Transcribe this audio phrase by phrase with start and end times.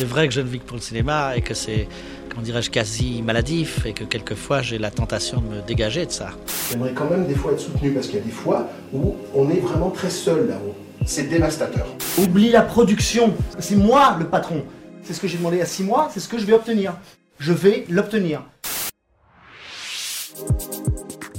[0.00, 1.86] C'est vrai que je ne vis que pour le cinéma et que c'est,
[2.30, 6.30] comment dirais-je, quasi maladif et que quelquefois j'ai la tentation de me dégager de ça.
[6.70, 9.50] J'aimerais quand même des fois être soutenu parce qu'il y a des fois où on
[9.50, 10.74] est vraiment très seul là-haut.
[11.04, 11.86] C'est dévastateur.
[12.16, 13.34] Oublie la production.
[13.58, 14.64] C'est moi le patron.
[15.02, 16.94] C'est ce que j'ai demandé à six mois, c'est ce que je vais obtenir.
[17.38, 18.42] Je vais l'obtenir.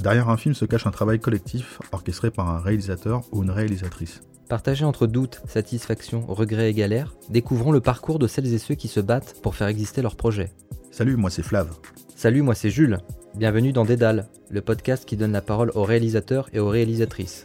[0.02, 4.20] Derrière un film se cache un travail collectif orchestré par un réalisateur ou une réalisatrice.
[4.48, 8.88] Partagé entre doute, satisfaction, regret et galère, découvrons le parcours de celles et ceux qui
[8.88, 10.50] se battent pour faire exister leur projet.
[10.90, 11.70] Salut, moi c'est Flav.
[12.16, 12.98] Salut, moi c'est Jules.
[13.36, 17.44] Bienvenue dans Dédale, le podcast qui donne la parole aux réalisateurs et aux réalisatrices.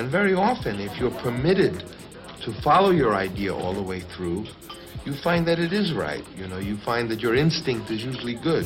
[0.00, 1.74] And very often, if you're permitted
[2.42, 4.44] to follow your idea all the way through,
[5.04, 6.24] you find that it is right.
[6.38, 8.64] You know, you find that your instinct is usually good.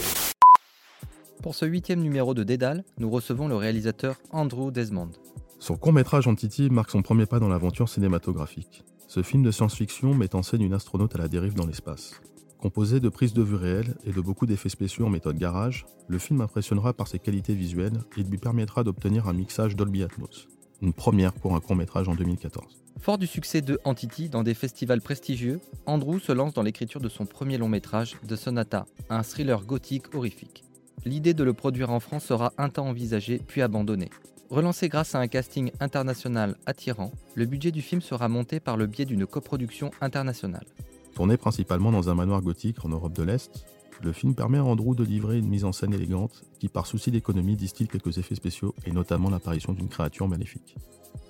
[1.42, 5.10] Pour ce huitième numéro de Dédale, nous recevons le réalisateur Andrew Desmond.
[5.58, 8.84] Son court-métrage Entity marque son premier pas dans l'aventure cinématographique.
[9.06, 12.20] Ce film de science-fiction met en scène une astronaute à la dérive dans l'espace.
[12.58, 16.18] Composé de prises de vue réelles et de beaucoup d'effets spéciaux en méthode garage, le
[16.18, 20.48] film impressionnera par ses qualités visuelles et lui permettra d'obtenir un mixage Dolby Atmos.
[20.82, 22.82] Une première pour un court-métrage en 2014.
[22.98, 27.08] Fort du succès de Entity dans des festivals prestigieux, Andrew se lance dans l'écriture de
[27.08, 30.65] son premier long métrage, The Sonata, un thriller gothique horrifique.
[31.04, 34.10] L'idée de le produire en France sera un temps envisagée puis abandonnée.
[34.50, 38.86] Relancé grâce à un casting international attirant, le budget du film sera monté par le
[38.86, 40.66] biais d'une coproduction internationale.
[41.14, 43.66] Tourné principalement dans un manoir gothique en Europe de l'Est,
[44.02, 47.10] le film permet à Andrew de livrer une mise en scène élégante qui, par souci
[47.10, 50.76] d'économie, distille quelques effets spéciaux et notamment l'apparition d'une créature maléfique.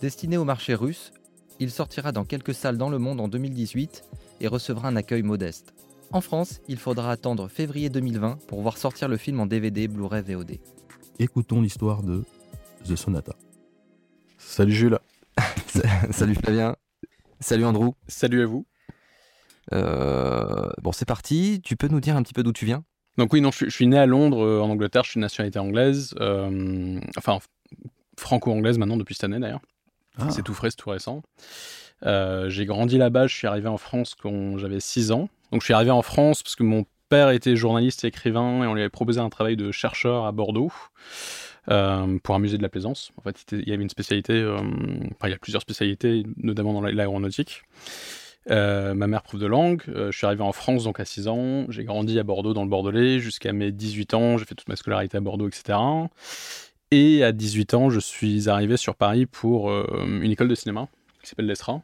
[0.03, 1.13] Destiné au marché russe,
[1.59, 4.05] il sortira dans quelques salles dans le monde en 2018
[4.41, 5.73] et recevra un accueil modeste.
[6.13, 10.23] En France, il faudra attendre février 2020 pour voir sortir le film en DVD, Blu-ray,
[10.23, 10.59] VOD.
[11.19, 12.25] Écoutons l'histoire de
[12.87, 13.35] The Sonata.
[14.39, 14.99] Salut Jules.
[16.11, 16.77] Salut Flavien.
[17.41, 17.91] Salut Andrew.
[18.09, 18.67] Salut à vous.
[19.73, 21.61] Euh, bon, c'est parti.
[21.63, 22.85] Tu peux nous dire un petit peu d'où tu viens?
[23.19, 25.05] Donc oui, non, je, suis- je suis né à Londres, euh, en Angleterre.
[25.05, 27.39] Je suis de nationalité anglaise, euh, enfin
[28.19, 29.61] franco-anglaise maintenant depuis cette année d'ailleurs.
[30.19, 30.31] Ah.
[30.31, 31.23] C'est tout frais, c'est tout récent.
[32.05, 33.27] Euh, j'ai grandi là-bas.
[33.27, 35.29] Je suis arrivé en France quand j'avais 6 ans.
[35.53, 38.67] Donc je suis arrivé en France parce que mon père était journaliste et écrivain et
[38.67, 40.73] on lui avait proposé un travail de chercheur à Bordeaux.
[41.71, 43.11] euh, pour un musée de la plaisance.
[43.17, 46.73] En fait, il y avait une spécialité, euh, enfin, il y a plusieurs spécialités, notamment
[46.73, 47.63] dans l'aéronautique.
[48.51, 51.67] Euh, ma mère prof de langue, je suis arrivé en France donc à 6 ans,
[51.69, 54.77] j'ai grandi à Bordeaux dans le Bordelais jusqu'à mes 18 ans, j'ai fait toute ma
[54.77, 55.77] scolarité à Bordeaux, etc.
[56.93, 60.87] Et à 18 ans, je suis arrivé sur Paris pour une école de cinéma
[61.21, 61.83] qui s'appelle l'ESRA,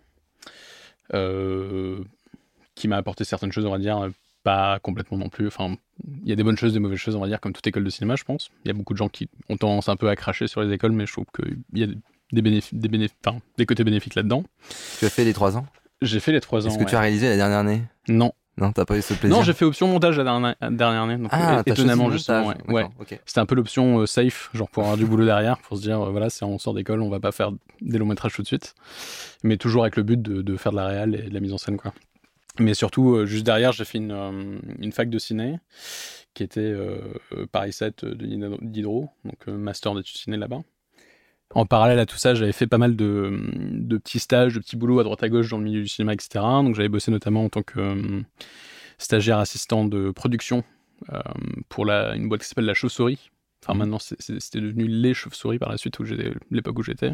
[2.82, 4.08] qui m'a apporté certaines choses, on va dire,
[4.44, 5.46] pas complètement non plus.
[5.46, 5.76] Enfin,
[6.24, 7.84] il y a des bonnes choses, des mauvaises choses, on va dire, comme toute école
[7.84, 8.50] de cinéma, je pense.
[8.64, 10.72] Il y a beaucoup de gens qui ont tendance un peu à cracher sur les
[10.72, 11.86] écoles, mais je trouve qu'il y a
[12.32, 14.42] des, bénéfices, des, bénéf- enfin, des côtés bénéfiques là-dedans.
[14.98, 15.66] Tu as fait les 3 ans?
[16.02, 16.70] J'ai fait les trois ans.
[16.70, 17.82] Est-ce que tu as réalisé la dernière année?
[18.08, 18.32] Non.
[18.58, 19.34] Non, t'as pas eu ce plaisir?
[19.36, 21.16] Non, j'ai fait option montage la dernière, année.
[21.16, 22.48] Donc, Ah, t'as étonnamment, justement.
[22.48, 22.56] ouais.
[22.68, 22.82] Ouais.
[22.82, 23.20] D'accord, ok.
[23.24, 26.00] C'était un peu l'option euh, safe, genre pour avoir du boulot derrière, pour se dire,
[26.02, 27.50] euh, voilà, c'est on sort d'école, on va pas faire
[27.80, 28.74] des longs métrages tout de suite.
[29.44, 31.52] Mais toujours avec le but de, de faire de la réal et de la mise
[31.54, 31.94] en scène, quoi.
[32.58, 35.58] Mais surtout, euh, juste derrière, j'ai fait une, euh, une fac de ciné,
[36.34, 36.98] qui était euh,
[37.50, 38.26] Paris 7 de
[38.62, 40.62] Diderot- donc master d'études ciné là-bas.
[41.54, 44.76] En parallèle à tout ça, j'avais fait pas mal de, de petits stages, de petits
[44.76, 46.28] boulots à droite à gauche dans le milieu du cinéma, etc.
[46.62, 48.20] Donc j'avais bossé notamment en tant que euh,
[48.98, 50.64] stagiaire assistant de production
[51.12, 51.20] euh,
[51.68, 53.30] pour la, une boîte qui s'appelle La Chauve-souris.
[53.64, 56.04] Enfin, maintenant, c'est- c'est- c'était devenu Les Chauves-souris par la suite, où
[56.50, 57.12] l'époque où j'étais.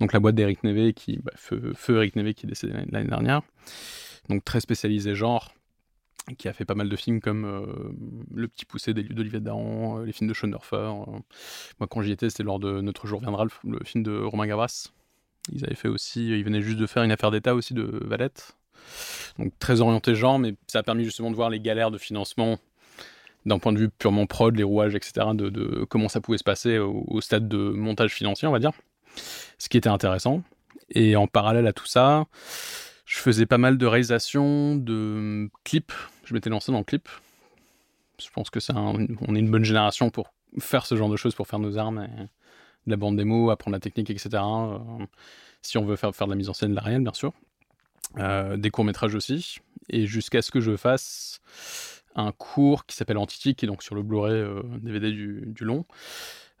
[0.00, 3.08] Donc, la boîte d'Eric Nevé, qui, bah, feu, feu Eric Nevé, qui est décédé l'année
[3.08, 3.40] dernière.
[4.30, 5.52] Donc, très spécialisé genre,
[6.38, 7.66] qui a fait pas mal de films comme euh,
[8.32, 10.76] Le Petit Poussé d'Olivier Dahan, euh, les films de Schoenhofer.
[10.76, 11.18] euh.
[11.80, 14.92] Moi, quand j'y étais, c'était lors de Notre Jour Viendra, le, film de Romain Gavras.
[15.52, 18.56] Ils avaient fait aussi, ils venaient juste de faire une affaire d'État aussi de Valette.
[19.38, 22.58] Donc, très orienté genre, mais ça a permis justement de voir les galères de financement
[23.46, 26.44] d'un point de vue purement prod, les rouages, etc., de, de comment ça pouvait se
[26.44, 28.72] passer au, au stade de montage financier, on va dire.
[29.58, 30.42] Ce qui était intéressant.
[30.90, 32.26] Et en parallèle à tout ça,
[33.10, 35.92] je faisais pas mal de réalisation, de clips.
[36.24, 37.08] Je m'étais lancé dans le clip.
[38.22, 38.94] Je pense que c'est un-
[39.26, 42.06] on est une bonne génération pour faire ce genre de choses, pour faire nos armes,
[42.86, 44.28] de la bande démo, apprendre la technique, etc.
[44.34, 44.78] Euh,
[45.60, 47.32] si on veut faire, faire de la mise en scène, de la réelle, bien sûr.
[48.18, 49.58] Euh, des courts-métrages aussi.
[49.88, 51.40] Et jusqu'à ce que je fasse
[52.14, 55.64] un cours qui s'appelle Entity, qui est donc sur le Blu-ray euh, DVD du, du
[55.64, 55.84] long,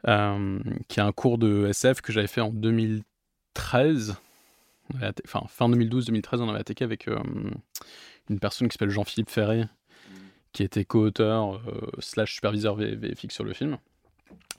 [0.08, 0.58] euh,
[0.88, 4.16] qui est un cours de SF que j'avais fait en 2013.
[4.92, 7.18] On avait atta- Enfin, fin 2012-2013, on avait attaqué avec euh,
[8.28, 9.64] une personne qui s'appelle Jean-Philippe Ferré,
[10.52, 13.78] qui était co-auteur euh, slash superviseur VFX sur le film.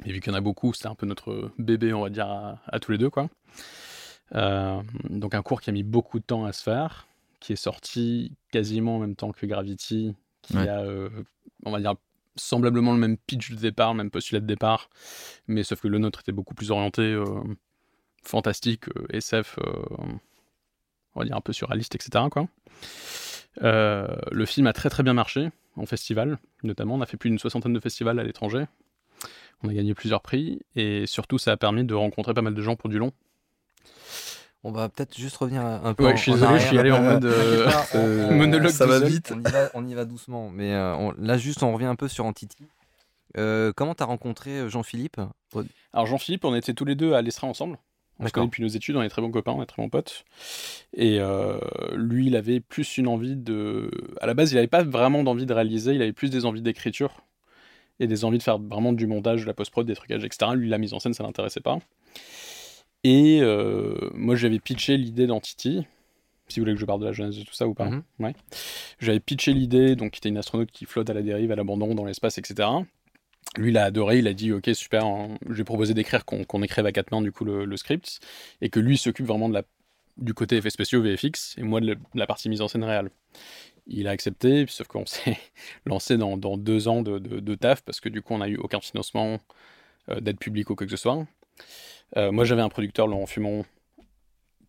[0.05, 2.27] Et vu qu'il y en a beaucoup, c'était un peu notre bébé, on va dire,
[2.27, 3.29] à, à tous les deux, quoi.
[4.35, 7.07] Euh, donc un cours qui a mis beaucoup de temps à se faire,
[7.39, 10.67] qui est sorti quasiment en même temps que Gravity, qui Ouais.
[10.67, 11.09] a, euh,
[11.65, 11.95] on va dire,
[12.37, 14.89] semblablement le même pitch de départ, le même postulat de départ,
[15.47, 17.25] mais sauf que le nôtre était beaucoup plus orienté euh,
[18.23, 19.71] fantastique, euh, SF, euh,
[21.15, 22.25] on va dire un peu surréaliste, etc.
[22.31, 22.47] Quoi.
[23.63, 26.95] Euh, le film a très très bien marché en festival, notamment.
[26.95, 28.65] On a fait plus d'une soixantaine de festivals à l'étranger.
[29.63, 32.61] On a gagné plusieurs prix et surtout ça a permis de rencontrer pas mal de
[32.61, 33.11] gens pour du long.
[34.63, 36.91] On va peut-être juste revenir un peu Ouais, en, je suis désolé, je suis allé
[36.91, 39.33] en mode euh, monologue ça va vite.
[39.35, 40.49] On y va, on y va doucement.
[40.49, 42.31] Mais euh, on- là, juste, on revient un peu sur.
[43.37, 45.19] Euh, comment t'as rencontré Jean-Philippe?
[45.93, 47.77] Alors Jean-Philippe, on était tous les deux à l'ESRA ensemble.
[48.21, 49.89] On se connaît depuis nos études, on est très bons copains, on est très bons
[49.89, 50.23] potes.
[50.95, 51.59] Et euh,
[51.95, 53.89] lui, il avait plus une envie de...
[54.21, 56.61] À la base, il n'avait pas vraiment d'envie de réaliser, il avait plus des envies
[56.61, 57.23] d'écriture
[57.99, 60.51] et des envies de faire vraiment du montage, de la post-prod, des trucages, etc.
[60.55, 61.79] Lui, la mise en scène, ça l'intéressait pas.
[63.03, 65.85] Et euh, moi, j'avais pitché l'idée d'Entity,
[66.47, 67.89] si vous voulez que je parle de la jeunesse de tout ça ou pas.
[67.89, 68.03] Mhm.
[68.19, 68.33] Ouais.
[68.99, 71.95] J'avais pitché l'idée, donc qui était une astronaute qui flotte à la dérive, à l'abandon,
[71.95, 72.67] dans l'espace, etc.
[73.57, 75.37] Lui, il a adoré, il a dit ok super, hein.
[75.49, 78.19] j'ai proposé d'écrire qu'on écrive à quatre mains du coup le, le script
[78.61, 79.63] et que lui s'occupe vraiment de la,
[80.17, 82.85] du côté effets spéciaux VFX et moi de la, de la partie mise en scène
[82.85, 83.09] réelle.
[83.87, 85.37] Il a accepté, sauf qu'on s'est
[85.85, 88.47] lancé dans, dans deux ans de, de- de taf parce que du coup on n'a
[88.47, 89.39] eu aucun financement
[90.09, 91.25] euh, d'aide publique ou quoi que ce soit.
[92.15, 93.65] Euh, moi j'avais un producteur, Laurent Fumon,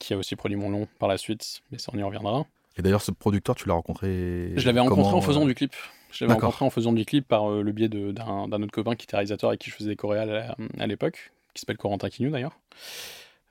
[0.00, 2.46] qui a aussi produit mon long par la suite, mais ça on y reviendra.
[2.78, 4.52] Et d'ailleurs, ce producteur, tu l'as rencontré.
[4.56, 5.75] Je l'avais rencontré en faisant euh, du clip.
[6.20, 6.44] D'accord.
[6.50, 9.53] rencontré en faisant du clip par euh, le biais d'un autre copain qui était réalisateur
[9.53, 12.59] et qui je faisais des choréas à, l'époque, qui s'appelle Corentin Quignou d'ailleurs,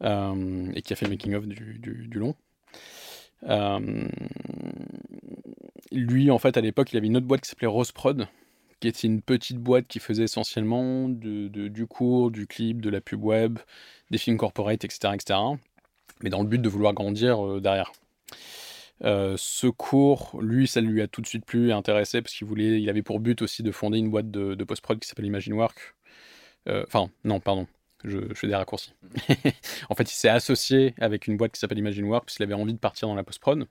[0.04, 2.36] euh, et qui a fait le making-of du, du- du long.
[3.50, 4.08] Euh,
[5.92, 8.28] lui, en fait, à l'époque, il avait une autre boîte qui s'appelait Rose Prod,
[8.80, 12.90] qui était une petite boîte qui faisait essentiellement de- de- du cours, du clip, de
[12.90, 13.60] la pub web,
[14.10, 15.40] des films corporate, etc., etc.
[16.24, 17.92] Mais dans le but de vouloir grandir euh, derrière.
[19.04, 22.48] Euh, ce cours, lui, ça lui a tout de suite plu et intéressé parce qu'il
[22.48, 25.54] voulait, il avait pour but aussi de fonder une boîte de, post-prod qui s'appelle Imagine
[25.54, 25.96] Work.
[26.70, 27.68] Euh, Enfin, non, pardon,
[28.04, 28.94] je, je fais des raccourcis.
[29.90, 32.74] en fait, il s'est associé avec une boîte qui s'appelle Imagine Work parce avait envie
[32.74, 33.68] de partir dans la post-prod.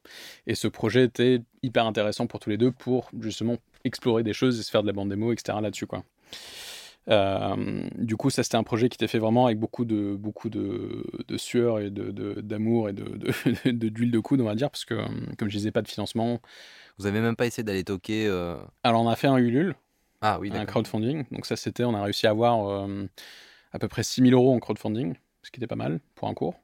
[0.47, 4.59] Et ce projet était hyper intéressant pour tous les deux pour justement explorer des choses
[4.59, 5.59] et se faire de la bande démo, etc.
[5.63, 6.05] là-dessus, quoi.
[7.09, 10.51] Euh, du coup, ça c'était un projet qui était fait vraiment avec beaucoup de beaucoup
[10.51, 12.93] de, de sueur et de- d'amour et
[13.65, 15.07] de d'huile de, coude, on va dire, parce que euh,
[15.39, 16.41] comme je disais, pas de financement.
[16.99, 18.27] Vous avez même pas essayé d'aller toquer.
[18.27, 19.75] euh, Alors on a fait un Ulule,
[20.21, 21.25] Ah oui, un crowdfunding.
[21.33, 22.87] Donc ça c'était, on a réussi à avoir
[23.73, 26.55] à peu près 6000 euros en crowdfunding, ce qui était pas mal pour un cours.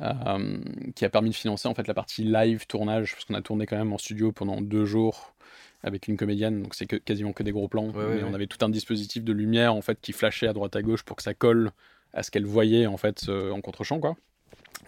[0.00, 0.58] euh,
[0.96, 3.66] qui a permis de financer en fait la partie live tournage parce qu'on a tourné
[3.66, 5.33] quand même en studio pendant deux jours
[5.84, 8.24] avec une comédienne donc c'est que, quasiment que des gros plans Ouais, mais ouais.
[8.28, 11.02] on avait tout un dispositif de lumière en fait qui flashait à droite à gauche
[11.04, 11.70] pour que ça colle
[12.12, 14.16] à ce qu'elle voyait en fait euh, en contre-champ quoi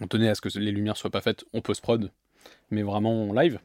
[0.01, 2.11] on tenait à ce que les lumières soient pas faites en post-prod
[2.71, 3.61] mais vraiment en live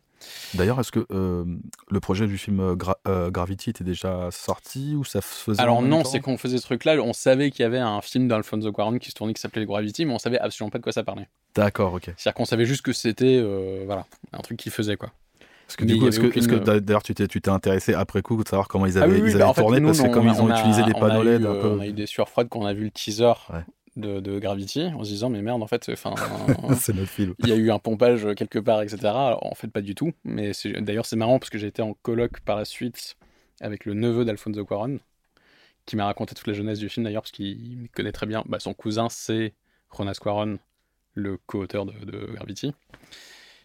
[0.54, 1.44] D'ailleurs, est-ce que euh,
[1.90, 5.82] le projet du film euh, Gra- euh, Gravity était déjà sorti ou ça faisait Alors
[5.82, 9.00] non, c'est qu'on faisait ce truc-là, on savait qu'il y avait un film d'Alfonso Cuarón
[9.00, 11.28] qui se tournait qui s'appelait Gravity, mais on savait absolument pas de quoi ça parlait.
[11.56, 12.04] D'accord, ok.
[12.06, 15.12] C'est-à-dire qu'on savait juste que c'était euh, voilà, un truc qu'il faisait quoi.
[15.72, 17.50] Parce que Mais du il coup, y est-ce que, d'a- d'ailleurs tu t'es, tu t'es
[17.50, 19.54] intéressé après coup de savoir comment ils Ah avaient, oui, oui, ils bah, avaient en
[19.54, 21.46] fait, tourné nous, Parce que on- comme ils ont on a- utilisé des panneaux LED
[21.46, 21.68] un euh, peu.
[21.70, 23.64] On a eu des sueurs froides quand on a vu le teaser Ouais.
[23.96, 26.14] de, de Gravity, en se disant mais merde en fait, enfin,
[26.78, 27.36] c'est notre film.
[27.40, 28.98] il y a eu un pompage quelque part, etc.
[29.06, 30.12] Alors, en fait, pas du tout.
[30.26, 30.52] Mais
[30.82, 33.16] d'ailleurs, c'est marrant parce que j'ai été en colloque par la suite
[33.62, 35.00] avec le neveu d'Alfonso Cuarón,
[35.86, 38.44] qui m'a raconté toute la jeunesse du film d'ailleurs, parce qu'il me connaît très bien.
[38.48, 39.54] Bah, son cousin, c'est
[39.98, 40.58] Jonas Cuarón,
[41.14, 42.74] le co-auteur de, de Gravity.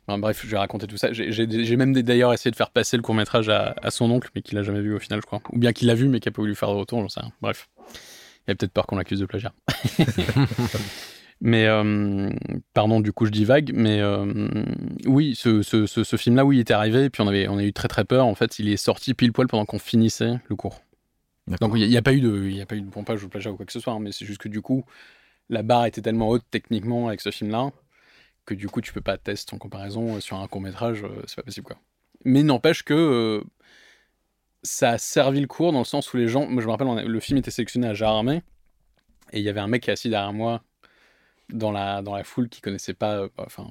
[0.07, 1.13] Enfin, bref, je vais raconter tout ça.
[1.13, 4.43] J'ai- même d'ailleurs essayé de faire passer le court métrage à, à son oncle, mais
[4.43, 5.41] qu'il a jamais vu au final, je crois.
[5.53, 7.21] Ou bien qu'il l'a vu, mais qu'il n'a pas voulu faire de retour, j'en sais
[7.21, 7.33] rien.
[7.41, 7.69] Bref.
[8.47, 9.53] Il a peut-être peur qu'on l'accuse de plagiat.
[11.41, 12.31] Mais euh,
[12.73, 14.49] pardon, du coup je divague, mais euh,
[15.05, 17.59] oui, ce, ce, ce, ce film-là, oui, il était arrivé, et puis on avait, on
[17.59, 18.25] a eu très très peur.
[18.27, 20.81] En fait, il est sorti pile poil pendant qu'on finissait le cours.
[21.61, 23.29] Donc il n'y a, pas eu de, il y a pas eu de pompage ou
[23.29, 24.85] plagiat ou quoi que ce soit, hein, mais c'est juste que du coup,
[25.51, 27.71] la barre était tellement haute techniquement avec ce film-là
[28.47, 31.37] que du coup tu peux pas tester en comparaison euh, sur un court métrage, c'est
[31.37, 31.77] pas possible quoi.
[32.25, 33.45] Mais n'empêche que euh,
[34.63, 37.21] ça a servi le cours dans le sens où les gens, je me rappelle, le
[37.21, 38.43] film était sélectionné à Jarramé
[39.33, 40.63] et il y avait un mec qui est assis derrière moi
[41.53, 43.67] dans la, dans la foule qui connaissait pas, euh, enfin,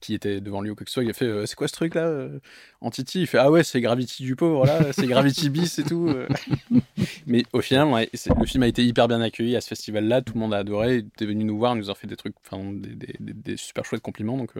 [0.00, 1.68] qui était devant lui ou quoi que ce soit, il a fait euh, C'est quoi
[1.68, 2.38] ce truc là euh,
[2.80, 5.82] En Titi Il fait Ah ouais, c'est Gravity du pauvre, là, c'est Gravity bis et
[5.84, 6.08] tout.
[6.08, 6.26] euh.
[7.26, 8.08] Mais au final, ouais,
[8.38, 10.96] le film a été hyper bien accueilli à ce festival-là, tout le monde a adoré,
[10.96, 13.32] il était venu nous voir, il nous a fait des trucs, enfin, des, des- des-
[13.34, 14.38] des super chouettes compliments.
[14.38, 14.52] Donc,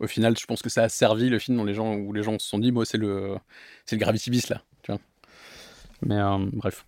[0.00, 2.38] au final, je pense que ça a servi le film les gens, où les gens
[2.38, 3.36] se sont dit Moi, c'est le,
[3.90, 5.00] le Gravity bis là, tu vois.
[6.04, 6.18] Mais
[6.54, 6.84] bref.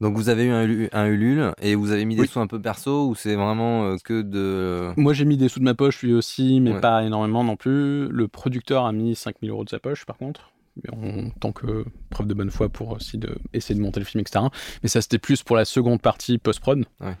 [0.00, 2.60] Donc vous avez eu un, un Ulule et vous avez mis des sous un peu
[2.60, 4.92] perso ou c'est vraiment euh, que de...
[4.96, 6.80] Moi, j'ai mis des sous de ma poche, lui aussi, mais Ouais.
[6.80, 8.08] pas énormément non plus.
[8.08, 10.52] Le producteur a mis 5000 euros de sa poche, par contre.
[10.90, 14.20] En tant que preuve de bonne foi pour aussi de, essayer de monter le film,
[14.22, 14.46] etc.
[14.82, 16.86] Mais ça, c'était plus pour la seconde partie post-prod.
[17.00, 17.16] Ouais.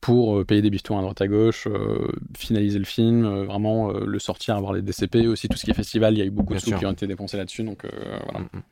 [0.00, 3.90] Pour euh, payer des bifetons à droite à gauche, euh, finaliser le film, euh, vraiment
[3.90, 6.14] euh, le sortir, avoir les DCP, aussi tout ce qui est festival.
[6.14, 7.64] Il y a eu beaucoup Bien de sous qui ont été dépensés là-dessus.
[7.64, 7.90] Donc, euh,
[8.24, 8.40] voilà.
[8.40, 8.62] Mm, mm.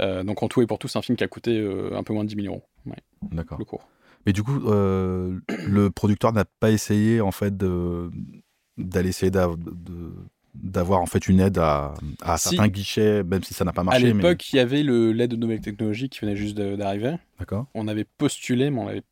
[0.00, 2.02] Euh, donc en tout et pour tout, c'est un film qui a coûté euh, un
[2.02, 2.96] peu moins de 10 000 euros, ouais,
[3.32, 3.58] D'accord.
[3.58, 3.86] le cours.
[4.26, 10.12] Mais du coup, euh, le producteur n'a pas essayé en fait d'aller essayer de-
[10.54, 12.48] d'avoir en fait une aide à, à Si.
[12.50, 14.12] certains guichets, même si ça n'a pas À marché.
[14.12, 17.16] mais- l'époque, il y avait le l'aide de nouvelles technologies qui venait juste d'arriver.
[17.38, 17.66] D'accord.
[17.74, 19.02] on avait postulé, mais on avait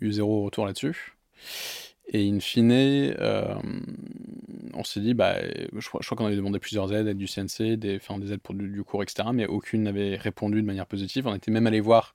[0.00, 1.14] eu zéro retour là-dessus.
[2.10, 3.54] Et in fine, euh,
[4.72, 5.36] on s'est dit, bah,
[5.76, 8.54] je, crois, qu'on avait demandé plusieurs aides, aides du CNC, des, enfin, des aides pour
[8.54, 9.28] du, cours, etc.
[9.34, 11.26] Mais aucune n'avait répondu de manière positive.
[11.26, 12.14] On était même allé voir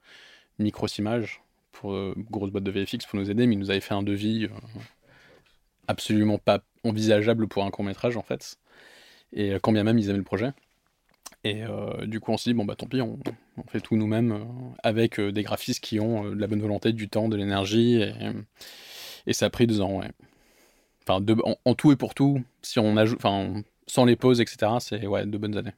[0.57, 3.93] Microsimage, pour euh, grosse boîte de VFX, pour nous aider, mais ils nous avaient fait
[3.93, 4.49] un devis euh,
[5.87, 8.57] absolument pas envisageable pour un court métrage, en fait.
[9.31, 10.51] Et quand bien même ils avaient le projet.
[11.43, 13.19] Et euh, du coup, on s'est dit, bon, bah tant pis, on,
[13.67, 14.47] fait tout nous-mêmes
[14.81, 18.03] avec des graphistes qui ont de la bonne volonté, du temps, de l'énergie.
[19.27, 20.11] Et ça a pris deux ans, ouais.
[21.07, 24.41] Enfin, deux- en, en tout et pour tout, si on ajoute, enfin, sans les pauses,
[24.41, 25.73] etc., c'est ouais, deux bonnes années.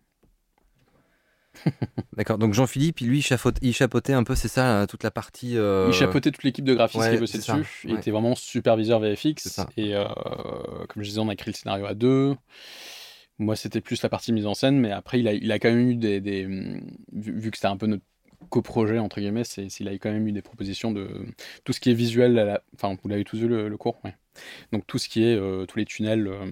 [2.18, 3.20] D'accord, donc Jean-Philippe, lui,
[3.62, 5.58] il chapeautait, un peu, c'est ça, toute la partie...
[5.58, 7.82] euh, Il chapeautait toute l'équipe de graphistes qui bossait dessus.
[7.86, 8.00] Il ouais.
[8.00, 9.60] était vraiment superviseur VFX.
[9.78, 10.06] Et euh,
[10.90, 12.36] comme je disais, on a écrit le scénario à deux.
[13.38, 15.70] Moi, c'était plus la partie mise en scène, mais après, il a, il a quand
[15.70, 16.22] même eu des.
[16.22, 18.04] des- vu, vu que c'était un peu notre
[18.50, 21.08] coprojet, entre guillemets, c'est, il a quand même eu des propositions de
[21.64, 22.38] tout ce qui est visuel.
[22.40, 24.16] à la- Enfin, vous l'avez tous vu le, le cours, ouais.
[24.72, 26.46] Donc, tout ce qui est euh, tous les tunnels, euh,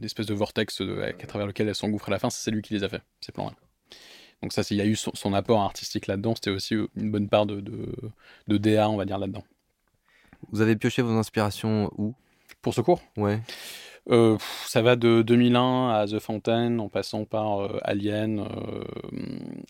[0.00, 2.74] l'espèce de vortex de- à travers lequel elle s'engouffre à la fin, c'est lui qui
[2.74, 3.54] les a fait, ces plans-là.
[4.42, 6.34] Donc, ça, il y a eu son, son apport artistique là-dedans.
[6.34, 7.94] C'était aussi une bonne part de, de,
[8.48, 9.44] de DA, on va dire, là-dedans.
[10.52, 12.14] Vous avez pioché vos inspirations où?
[12.62, 13.02] Pour ce cours?
[13.16, 13.40] Ouais.
[14.10, 18.40] Euh, ça va de 2001 à The Fountain, en passant par euh, Alien.
[18.40, 18.84] euh,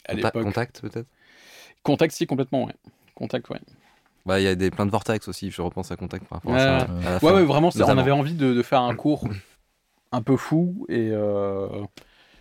[0.07, 0.43] à l'époque.
[0.43, 1.09] Contact, peut-être?
[1.83, 2.75] Contact, si, complètement, ouais.
[3.15, 3.61] Contact, ouais.
[4.27, 6.53] Bah, il y a des, plein de vortex aussi, je repense à Contact par rapport
[6.53, 6.87] Ouais, à ça.
[6.87, 7.07] ouais.
[7.07, 9.25] à Ouais, vraiment, on avait envie de, de faire un cours
[10.13, 10.87] un peu fou.
[10.89, 11.67] Et euh,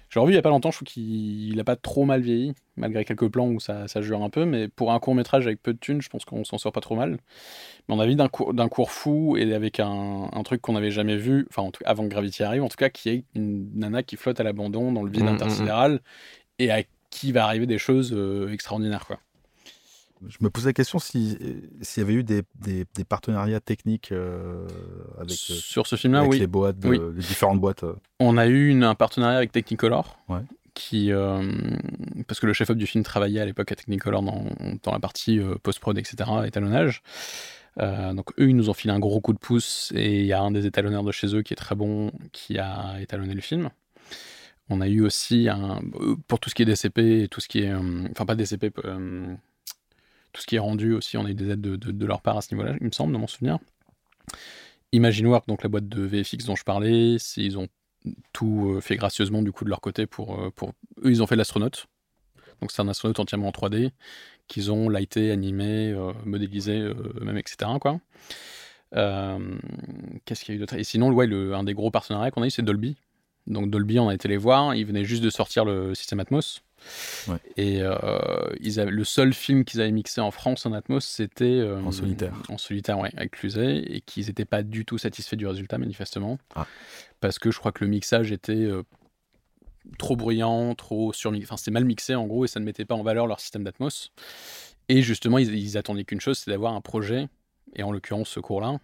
[0.10, 2.22] j'ai revu il y a pas longtemps, je trouve qu'il il a pas trop mal
[2.22, 4.46] vieilli, malgré quelques plans où ça, ça jure un peu.
[4.46, 6.82] Mais pour un court métrage avec peu de thunes, je pense qu'on s'en sort pas
[6.82, 7.12] trop mal.
[7.88, 10.74] Mais on a envie d'un cours, d'un cours fou et avec un, un truc qu'on
[10.74, 13.26] n'avait jamais vu, enfin, en tout- avant que Gravity arrive, en tout cas, qui est
[13.36, 15.34] une nana qui flotte à l'abandon dans le vide Mm, mm, mm.
[15.34, 16.02] intersidéral
[16.60, 19.20] et à qui va arriver des choses euh, extraordinaires, quoi.
[20.28, 21.38] Je me posais la question si-
[21.82, 24.66] s'il y avait eu des, des- des partenariats techniques euh,
[25.18, 26.40] avec, euh, Sur ce film-là, avec oui.
[26.40, 27.00] les boîtes, de- Oui.
[27.16, 27.84] les différentes boîtes.
[27.84, 27.94] euh.
[28.20, 30.40] On a eu une- un partenariat avec Technicolor, Ouais.
[30.74, 31.44] qui, euh,
[32.28, 34.46] parce que le chef-op du film travaillait à l'époque à Technicolor dans,
[34.84, 37.04] dans la partie post-prod, etc., étalonnage.
[37.80, 40.34] Euh, donc eux, ils nous ont filé un gros coup de pouce et il y
[40.34, 43.42] a un des étalonneurs de chez eux qui est très bon, qui a étalonné le
[43.42, 43.70] film.
[44.70, 45.80] On a eu aussi un,
[46.28, 48.72] pour tout ce qui est DCP et tout ce qui est, euh, enfin pas DCP,
[48.86, 49.34] euh,
[50.34, 52.38] tout ce qui est rendu aussi, on a eu des aides de, de- leur part
[52.38, 53.60] à ce niveau-là, il me semble, dans mon souvenir.
[54.94, 57.68] Imaginework, donc la boîte de VFX dont je parlais, ils ont
[58.32, 60.70] tout euh, fait gracieusement du coup de leur côté pour, euh, pour...
[61.04, 61.88] eux ils ont fait l'astronaute
[62.62, 63.92] donc c'est un astronaute entièrement en 3D
[64.48, 68.00] qu'ils ont lighté, animé, euh, modélisé euh, même etc quoi.
[70.26, 70.76] Qu'est-ce qu'il y a eu d'autre?
[70.76, 72.96] Et sinon ouais, un des gros partenariats qu'on a eu c'est Dolby.
[73.46, 76.62] Donc Dolby on a été les voir, ils venaient juste de sortir le système Atmos.
[77.28, 77.38] Ouais.
[77.58, 77.98] Et euh,
[78.60, 81.92] ils avaient, le seul film qu'ils avaient mixé en France en Atmos, c'était euh, En
[81.92, 82.34] solitaire.
[82.50, 86.38] En solitaire, ouais, avec Cluzet, et qu'ils n'étaient pas du tout satisfaits du résultat, manifestement.
[86.56, 86.68] Ah.
[87.20, 88.84] Parce que je crois que le mixage était euh,
[89.98, 91.48] trop bruyant, trop surmixé.
[91.48, 93.64] Enfin, c'était mal mixé en gros, et ça ne mettait pas en valeur leur système
[93.64, 94.12] d'Atmos.
[94.90, 97.28] Et justement, ils, ils attendaient qu'une chose, c'est d'avoir un projet,
[97.76, 98.80] et en l'occurrence ce cours-là,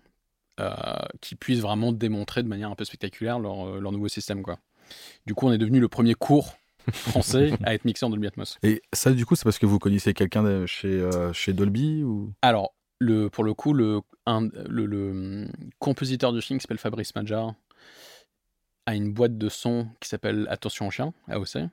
[1.19, 4.43] qui puisse vraiment démontrer de manière un peu spectaculaire leur, leur nouveau système.
[4.43, 4.59] Quoi.
[5.25, 6.55] Du coup, on est devenu le premier cours
[6.91, 8.57] français à être mixé en Dolby Atmos.
[8.63, 12.33] Et ça, du coup, c'est parce que vous connaissez quelqu'un chez, euh, chez Dolby ou?
[12.41, 16.77] Alors, le, pour le coup, le, un- le, le, hum, compositeur du film qui s'appelle
[16.77, 17.53] Fabrice Madjar
[18.85, 21.69] a une boîte de son qui s'appelle Attention au chien, AOC.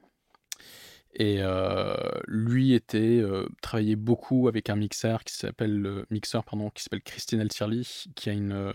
[1.14, 1.92] Et euh,
[2.28, 7.02] lui était euh, travaillait beaucoup avec un mixeur qui s'appelle euh, mixeur pardon qui s'appelle
[7.02, 8.72] Christine Altierly qui a une euh,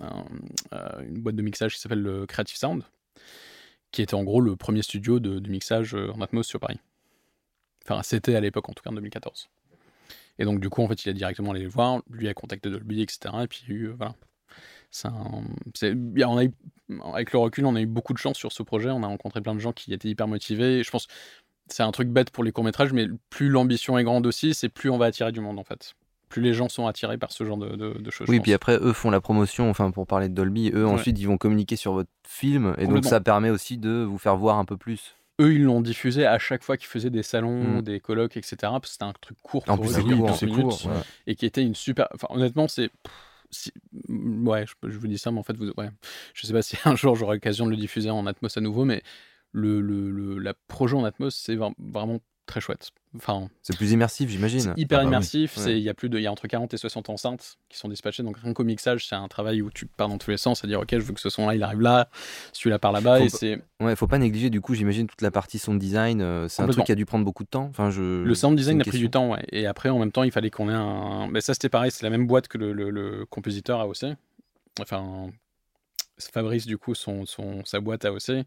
[0.00, 0.24] un-
[1.02, 2.82] une boîte de mixage qui s'appelle le Creative Sound
[3.92, 6.78] qui était en gros le premier studio de, mixage euh, en Atmos sur Paris.
[7.84, 9.48] Enfin c'était à l'époque en tout cas en 2014.
[10.38, 12.70] Et donc, du coup, en fait, il a directement allé les voir, lui a contacté
[12.70, 13.42] Dolby, etc.
[13.42, 14.14] Et puis, euh, voilà.
[15.04, 15.44] Un-
[16.26, 16.52] on a eu-
[17.14, 18.88] avec le recul, on a eu beaucoup de chance sur ce projet.
[18.90, 20.82] On a rencontré plein de gens qui étaient hyper motivés.
[20.82, 21.08] Je pense,
[21.68, 24.90] c'est un truc bête pour les courts-métrages, mais plus l'ambition est grande aussi, c'est plus
[24.90, 25.94] on va attirer du monde en fait.
[26.30, 28.26] Plus les gens sont attirés par ce genre de, de- de choses.
[28.30, 30.90] Oui, puis après, eux font la promotion, enfin, pour parler de Dolby, eux, Ouais.
[30.92, 34.36] ensuite, ils vont communiquer sur votre film, et donc ça permet aussi de vous faire
[34.36, 35.16] voir un peu plus.
[35.40, 37.82] Eux, ils l'ont diffusé à chaque fois qu'ils faisaient des salons, Mm.
[37.82, 38.56] des colloques, etc.
[38.60, 40.46] Parce que c'était un truc court En pour plus, eux, c'est de court, 30 c'est
[40.46, 40.92] minutes, court, ouais.
[41.26, 42.08] et qui était une super.
[42.14, 42.90] Enfin, honnêtement, c'est.
[43.50, 43.72] si-
[44.08, 45.72] Ouais, je, vous dis ça, mais en fait, vous...
[45.78, 45.88] ouais.
[46.34, 48.84] je sais pas si un jour j'aurai l'occasion de le diffuser en Atmos à nouveau,
[48.84, 49.02] mais
[49.52, 52.20] le, le, le- la projet en Atmos, c'est vra- vraiment
[52.50, 52.90] très chouette.
[53.16, 54.60] Enfin, C'est plus immersif, j'imagine.
[54.60, 55.56] c'est hyper Ah bah immersif.
[55.66, 57.88] Il y a plus de, il y a entre 40 et 60 enceintes qui sont
[57.88, 58.22] dispatchées.
[58.22, 60.66] Donc rien qu'au mixage, c'est un travail où tu pars dans tous les sens, à
[60.66, 62.08] dire ok, je veux que ce son-là, il arrive là,
[62.52, 65.30] celui-là par là-bas, Faut et c'est Ouais, faut pas négliger, du coup, j'imagine, toute la
[65.30, 67.66] partie sound design, euh, c'est un truc qui a dû prendre beaucoup de temps.
[67.70, 68.22] Enfin, je...
[68.22, 69.44] Le sound design a pris du temps, ouais.
[69.50, 71.26] Et après, en même temps, il fallait qu'on ait un.
[71.28, 74.14] Mais ça, c'était pareil, c'est la même boîte que le, le- le compositeur AOC.
[74.80, 75.30] Enfin,
[76.32, 78.44] Fabrice, du coup, son, son- sa boîte AOC,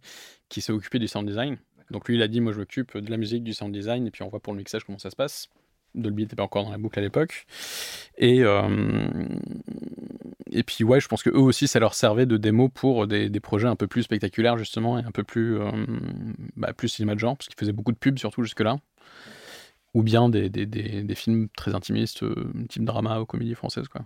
[0.48, 1.58] qui s'est occupé du sound design.
[1.92, 4.12] Donc lui, il a dit Moi, je m'occupe de la musique, du sound design, et
[4.12, 5.50] puis on voit pour le mixage comment ça se passe.
[5.96, 7.46] Dolby n'était pas encore dans la boucle à l'époque.
[8.18, 9.28] Et, euh,
[10.52, 13.30] et puis, ouais, je pense que eux aussi, ça leur servait de démo pour des,
[13.30, 15.70] des projets un peu plus spectaculaires, justement, et un peu plus, euh,
[16.56, 18.78] bah, plus cinéma de genre, parce qu'ils faisaient beaucoup de pubs, surtout jusque-là
[19.94, 23.88] ou bien des, des, des, films très intimistes, euh, type drama ou comédie française.
[23.88, 24.02] Quoi.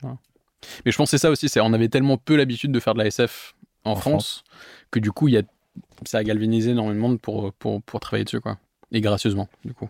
[0.00, 0.16] Voilà.
[0.84, 2.94] Mais je pense que c'est ça aussi, c'est on avait tellement peu l'habitude de faire
[2.94, 4.44] de la SF en, En France,
[4.90, 5.42] que du coup, il y a,
[6.06, 8.40] ça a galvanisé énormément de monde pour, pour, pour travailler dessus.
[8.40, 8.58] Quoi.
[8.92, 9.88] Et gracieusement, du coup.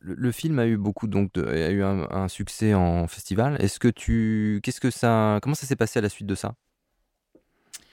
[0.00, 3.56] Le, le film a eu beaucoup donc de- a eu un, un succès en festival.
[3.60, 6.54] Est-ce que tu qu'est-ce que ça comment ça s'est passé à la suite de ça?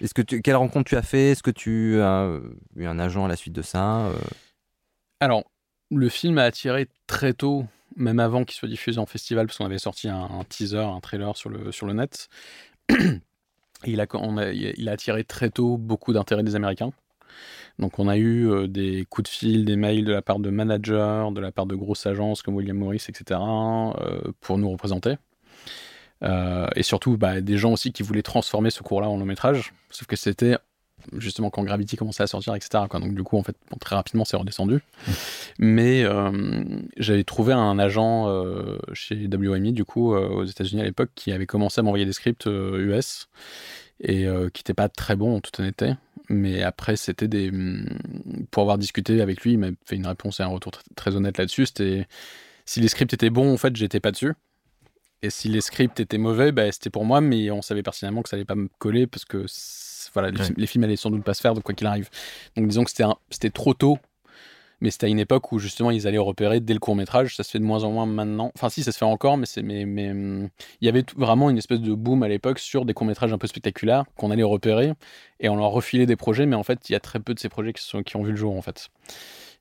[0.01, 1.31] Est-ce que tu, quelle rencontre tu as fait?
[1.31, 2.41] Est-ce que tu as euh,
[2.75, 4.13] eu un agent à la suite de ça Euh,
[5.19, 5.43] Alors,
[5.91, 9.65] le film a attiré très tôt, même avant qu'il soit diffusé en festival, parce qu'on
[9.65, 12.29] avait sorti un, un teaser, un trailer sur le, sur le net.
[12.89, 12.95] Et
[13.85, 16.91] il, a, on a- il a attiré très tôt beaucoup d'intérêt des Américains.
[17.79, 20.49] Donc on a eu euh, des coups de fil, des mails de la part de
[20.49, 25.15] managers, de la part de grosses agences comme William Morris, etc., euh, pour nous représenter.
[26.23, 29.73] Euh, et surtout bah, des gens aussi qui voulaient transformer ce cours-là en long métrage,
[29.89, 30.57] sauf que c'était
[31.17, 32.83] justement quand Gravity commençait à sortir, etc.
[32.89, 32.99] quoi.
[32.99, 34.81] Donc du coup, en fait, bon, très rapidement, c'est redescendu.
[35.59, 36.61] Mais euh,
[36.97, 41.45] j'avais trouvé un agent euh, chez WME, du coup, aux États-Unis à l'époque, qui avait
[41.45, 43.29] commencé à m'envoyer des scripts US
[44.01, 45.93] et qui n'étaient pas très bons en toute honnêteté.
[46.29, 47.49] Mais après, c'était des.
[47.49, 47.85] hum,
[48.51, 51.15] Pour avoir discuté avec lui, il m'a fait une réponse et un retour tr- très
[51.15, 51.65] honnête là-dessus.
[51.67, 52.07] C'était.
[52.65, 54.33] Si les scripts étaient bons, en fait, j'étais pas dessus.
[55.21, 58.29] Et si les scripts étaient mauvais, bah, c'était pour moi, mais on savait pertinemment que
[58.29, 59.45] ça allait pas me coller parce que
[60.13, 62.09] voilà, les, films, les films allaient sans doute pas se faire, de quoi qu'il arrive.
[62.55, 62.91] Donc disons que
[63.29, 63.97] c'était trop tôt,
[64.81, 67.35] mais c'était à une époque où justement ils allaient repérer dès le court métrage.
[67.35, 68.51] Ça se fait de moins en moins maintenant.
[68.55, 70.49] Enfin, si, ça se fait encore, mais c'est mais mais hum,
[70.81, 73.33] il y avait tout- vraiment une espèce de boom à l'époque sur des courts métrages
[73.33, 74.93] un peu spectaculaires qu'on allait repérer
[75.39, 77.39] et on leur refilait des projets, mais en fait il y a très peu de
[77.39, 78.89] ces projets qui sont qui ont vu le jour en fait.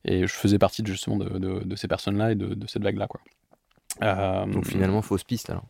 [0.05, 2.83] Et je faisais partie de, justement de, de- de ces personnes-là et de, de cette
[2.83, 3.21] vague-là quoi.
[4.03, 5.65] Euh, donc finalement fausse piste alors.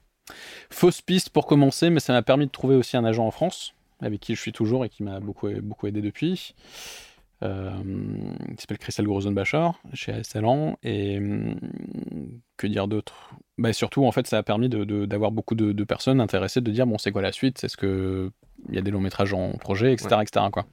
[0.69, 3.73] Fausse piste pour commencer, mais ça m'a permis de trouver aussi un agent en France,
[4.03, 6.55] avec qui je suis toujours et qui m'a beaucoup, beaucoup aidé depuis,
[7.43, 7.71] euh,
[8.59, 10.77] qui s'appelle Christelle Grosenbacher, chez ASLan.
[10.83, 11.55] Et hum,
[12.57, 13.31] que dire d'autre?
[13.57, 16.87] Bah, Surtout, en fait, ça a permis d'avoir beaucoup de, de personnes intéressées de dire
[16.87, 17.63] bon, c'est quoi la suite?
[17.63, 20.17] Est-ce qu'il y a des longs métrages en projet, etc.
[20.23, 20.47] etc.
[20.53, 20.67] quoi.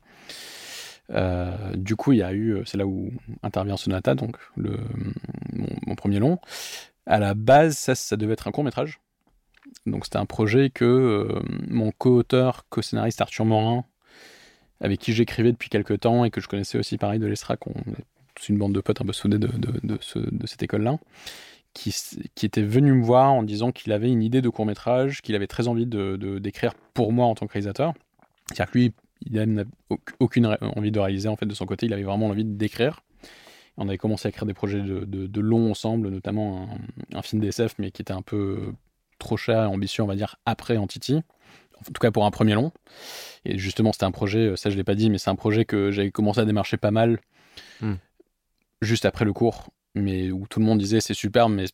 [1.11, 3.11] Euh, du coup, il y a eu, c'est là où
[3.43, 4.77] intervient Sonata, donc le,
[5.53, 6.39] mon, mon premier long.
[7.05, 8.99] À la base, ça, ça devait être un court métrage.
[9.85, 13.85] Donc c'était un projet que euh, mon co-auteur, co-scénariste Arthur Morin,
[14.85, 17.71] avec qui j'écrivais depuis quelques temps et que je connaissais aussi pareil de l'ESRAC, on
[17.71, 20.97] est une bande de potes un peu soudés de, de, de, ce- de cette école-là,
[21.73, 21.93] qui,
[22.35, 25.35] qui était venu me voir en disant qu'il avait une idée de court métrage, qu'il
[25.35, 27.93] avait très envie de, d'écrire pour moi en tant que réalisateur.
[28.47, 28.93] C'est-à-dire que lui,
[29.25, 29.63] il n'a
[30.19, 33.01] aucune envie de réaliser en fait de son côté, il avait vraiment envie d'écrire.
[33.77, 36.69] On avait commencé à écrire des projets de, de, long ensemble, notamment
[37.13, 38.71] un, un film d'SF, mais qui était un peu
[39.19, 41.21] trop cher et ambitieux, on va dire, après Entity.
[41.81, 42.71] En tout cas pour un premier long.
[43.45, 45.91] Et justement, c'était un projet, ça je l'ai pas dit, mais c'est un projet que
[45.91, 47.19] j'avais commencé à démarcher pas mal
[47.81, 47.95] Hmm.
[48.81, 51.65] juste après le cours, mais où tout le monde disait c'est super, mais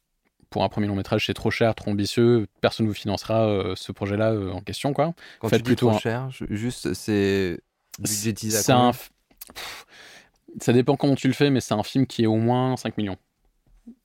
[0.50, 3.92] pour un premier long métrage c'est trop cher, trop ambitieux, personne vous financera euh, ce
[3.92, 5.14] projet-là euh, en question quoi.
[5.40, 7.60] Quand Faites tu dis plutôt trop un- cher, juste c'est
[8.00, 8.92] budgétisé un.
[10.60, 12.98] Ça dépend comment tu le fais, mais c'est un film qui est au moins 5
[12.98, 13.18] millions.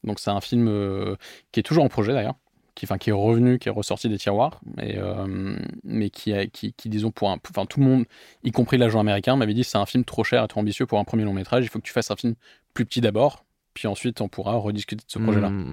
[0.04, 1.16] Donc c'est un film euh,
[1.52, 2.36] qui est toujours en projet d'ailleurs,
[2.76, 6.74] qui, enfin, qui est revenu, qui est ressorti des tiroirs, mais, euh, mais qui, qui,
[6.74, 8.04] qui, disons, pour un, enfin, tout le monde,
[8.44, 10.98] y compris l'agent américain, m'avait dit c'est un film trop cher et trop ambitieux pour
[10.98, 12.34] un premier long métrage, il faut que tu fasses un film
[12.74, 15.48] plus petit d'abord, puis ensuite on pourra rediscuter de ce projet-là.
[15.48, 15.72] Hmm.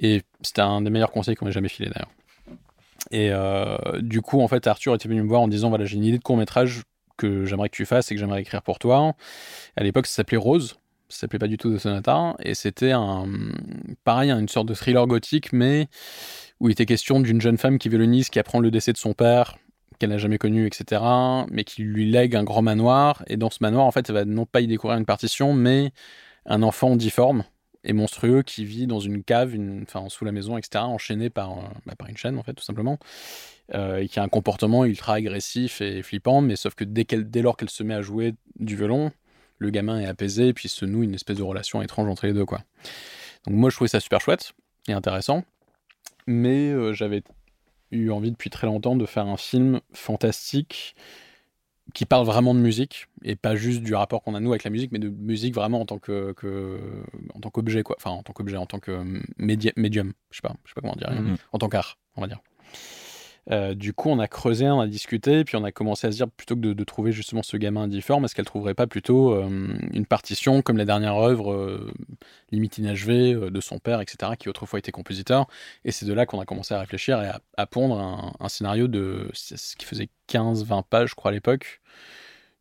[0.00, 2.10] Et c'était un des meilleurs conseils qu'on m'ait jamais filé d'ailleurs.
[3.12, 5.96] Et euh, du coup, en fait, Arthur était venu me voir en disant voilà, j'ai
[5.96, 6.82] une idée de court métrage
[7.16, 9.14] que j'aimerais que tu fasses et que j'aimerais écrire pour toi.
[9.76, 10.79] À l'époque, ça s'appelait Rose
[11.10, 12.36] Ça s'appelait pas du tout The Sonata.
[12.42, 13.26] Et c'était un,
[14.04, 15.88] pareil, une sorte de thriller gothique, mais
[16.60, 19.12] où il était question d'une jeune femme qui violonise, qui apprend le décès de son
[19.12, 19.56] père,
[19.98, 21.02] qu'elle n'a jamais connu, etc.,
[21.50, 23.22] mais qui lui lègue un grand manoir.
[23.26, 25.92] Et dans ce manoir, en fait, elle va non pas y découvrir une partition, mais
[26.46, 27.44] un enfant difforme
[27.82, 31.62] et monstrueux qui vit dans une cave, enfin, sous la maison, etc., enchaîné par, euh,
[31.86, 32.98] bah, par une chaîne, en fait, tout simplement,
[33.74, 37.42] euh, et qui a un comportement ultra agressif et flippant, mais sauf que dès, dès
[37.42, 39.12] lors qu'elle se met à jouer du violon,
[39.60, 42.32] le gamin est apaisé, et puis se noue une espèce de relation étrange entre les
[42.32, 42.60] deux, quoi.
[43.46, 44.54] Donc moi, je trouvais ça super chouette
[44.88, 45.44] et intéressant,
[46.26, 47.22] mais euh, j'avais
[47.92, 50.96] eu envie depuis très longtemps de faire un film fantastique
[51.92, 54.70] qui parle vraiment de musique et pas juste du rapport qu'on a nous avec la
[54.70, 56.34] musique, mais de musique vraiment en tant que,
[57.34, 57.96] en tant qu'objet quoi.
[57.98, 59.02] Enfin en tant qu'objet, en tant que
[59.38, 60.12] médium.
[60.30, 61.10] Je sais pas, je sais pas comment dire.
[61.10, 61.36] Mm-hmm.
[61.52, 62.40] En tant qu'art, on va dire.
[63.50, 66.16] Euh, du coup, on a creusé, on a discuté, puis on a commencé à se
[66.16, 69.48] dire plutôt que de, trouver justement ce gamin difforme, est-ce qu'elle trouverait pas plutôt euh,
[69.92, 71.92] une partition comme la dernière œuvre euh,
[72.52, 75.46] limite inachevée de son père, etc., qui autrefois était compositeur.
[75.84, 79.28] Et c'est de là qu'on a commencé à réfléchir et à, pondre un, scénario de
[79.32, 81.80] ce qui faisait 15-20 pages, je crois, à l'époque,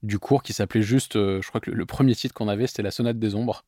[0.04, 2.92] du cours qui s'appelait juste, je crois que le premier titre qu'on avait, c'était La
[2.92, 3.64] Sonate des Ombres.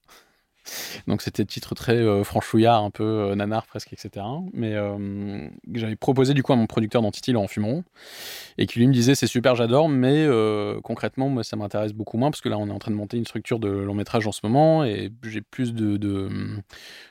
[1.07, 4.25] Donc c'était titre très euh, franchouillard, un peu euh, nanar presque, etc.
[4.53, 7.83] Mais euh, j'avais proposé du coup à mon producteur d'Antity, en Fumon,
[8.57, 10.27] et qui lui me disait c'est super, j'adore, mais
[10.83, 13.17] concrètement, moi ça m'intéresse beaucoup moins parce que là on est en train de monter
[13.17, 15.97] une structure de long métrage en ce moment et j'ai plus de,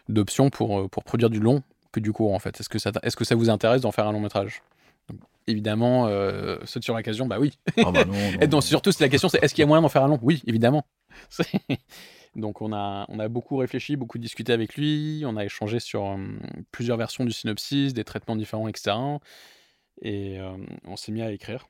[0.08, 2.58] d'options pour, pour produire du long que du court en fait.
[2.60, 4.62] Est-ce que ça, est-ce que ça vous intéresse d'en faire un long métrage?
[5.46, 6.08] Évidemment,
[6.64, 7.58] saute sur l'occasion, bah oui.
[7.78, 8.04] Ah bah
[8.46, 10.18] non, surtout, la question c'est est-ce qu'il y a moyen d'en faire un long?
[10.22, 10.84] Oui, évidemment.
[12.36, 16.06] Donc on a, on a beaucoup réfléchi, beaucoup discuté avec lui, on a échangé sur
[16.06, 16.16] euh,
[16.70, 18.96] plusieurs versions du synopsis, des traitements différents, etc.
[20.02, 21.68] Et euh, on s'est mis à écrire,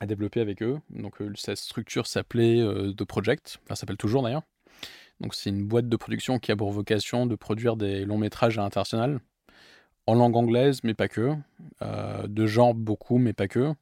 [0.00, 0.78] à développer avec eux.
[0.90, 2.62] Donc euh, cette structure s'appelait
[2.96, 4.44] The Project, enfin s'appelle toujours d'ailleurs.
[5.20, 8.56] Donc c'est une boîte de production qui a pour vocation de produire des longs métrages
[8.56, 9.18] à l'international,
[10.06, 11.34] en langue anglaise, mais pas que,
[11.80, 13.74] de genre beaucoup, mais pas que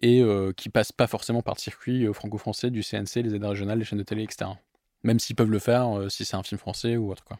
[0.00, 0.22] et
[0.56, 3.98] qui passe pas forcément par le circuit franco-français du CNC, les aides régionales, les chaînes
[3.98, 4.52] de télé, etc
[5.02, 7.38] même s'ils peuvent le faire euh, si c'est un film français ou autre quoi.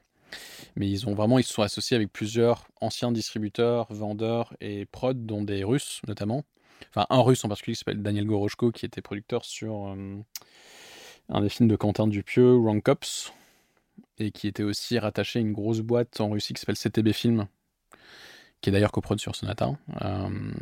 [0.77, 5.25] Mais ils ont vraiment, ils se sont associés avec plusieurs anciens distributeurs, vendeurs et prod,
[5.25, 6.45] dont des Russes notamment.
[6.91, 10.17] Enfin, un Russe en particulier qui s'appelle Daniel Goroshko, qui était producteur sur euh,
[11.29, 13.33] un des films de Quentin Dupieux, Wrong Cops,
[14.19, 17.47] et qui était aussi rattaché à une grosse boîte en Russie qui s'appelle CTB Film,
[18.61, 20.53] qui est d'ailleurs coprod sur Sonata, euh,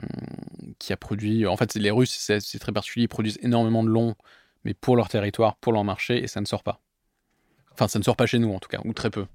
[0.78, 1.46] qui a produit.
[1.46, 4.14] En fait, les Russes, c'est très particulier, ils produisent énormément de longs,
[4.64, 6.81] mais pour leur territoire, pour leur marché, et ça ne sort pas.
[7.72, 9.27] Enfin, ça ne sort pas chez nous en tout cas, ou très peu.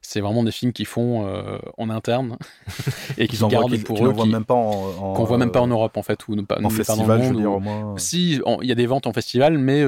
[0.00, 2.38] C'est vraiment des films qui font euh, en interne
[3.18, 4.10] et qui sont gardent pour eux.
[4.10, 6.58] Qu'on voit même pas en, qu'on voit même pas en Europe en fait ou pas,
[6.62, 7.96] en festival, je veux dire au moins.
[7.98, 9.86] Si, il y a des ventes en festival, mais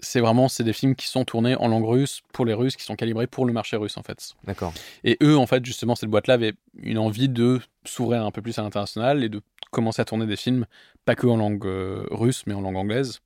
[0.00, 2.84] c'est vraiment c'est des films qui sont tournés en langue russe pour les Russes, qui
[2.84, 4.34] sont calibrés pour le marché russe en fait.
[4.44, 4.72] D'accord.
[5.04, 8.58] Et eux en fait justement cette boîte-là avait une envie de s'ouvrir un peu plus
[8.58, 10.66] à l'international et de commencer à tourner des films
[11.04, 13.20] pas que en langue euh, russe mais en langue anglaise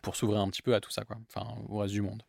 [0.00, 1.16] pour s'ouvrir un petit peu à tout ça quoi.
[1.28, 2.22] Enfin au reste du monde.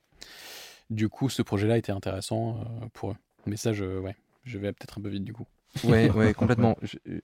[0.89, 3.15] Du coup, ce projet-là était intéressant euh, pour eux.
[3.45, 5.45] Mais ça, je, ouais, je vais peut-être un peu vite du coup.
[5.84, 6.78] Ouais, ouais complètement.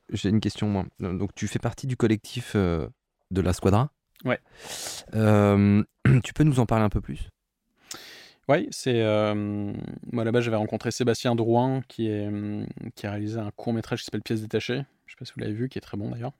[0.09, 0.85] J'ai une question, moi.
[0.99, 2.87] Donc, tu fais partie du collectif euh,
[3.31, 3.91] de la Squadra
[4.25, 4.39] Ouais.
[5.13, 5.83] Euh,
[6.23, 7.29] tu peux nous en parler un peu plus?
[8.47, 9.03] Oui, c'est.
[10.11, 12.27] moi, là-bas, j'avais rencontré Sébastien Drouin, qui, est,
[12.95, 14.83] qui a réalisé un court-métrage qui s'appelle Pièces détachées.
[15.05, 16.33] Je ne sais pas si vous l'avez vu, qui est très bon d'ailleurs.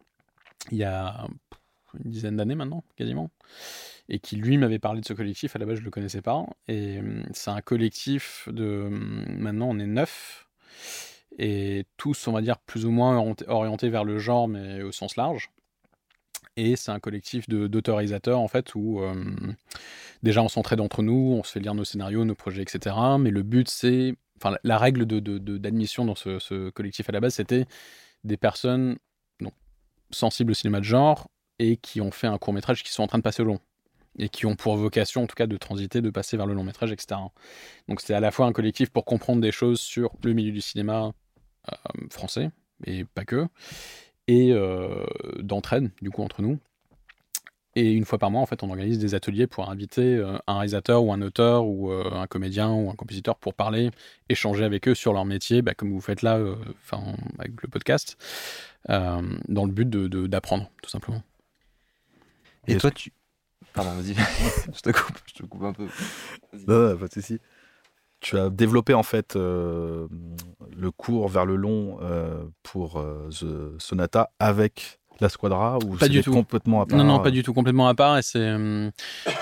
[0.71, 1.27] Il y a
[2.03, 3.29] une dizaine d'années maintenant, quasiment
[4.09, 5.55] et qui lui m'avait parlé de ce collectif.
[5.55, 6.45] À la base, je le connaissais pas.
[6.67, 8.85] Et hum, c'est un collectif de.
[8.87, 10.47] Hum, maintenant, on est neuf.
[11.37, 15.15] Et tous, on va dire, plus ou moins orientés vers le genre, mais au sens
[15.15, 15.51] large.
[16.57, 19.55] Et c'est un collectif d'autorisateurs, en fait, où hum,
[20.23, 22.95] déjà on s'entraide entre nous, on se fait lire nos scénarios, nos projets, etc.
[23.19, 24.15] Mais le but, c'est.
[24.41, 27.65] Enfin, la règle d'admission de, dans ce, collectif à la base, c'était
[28.23, 28.97] des personnes
[30.11, 33.07] sensibles au cinéma de genre et qui ont fait un court métrage qui sont en
[33.07, 33.59] train de passer au long
[34.17, 36.63] et qui ont pour vocation en tout cas de transiter, de passer vers le long
[36.63, 37.21] métrage, etc.
[37.87, 40.61] Donc c'est à la fois un collectif pour comprendre des choses sur le milieu du
[40.61, 41.11] cinéma
[41.71, 41.75] euh,
[42.09, 42.49] français,
[42.85, 43.47] et pas que,
[44.27, 45.05] et euh,
[45.39, 46.59] d'entraide du coup entre nous.
[47.75, 50.55] Et une fois par mois, en fait, on organise des ateliers pour inviter euh, un
[50.55, 53.91] réalisateur ou un auteur ou un comédien ou un compositeur pour parler,
[54.27, 56.41] échanger avec eux sur leur métier, bah, comme vous faites là,
[56.83, 57.01] enfin
[57.37, 58.17] avec le podcast,
[58.87, 61.21] dans le but d'apprendre, de, tout simplement.
[62.67, 63.13] Et, toi, tu,
[63.73, 64.13] Pardon, vas-y.
[64.75, 65.87] je te coupe, je te coupe un peu.
[66.67, 67.39] Non, pas de
[68.19, 70.07] Tu as développé en fait euh,
[70.75, 76.07] le cours vers le long euh, pour euh, The Sonata avec la Squadra ou Pas
[76.07, 76.31] du tout.
[76.31, 78.17] complètement à part Non, non, pas du tout, complètement à part.
[78.17, 78.89] Et c'est, euh,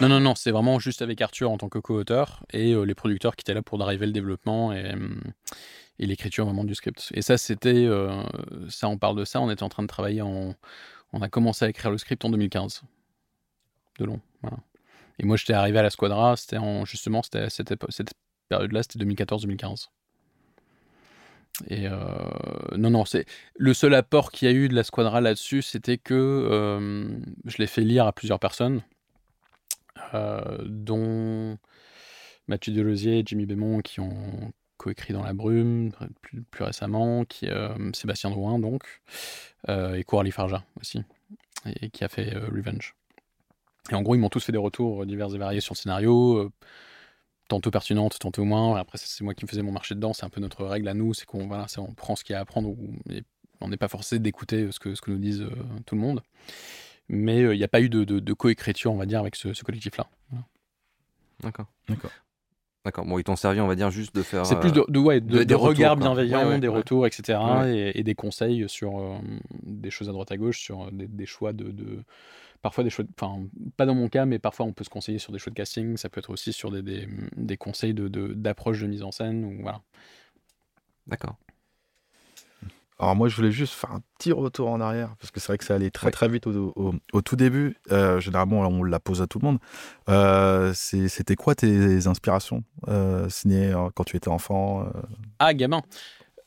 [0.01, 2.95] non, non, non, c'est vraiment juste avec Arthur en tant que co-auteur et euh, les
[2.95, 5.09] producteurs qui étaient là pour driver le développement et, euh,
[5.99, 7.11] et l'écriture vraiment du script.
[7.13, 8.23] Et ça, c'était, euh,
[8.69, 9.39] ça, on parle de ça.
[9.39, 10.55] On était en train de travailler en,
[11.13, 12.81] on a commencé à écrire le script en 2015,
[13.99, 14.19] de long.
[14.41, 14.57] Voilà.
[15.19, 17.73] Et moi, j'étais arrivé à la Squadra, c'était en, justement, c'était cette,
[18.49, 19.87] période-là, c'était 2014-2015.
[21.69, 21.97] Et euh,
[22.77, 25.97] non, non, c'est le seul apport qu'il y a eu de la Squadra là-dessus, c'était
[25.97, 27.09] que euh,
[27.45, 28.83] je l'ai fait lire à plusieurs personnes,
[30.13, 31.57] euh, dont
[32.47, 37.49] Mathieu Delosier et Jimmy Bémont qui ont coécrit dans La Brume plus, récemment, qui,
[37.93, 38.83] Sébastien Drouin donc,
[39.67, 41.01] et Coralie Farja aussi,
[41.81, 42.96] et, qui a fait Revenge.
[43.91, 46.37] Et en gros, ils m'ont tous fait des retours divers et variés sur le scénario,
[46.37, 46.51] euh,
[47.47, 48.75] tantôt pertinentes, tantôt moins.
[48.77, 50.13] Après, c'est moi qui me faisais mon marché dedans.
[50.13, 52.35] C'est un peu notre règle à nous, c'est qu'on voilà, on prend ce qu'il y
[52.35, 52.69] a à apprendre.
[52.69, 53.23] ou- et
[53.61, 55.49] on n'est pas forcé d'écouter ce que, ce que nous disent euh,
[55.85, 56.21] tout le monde.
[57.09, 59.35] Mais euh, il n'y a pas eu de, de, de coécriture, on va dire, avec
[59.35, 60.07] ce, ce collectif-là.
[60.29, 60.45] Voilà.
[61.41, 61.67] D'accord.
[61.87, 62.11] D'accord.
[62.85, 63.05] D'accord.
[63.05, 64.45] Bon, ils t'ont servi, on va dire, juste de faire.
[64.45, 66.75] C'est euh, plus de, de- ouais, de- de- des regards bienveillants, Ouais, ouais, des ouais.
[66.77, 67.39] retours, etc.
[67.61, 67.77] Ouais.
[67.95, 69.17] Et, et des conseils sur euh,
[69.63, 72.03] des choses à droite à gauche, sur euh, des, des choix de, de-
[72.61, 73.03] Parfois des choix.
[73.05, 73.43] de- Enfin,
[73.77, 75.95] pas dans mon cas, mais parfois on peut se conseiller sur des choix de casting.
[75.97, 79.11] Ça peut être aussi sur des, des, des conseils d'approche de, d'approche de mise en
[79.11, 79.45] scène.
[79.45, 79.81] Ou, voilà.
[81.07, 81.37] D'accord.
[82.99, 85.59] Alors moi, je voulais juste faire un petit retour en arrière, parce que c'est vrai
[85.59, 86.11] que ça allait très Ouais.
[86.11, 87.77] très vite au, au- au tout début.
[87.91, 89.59] Euh, généralement, on la pose à tout le monde.
[90.09, 94.89] Euh, C'était quoi tes inspirations euh, ciné euh, quand tu étais enfant euh,
[95.37, 95.83] Ah, gamin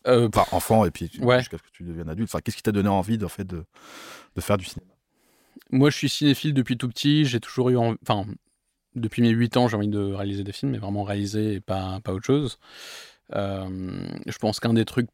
[0.09, 1.39] Euh, Enfin, enfant, et puis Ouais.
[1.39, 2.29] jusqu'à ce que tu deviennes adulte.
[2.29, 3.65] Enfin, qu'est-ce qui t'a donné envie de, en fait, de,
[4.35, 4.91] de faire du cinéma?
[5.71, 7.25] Moi, je suis cinéphile depuis tout petit.
[7.25, 7.77] J'ai toujours eu.
[7.77, 8.27] Enfin,
[8.95, 12.01] depuis mes 8 ans, j'ai envie de réaliser des films, mais vraiment réaliser et pas,
[12.03, 12.59] pas autre chose.
[13.35, 15.09] Euh, je pense qu'un des trucs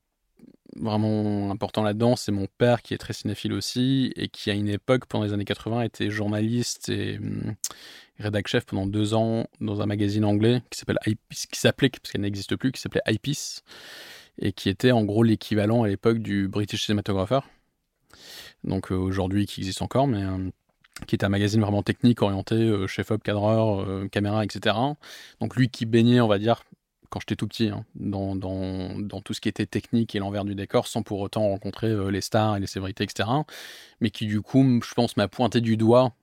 [0.77, 4.69] vraiment importants là-dedans, c'est mon père qui est très cinéphile aussi et qui, à une
[4.69, 7.55] époque, pendant les années 80, était journaliste et hum,
[8.19, 12.23] rédac chef pendant deux ans dans un magazine anglais qui s'appelle qui s'appelait, parce qu'elle
[12.23, 13.63] n'existe plus, qui s'appelait Eyepiece
[14.39, 17.41] et qui était en gros l'équivalent à l'époque du British Cinematographer.
[18.65, 20.51] Donc euh, aujourd'hui, qui existe encore, mais euh,
[21.07, 24.77] qui est un magazine vraiment technique orienté euh, chef-op, cadreur, caméra, etc.
[25.41, 26.63] Donc lui qui baignait, on va dire,
[27.11, 30.45] quand j'étais tout petit, hein, dans, dans, dans tout ce qui était technique et l'envers
[30.45, 33.29] du décor, sans pour autant rencontrer les stars et les célébrités, etc.
[34.01, 36.15] Mais qui du coup, je pense, m'a pointé du doigt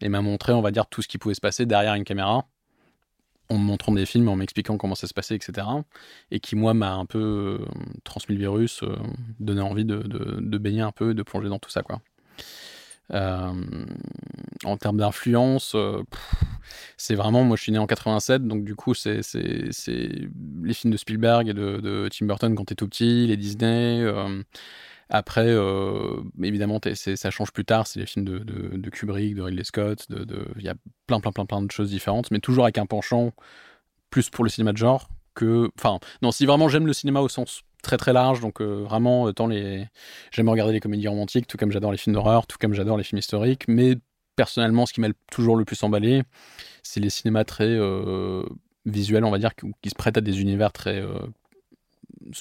[0.00, 2.46] et m'a montré, on va dire, tout ce qui pouvait se passer derrière une caméra,
[3.50, 5.66] en me montrant des films, en m'expliquant comment ça se passait, etc.
[6.30, 7.66] Et qui, moi, m'a un peu euh,
[8.04, 8.96] transmis le virus, euh,
[9.40, 12.00] donné envie de, de, baigner un peu, de plonger dans tout ça, quoi.
[13.12, 13.52] Euh,
[14.64, 15.74] en termes d'influence,
[16.96, 20.96] c'est vraiment, moi je suis né en 87, donc du coup c'est les films de
[20.96, 24.04] Spielberg et de, de Tim Burton quand t'es tout petit, les Disney.
[25.10, 30.06] Après, euh, évidemment, ça change plus tard, c'est les films de, Kubrick, de Ridley Scott,
[30.08, 30.74] de- de- il y a
[31.08, 33.32] plein, plein, plein, plein de choses différentes, mais toujours avec un penchant
[34.10, 35.70] plus pour le cinéma de genre que.
[35.78, 39.32] Enfin, non, si vraiment j'aime le cinéma au sens très très large, donc euh, vraiment,
[39.32, 39.86] tant les.
[40.30, 43.04] J'aime regarder les comédies romantiques, tout comme j'adore les films d'horreur, tout comme j'adore les
[43.04, 43.96] films historiques, mais
[44.36, 46.22] personnellement, ce qui m'a toujours le plus emballé,
[46.84, 48.44] c'est les cinémas très euh,
[48.86, 51.02] visuels, on va dire, qui, se prêtent à des univers très.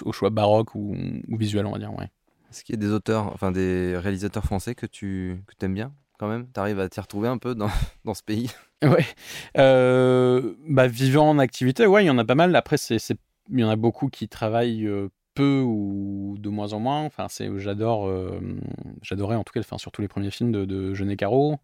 [0.04, 0.96] au choix baroque ou,
[1.28, 2.10] ou visuel, on va dire, ouais.
[2.50, 5.94] Est-ce qu'il y a des auteurs, enfin des réalisateurs français que tu que aimes bien
[6.18, 6.48] quand même?
[6.48, 7.70] T'arrives à t'y retrouver un peu dans,
[8.06, 8.50] dans ce pays?
[8.84, 9.06] Ouais.
[9.58, 12.56] Euh, bah, vivant en activité, ouais, il y en a pas mal.
[12.56, 17.04] Après, il y en a beaucoup qui travaillent euh, peu ou de moins en moins.
[17.04, 18.40] Enfin, j'adore, euh,
[19.02, 21.60] j'adorais en tout cas, enfin, surtout les premiers films de, de Jeunet Caro.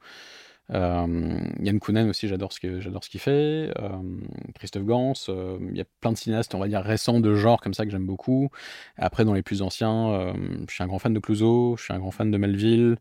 [0.71, 3.71] Euh, Yann Kounen aussi, j'adore ce, que, qu'il fait.
[3.79, 4.19] Euh,
[4.55, 5.13] Christophe Gans.
[5.29, 7.85] euh, Il y a plein de cinéastes, on va dire, récents de genre comme ça
[7.85, 8.49] que j'aime beaucoup.
[8.97, 10.33] Après, dans les plus anciens,
[10.67, 12.97] je suis un grand fan de Clouseau, je suis un grand fan de Melville.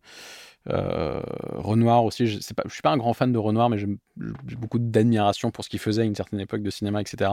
[0.67, 3.89] Renoir aussi, je, je suis pas un grand fan de Renoir, mais j'ai
[4.57, 7.31] beaucoup d'admiration pour ce qu'il faisait à une certaine époque de cinéma, etc.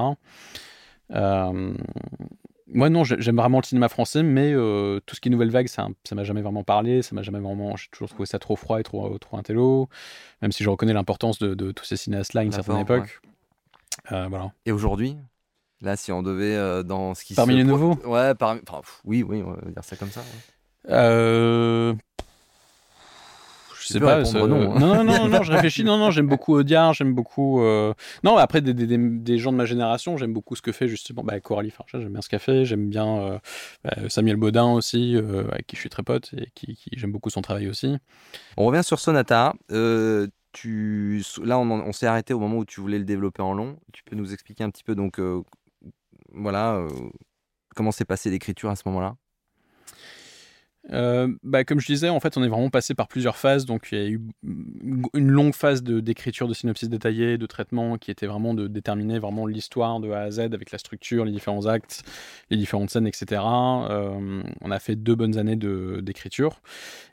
[2.74, 5.52] moi, non, j'ai- j'aime vraiment le cinéma français, mais euh, tout ce qui est nouvelle
[5.52, 8.56] vague, ça, m'a jamais vraiment parlé, ça m'a jamais vraiment, j'ai toujours trouvé ça trop
[8.56, 9.90] froid et trop, trop intello,
[10.42, 13.22] même si je reconnais l'importance de, de tous ces cinéastes-là à une certaine époque.
[14.12, 14.52] Euh, voilà.
[14.66, 15.18] Et aujourd'hui
[15.82, 17.96] Là, si on devait euh, dans ce qui Parmi se les nouveaux?
[18.06, 18.62] Ouais, parmi.
[18.68, 20.22] enfin, pff, oui, oui, on va dire ça comme ça.
[20.22, 21.96] ouais.
[23.92, 24.00] Euh...
[24.00, 24.26] Sais pas.
[24.26, 24.80] ça- non, hein.
[24.80, 25.84] non, non, non, je réfléchis.
[25.84, 27.62] Non, non, j'aime beaucoup Audiard, j'aime beaucoup.
[27.62, 30.72] euh, Non, après, des, des, des- des gens de ma génération, j'aime beaucoup ce que
[30.72, 33.40] fait justement bah, Coralie Farja, j'aime bien ce qu'elle fait, j'aime bien euh,
[33.84, 37.12] bah, Samuel Baudin aussi, euh, avec qui je suis très pote et qui, qui- j'aime
[37.12, 37.98] beaucoup son travail aussi.
[38.58, 39.54] On revient sur Sonata.
[40.54, 41.24] Tu...
[41.44, 43.78] Là, on, on s'est arrêté au moment où tu voulais le développer en long.
[43.94, 45.20] Tu peux nous expliquer un petit peu, donc,
[46.34, 46.86] voilà,
[47.76, 49.16] comment s'est passée l'écriture à ce moment-là?
[50.90, 53.66] Euh, bah, comme je disais, en fait, on est vraiment passé par plusieurs phases.
[53.66, 54.22] Donc, il y a eu
[55.14, 59.46] une longue phase d'écriture de, synopsis détaillés, de traitement, qui était vraiment de déterminer vraiment
[59.46, 62.04] l'histoire de A à Z avec la structure, les différents actes,
[62.50, 63.42] les différentes scènes, etc.
[63.42, 66.62] Euh, on a fait deux bonnes années d'écriture.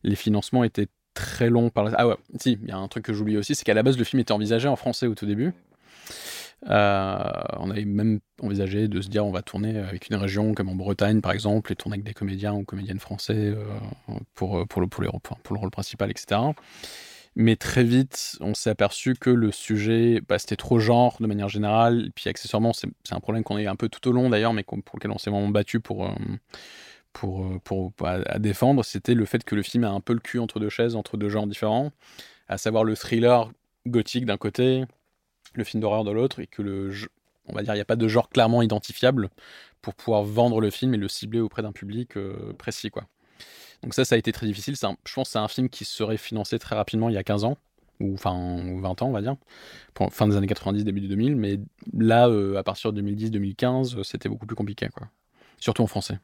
[0.02, 1.70] Les financements étaient très longs.
[1.76, 3.98] Ah ouais, si, il y a un truc que j'oublie aussi, c'est qu'à la base,
[3.98, 5.52] le film était envisagé en français au tout début.
[6.68, 10.68] Euh, on avait même envisagé de se dire on va tourner avec une région comme
[10.68, 13.64] en Bretagne par exemple et tourner avec des comédiens ou comédiennes français euh,
[14.34, 16.40] pour, pour, le, pour, pour le rôle principal, etc.
[17.40, 21.48] Mais très vite, on s'est aperçu que le sujet, bah, c'était trop genre de manière
[21.48, 22.06] générale.
[22.08, 24.52] Et puis accessoirement, c'est un problème qu'on a eu un peu tout au long d'ailleurs,
[24.52, 26.10] mais pour lequel on s'est vraiment battu pour, euh,
[27.12, 28.84] pour, euh, pour, à, à défendre.
[28.84, 31.16] C'était le fait que le film a un peu le cul entre deux chaises, entre
[31.16, 31.92] deux genres différents,
[32.48, 33.52] à savoir le thriller
[33.86, 34.84] gothique d'un côté,
[35.58, 37.08] le film d'horreur de l'autre, et que le, ge-
[37.46, 39.30] on va dire, il n'y a pas de genre clairement identifiable
[39.82, 43.04] pour pouvoir vendre le film et le cibler auprès d'un public euh, précis, quoi.
[43.82, 44.74] Donc ça, ça a été très difficile.
[44.76, 47.44] Je pense que c'est un film qui serait financé très rapidement il y a 15
[47.44, 47.56] ans,
[48.00, 48.34] ou enfin
[48.66, 49.36] ou 20 ans, on va dire,
[49.94, 51.36] pour fin des années 90, début du 2000.
[51.36, 51.60] Mais
[51.96, 55.08] là, euh, à partir de 2010-2015, euh, c'était beaucoup plus compliqué, quoi.
[55.58, 56.18] Surtout en français.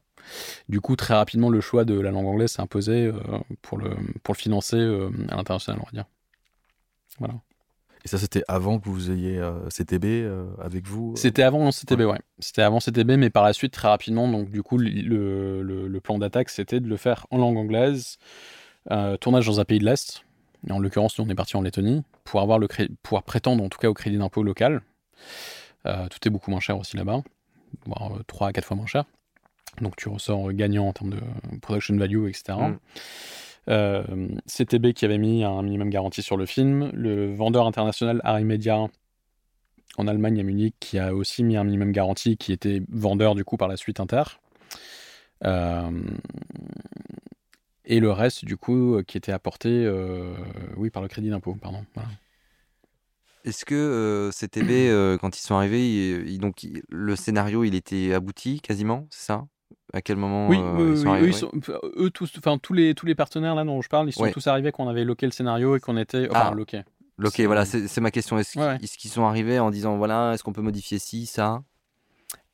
[0.68, 3.12] Du coup, très rapidement, le choix de la langue anglaise s'est imposé
[3.62, 3.90] pour, le,
[4.22, 4.78] pour le financer
[5.30, 6.06] à l'international, on va dire.
[7.18, 7.34] Voilà.
[8.04, 11.70] Et ça, c'était avant que vous ayez euh, CTB euh, avec vous euh C'était avant
[11.70, 12.20] CTB, ouais.
[12.38, 16.00] C'était avant CTB, mais par la suite, très rapidement, donc du coup, le, le- le
[16.00, 18.18] plan d'attaque, c'était de le faire en langue anglaise,
[18.90, 20.24] euh, tournage dans un pays de l'Est.
[20.68, 23.64] Et en l'occurrence, nous, on est parti en Lettonie, pour avoir le cré- pouvoir prétendre
[23.64, 24.82] en tout cas au crédit d'impôt local.
[25.86, 27.22] Euh, tout est beaucoup moins cher aussi là-bas,
[27.86, 29.04] voire 3 à 4 fois moins cher.
[29.80, 31.20] Donc tu ressors gagnant en termes de
[31.60, 32.42] production value, etc.
[32.58, 32.78] Mm.
[33.68, 38.44] Euh, CTB qui avait mis un minimum garanti sur le film, le vendeur international Harry
[38.44, 38.86] Media
[39.96, 43.44] en Allemagne à Munich qui a aussi mis un minimum garanti qui était vendeur du
[43.44, 44.24] coup par la suite Inter.
[45.44, 45.90] Euh,
[47.86, 49.88] et le reste du coup euh, qui était apporté
[50.76, 51.84] oui par le crédit d'impôt pardon.
[53.44, 59.06] Est-ce que CTB, quand ils sont arrivés, il- donc, le scénario, il était abouti quasiment,
[59.10, 59.46] c'est ça?
[59.92, 61.50] À quel moment Oui, euh, ils sont arrivés eux, ils sont-
[61.98, 64.32] eux tous, enfin tous les tous les partenaires là dont je parle, ils sont Ouais.
[64.32, 66.54] tous arrivés quand on avait loqué le scénario et qu'on était enfin Ah.
[66.54, 66.82] loqué.
[67.46, 68.36] Voilà, c'est ma question.
[68.36, 68.42] Ouais,
[68.82, 71.62] est-ce qu'ils sont arrivés en disant voilà, est-ce qu'on peut modifier ci, ça?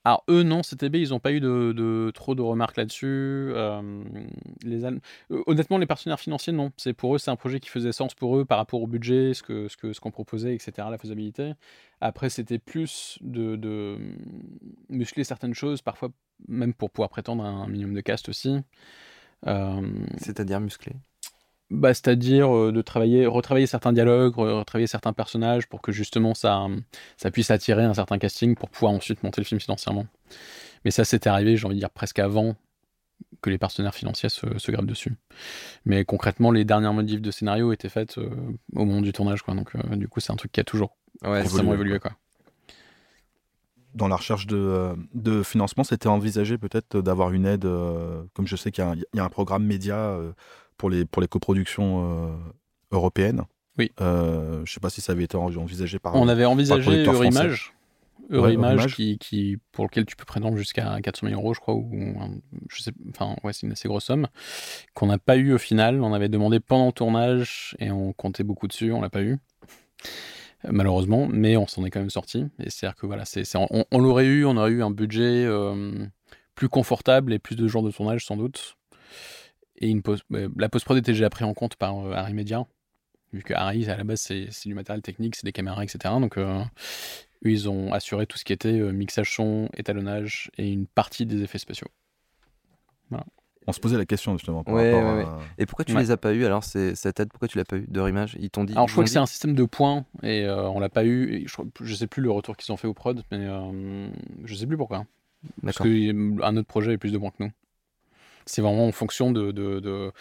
[0.05, 3.07] Alors eux non, CTB ils n'ont pas eu de, trop de remarques là-dessus.
[3.55, 4.03] Euh,
[4.63, 4.99] les euh,
[5.47, 8.39] honnêtement les partenaires financiers non, c'est pour eux c'est un projet qui faisait sens pour
[8.39, 10.89] eux par rapport au budget, ce ce que ce qu'on proposait, etc.
[10.91, 11.53] La faisabilité.
[12.01, 13.99] Après c'était plus de, de
[14.89, 16.09] muscler certaines choses, parfois
[16.49, 18.57] même pour pouvoir prétendre à un minimum de cast aussi.
[19.47, 19.83] Euh,
[20.19, 20.93] C'est-à-dire musclé
[21.71, 26.35] bah, c'est-à-dire euh, de travailler, retravailler certains dialogues, re- retravailler certains personnages pour que justement
[26.35, 26.67] ça,
[27.17, 30.07] ça puisse attirer un certain casting pour pouvoir ensuite monter le film financièrement.
[30.85, 32.57] Mais ça, c'était arrivé, j'ai envie de dire, presque avant
[33.43, 35.15] que les partenaires financiers se, se grappent dessus.
[35.87, 38.31] Mais concrètement, les dernières modifs de scénario étaient faites euh,
[38.75, 39.55] au moment du tournage, quoi.
[39.55, 42.13] Donc, euh, du coup, c'est un truc qui a toujours Ouais, évolué, évolué, quoi.
[43.95, 48.55] Dans la recherche de, de financement, c'était envisagé peut-être d'avoir une aide, euh, comme je
[48.55, 50.33] sais qu'il y, a un- il y a un programme média euh,
[50.81, 52.37] pour, les, pour les coproductions euh,
[52.91, 53.43] européennes.
[53.79, 53.93] Oui.
[54.01, 57.05] Euh, je ne sais pas si ça avait été en- envisagé par On avait envisagé.
[57.05, 57.75] Eurimage.
[58.31, 61.75] Ouais, Eurimage, qui, qui, pour lequel tu peux prétendre jusqu'à 400 000 euros, je crois,
[61.75, 62.31] ou un-
[62.71, 64.27] je sais, enfin, ouais, c'est une assez grosse somme,
[64.95, 66.01] qu'on n'a pas eu au final.
[66.03, 69.37] On avait demandé pendant le tournage et on comptait beaucoup dessus, on l'a pas eu,
[70.69, 72.47] malheureusement, mais on s'en est quand même sorti.
[72.61, 75.45] Et c'est-à-dire que voilà, c'est, c'est- on, on l'aurait eu, on aurait eu un budget
[75.45, 76.07] euh,
[76.55, 78.77] plus confortable et plus de jours de tournage sans doute.
[79.81, 82.67] Et une post, ouais, la post-prod était déjà pris en compte par euh, Harry Media,
[83.33, 85.99] vu que Harry, à la base, c'est, du matériel technique, c'est des caméras, etc.
[86.21, 86.61] Donc, euh,
[87.45, 91.25] eux, ils ont assuré tout ce qui était euh, mixage son, étalonnage et une partie
[91.27, 91.89] des effets spéciaux.
[93.67, 94.65] On se posait la question justement.
[94.65, 96.01] Par Ouais, rapport ouais, à- Et pourquoi tu Ouais.
[96.01, 97.29] les as pas eu alors c'est- cette aide?
[97.29, 98.37] Pourquoi tu l'as pas eu de Rimage?
[98.41, 98.73] Ils t'ont dit.
[98.73, 101.47] Alors, je crois que c'est un système de points et euh, on l'a pas eu.
[101.47, 104.09] Je, je sais plus le retour qu'ils ont fait au prod, mais euh,
[104.45, 105.05] je sais plus pourquoi.
[105.63, 107.51] Parce qu'un autre projet a plus de points que nous.
[108.47, 109.53] C'est vraiment en fonction de.
[109.53, 110.13] de- de-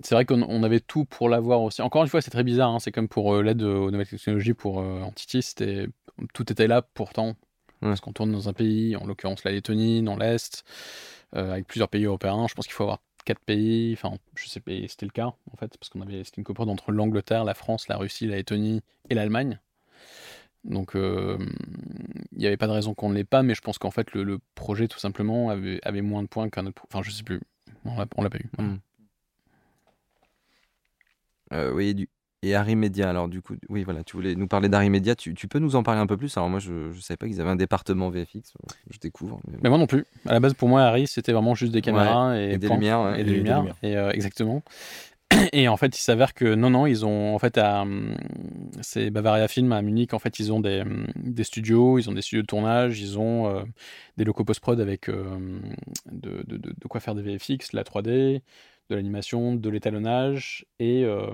[0.00, 1.80] C'est vrai qu'on on avait tout pour l'avoir aussi.
[1.82, 2.70] Encore une fois, c'est très bizarre.
[2.70, 5.42] hein, C'est comme pour euh, l'aide aux nouvelles technologies pour euh, Entity.
[5.42, 5.86] C'était
[6.34, 7.28] tout était là pourtant.
[7.82, 7.88] Ouais.
[7.88, 10.64] Parce qu'on tourne dans un pays, en l'occurrence la Lettonie, dans l'Est,
[11.36, 12.46] euh, avec plusieurs pays européens.
[12.48, 13.92] Je pense qu'il faut avoir quatre pays.
[13.92, 16.68] Enfin, je sais pas, c'était le cas en fait, parce qu'on avait c'était une coprode
[16.68, 19.60] entre l'Angleterre, la France, la Russie, la Lettonie et l'Allemagne.
[20.64, 21.38] Donc, euh,
[22.32, 24.12] il n'y avait pas de raison qu'on ne l'ait pas, mais je pense qu'en fait,
[24.12, 26.82] le, le projet, tout simplement, avait, avait moins de points qu'un autre.
[26.92, 27.40] Enfin, je sais plus.
[27.84, 28.48] On l'a, on l'a pas eu.
[28.56, 28.72] voilà.
[28.72, 28.78] Hmm.
[31.52, 32.08] Euh, oui, du...
[32.42, 33.10] et Harry Media.
[33.10, 35.14] Alors du coup, oui, voilà, tu voulais nous parler d'Harry Media.
[35.14, 36.34] Tu, tu peux nous en parler un peu plus?
[36.36, 38.54] Alors moi, je ne savais pas qu'ils avaient un département VFX.
[38.90, 39.40] Je découvre.
[39.48, 40.06] mais- Mais moi non plus.
[40.26, 43.02] À la base, pour moi, Harry, c'était vraiment juste des caméras et, et des lumières,
[43.02, 43.20] ouais.
[43.20, 43.58] Et des Et des lumières.
[43.58, 43.76] lumières.
[43.82, 44.62] Et, euh, exactement.
[45.52, 48.16] Et en fait, il s'avère que non, non, ils ont en fait à hum,
[48.82, 50.14] c'est Bavaria Film à Munich.
[50.14, 53.18] En fait, ils ont des, hum, des studios, ils ont des studios de tournage, ils
[53.18, 53.62] ont euh,
[54.16, 55.38] des locaux post-prod avec euh,
[56.10, 58.42] de, de, de- quoi faire des VFX, la 3D,
[58.90, 61.26] de l'animation, de l'étalonnage, et euh,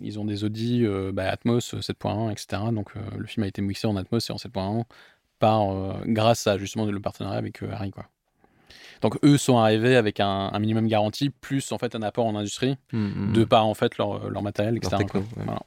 [0.00, 2.72] ils ont des audis euh, bah, Atmos euh, 7.1, etc.
[2.72, 4.84] Donc le film a été mixé en Atmos et en 7.1
[5.38, 8.06] par grâce à justement le partenariat avec Harry quoi.
[9.02, 12.34] Donc eux sont arrivés avec un, un minimum garanti plus en fait un apport en
[12.36, 13.32] industrie Mhm.
[13.34, 14.96] de par en fait leur, leur matériel etc.
[14.98, 15.20] techno, quoi.
[15.36, 15.44] ouais.
[15.44, 15.60] Voilà.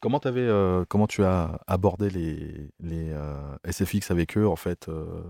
[0.00, 3.34] Comment, t'avais, euh, comment tu as abordé les, les euh,
[3.70, 5.22] SFX avec eux, en fait euh,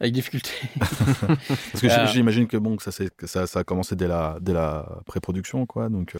[0.00, 0.50] Avec difficulté.
[0.78, 2.06] Parce que Euh.
[2.06, 5.90] j'imagine que, bon, que ça, ça, ça a commencé dès la, dès la pré-production, quoi.
[5.90, 6.16] Donc,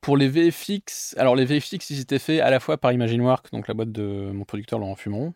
[0.00, 3.68] Pour les VFX, alors les VFX ils étaient faits à la fois par Imaginework, donc
[3.68, 5.34] la boîte de mon producteur Laurent Fumon,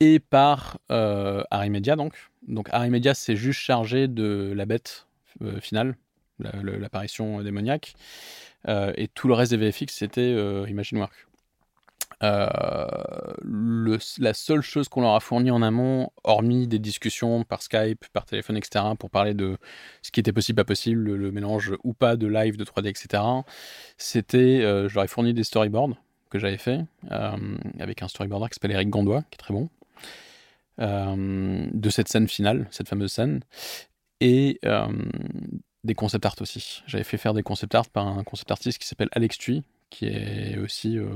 [0.00, 2.14] et par euh, Harry Media donc.
[2.46, 5.06] Donc Harry Media c'est juste chargé de la bête
[5.42, 5.96] euh, finale,
[6.38, 7.94] la- le- l'apparition démoniaque,
[8.68, 11.12] euh, et tout le reste des VFX c'était euh, Imaginework.
[12.24, 12.48] Euh,
[13.42, 18.06] le- la seule chose qu'on leur a fourni en amont, hormis des discussions par Skype,
[18.12, 19.56] par téléphone, etc., pour parler de
[20.02, 23.22] ce qui était possible, pas possible, le, mélange ou pas de live, de 3D, etc.,
[23.98, 25.94] c'était, je leur ai fourni des storyboards
[26.28, 29.68] que j'avais fait avec un storyboarder qui s'appelle Eric Gandois, qui est très bon,
[30.78, 33.40] de cette scène finale, cette fameuse scène,
[34.20, 34.86] et euh,
[35.84, 36.82] des concept art aussi.
[36.86, 40.06] J'avais fait faire des concept art par un concept artiste qui s'appelle Alex Thuy, qui
[40.06, 41.08] est aussi euh,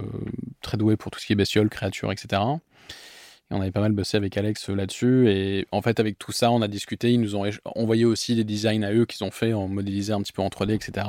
[0.61, 2.43] très doué pour tout ce qui est bestiole, créatures, etc.
[3.51, 5.31] Et on avait pas mal bossé avec Alex euh, là-dessus.
[5.31, 7.13] Et en fait, avec tout ça, on a discuté.
[7.13, 10.23] Ils nous ont envoyé aussi des designs à eux qu'ils ont fait en modélisé un
[10.23, 11.07] petit peu en 3D, etc.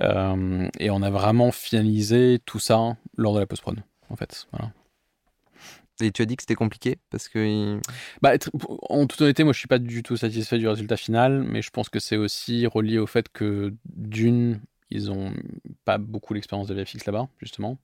[0.00, 3.78] Euh, et on a vraiment finalisé tout ça lors de la post-prod,
[4.10, 4.46] en fait.
[4.52, 4.72] Voilà.
[6.00, 7.80] Et tu as dit que c'était compliqué parce que
[8.22, 8.32] Bah,
[8.88, 11.70] en toute honnêteté, moi je suis pas du tout satisfait du résultat final, mais je
[11.70, 15.32] pense que c'est aussi relié au fait que d'une, ils ont
[15.84, 17.78] pas beaucoup l'expérience de VFX là-bas, justement.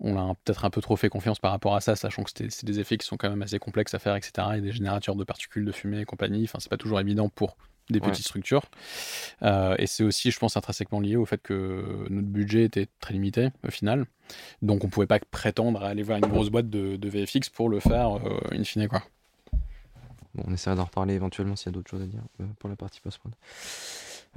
[0.00, 2.64] On a peut-être un peu trop fait confiance par rapport à ça, sachant que c'est
[2.64, 4.48] des effets qui sont quand même assez complexes à faire, etc.
[4.56, 6.42] Et des générateurs de particules, de fumée et compagnie.
[6.44, 7.56] Enfin, c'est pas toujours évident pour
[7.90, 8.08] des Ouais.
[8.10, 8.62] petites structures.
[9.42, 13.12] Euh, et c'est aussi, je pense, intrinsèquement lié au fait que notre budget était très
[13.14, 14.06] limité au final.
[14.62, 17.68] Donc on pouvait pas prétendre à aller voir une grosse boîte de, de VFX pour
[17.68, 19.02] le faire euh, in fine, quoi.
[20.34, 22.70] Bon, on essaiera d'en reparler éventuellement s'il y a d'autres choses à dire euh, pour
[22.70, 23.32] la partie post-prod.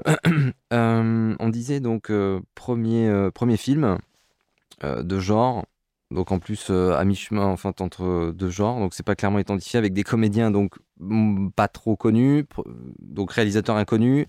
[0.73, 2.11] Euh, on disait donc
[2.53, 3.97] premier, premier film
[4.83, 5.65] de genre,
[6.11, 9.77] donc en plus euh, à mi-chemin enfin entre deux genres, donc c'est pas clairement identifié
[9.77, 10.75] avec des comédiens donc
[11.55, 12.45] pas trop connus,
[12.99, 14.27] donc réalisateur inconnu.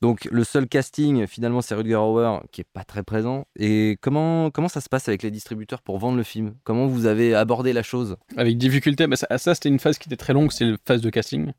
[0.00, 3.46] Donc le seul casting finalement c'est Rutger Hauer qui est pas très présent.
[3.56, 6.54] Et comment comment ça se passe avec les distributeurs pour vendre le film?
[6.64, 8.16] Comment vous avez abordé la chose?
[8.36, 11.10] Avec difficulté, bah, ça, c'était une phase qui était très longue, c'est la phase de
[11.10, 11.52] casting.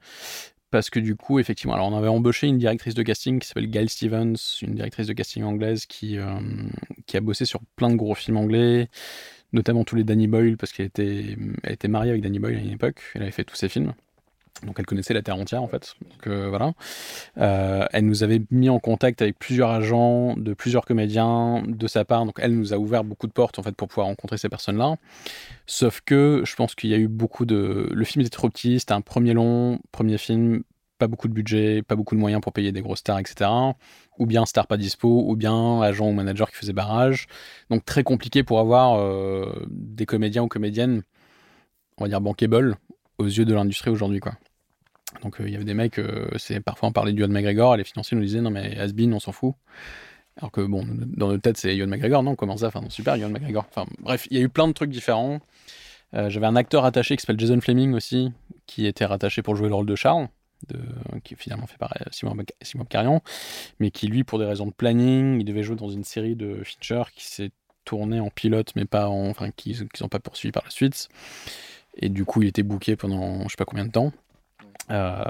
[0.73, 3.69] Parce que du coup, effectivement, alors on avait embauché une directrice de casting qui s'appelle
[3.69, 6.39] Gail Stevens, une directrice de casting anglaise qui, euh,
[7.13, 8.89] a bossé sur plein de gros films anglais,
[9.51, 12.59] notamment tous les Danny Boyle, parce qu'elle était, elle était mariée avec Danny Boyle à
[12.59, 13.93] une époque, elle avait fait tous ses films.
[14.61, 15.95] Donc elle connaissait la terre entière en fait.
[16.09, 16.73] Donc euh, voilà.
[17.37, 22.05] Euh, elle nous avait mis en contact avec plusieurs agents, de plusieurs comédiens de sa
[22.05, 22.25] part.
[22.25, 24.95] Donc elle nous a ouvert beaucoup de portes en fait pour pouvoir rencontrer ces personnes-là.
[25.65, 27.89] Sauf que je pense qu'il y a eu beaucoup de.
[27.91, 30.63] Le film était trop petit, c'était un premier long, premier film,
[30.97, 33.49] pas beaucoup de budget, pas beaucoup de moyens pour payer des grosses stars, etc.
[34.19, 37.27] Ou bien star pas dispo, ou bien agent ou manager qui faisait barrage.
[37.69, 41.03] Donc très compliqué pour avoir euh, des comédiens ou comédiennes,
[41.97, 42.77] on va dire bankable,
[43.23, 44.33] aux yeux de l'industrie aujourd'hui, quoi.
[45.21, 47.77] Donc euh, il y avait des mecs, euh, c'est parfois on parlait Ewan McGregor, et
[47.77, 49.53] les financiers nous disaient non mais Asbin on s'en fout.
[50.37, 53.31] Alors que bon, dans notre tête c'est Ewan McGregor, non comment ça, enfin super Ewan
[53.31, 53.65] McGregor.
[53.69, 55.39] Enfin bref, il y a eu plein de trucs différents.
[56.15, 58.31] Euh, J'avais un acteur attaché qui s'appelle Jason Fleming aussi,
[58.65, 60.27] qui était rattaché pour jouer le rôle de Charles,
[60.69, 60.79] de,
[61.23, 63.21] qui finalement fait par Simon, Simon Carian,
[63.79, 66.63] mais qui lui pour des raisons de planning, il devait jouer dans une série de
[66.63, 67.51] Fincher qui s'est
[67.85, 71.09] tournée en pilote, mais pas en, enfin qui qu'ils n'ont pas poursuivi par la suite.
[71.95, 74.11] Et du coup il était booké pendant je sais pas combien de temps.
[74.91, 75.23] Euh,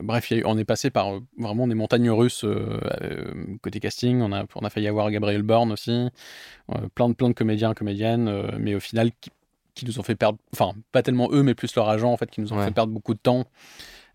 [0.00, 4.20] bref, y a on est passé par vraiment des montagnes russes euh, euh, côté casting.
[4.22, 6.08] On a, on a failli avoir Gabriel Byrne aussi,
[6.94, 9.30] plein, de, plein de comédiens, comédiennes, mais au final qui,
[9.74, 12.30] qui nous ont fait perdre, enfin pas tellement eux, mais plus leur agent en fait,
[12.30, 12.64] qui nous ont Ouais.
[12.64, 13.44] fait perdre beaucoup de temps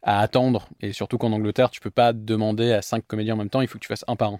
[0.01, 0.67] à attendre.
[0.81, 3.67] Et surtout qu'en Angleterre, tu peux pas demander à cinq comédiens en même temps, il
[3.67, 4.39] faut que tu fasses un par un.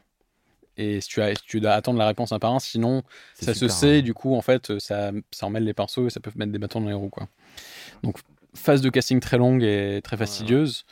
[0.77, 3.03] Et si tu, as, tu dois attendre la réponse un par un, sinon
[3.33, 4.01] ça se sait, hein.
[4.01, 6.81] du coup, en fait, ça, ça emmêle les pinceaux et ça peut mettre des bâtons
[6.81, 7.27] dans les roues, quoi.
[8.03, 8.17] Donc,
[8.53, 10.83] phase de casting très longue et très fastidieuse,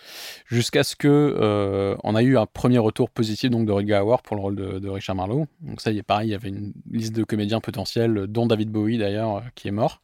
[0.45, 4.17] jusqu'à ce que euh, on a eu un premier retour positif donc de Rutger Hauer
[4.23, 5.45] pour le rôle de, de Richard Marlowe.
[5.61, 8.69] Donc ça, il est pareil, il y avait une liste de comédiens potentiels, dont David
[8.69, 10.01] Bowie d'ailleurs, euh, qui est mort.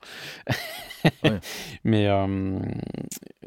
[1.24, 1.40] Ouais.
[1.86, 2.60] Mais euh,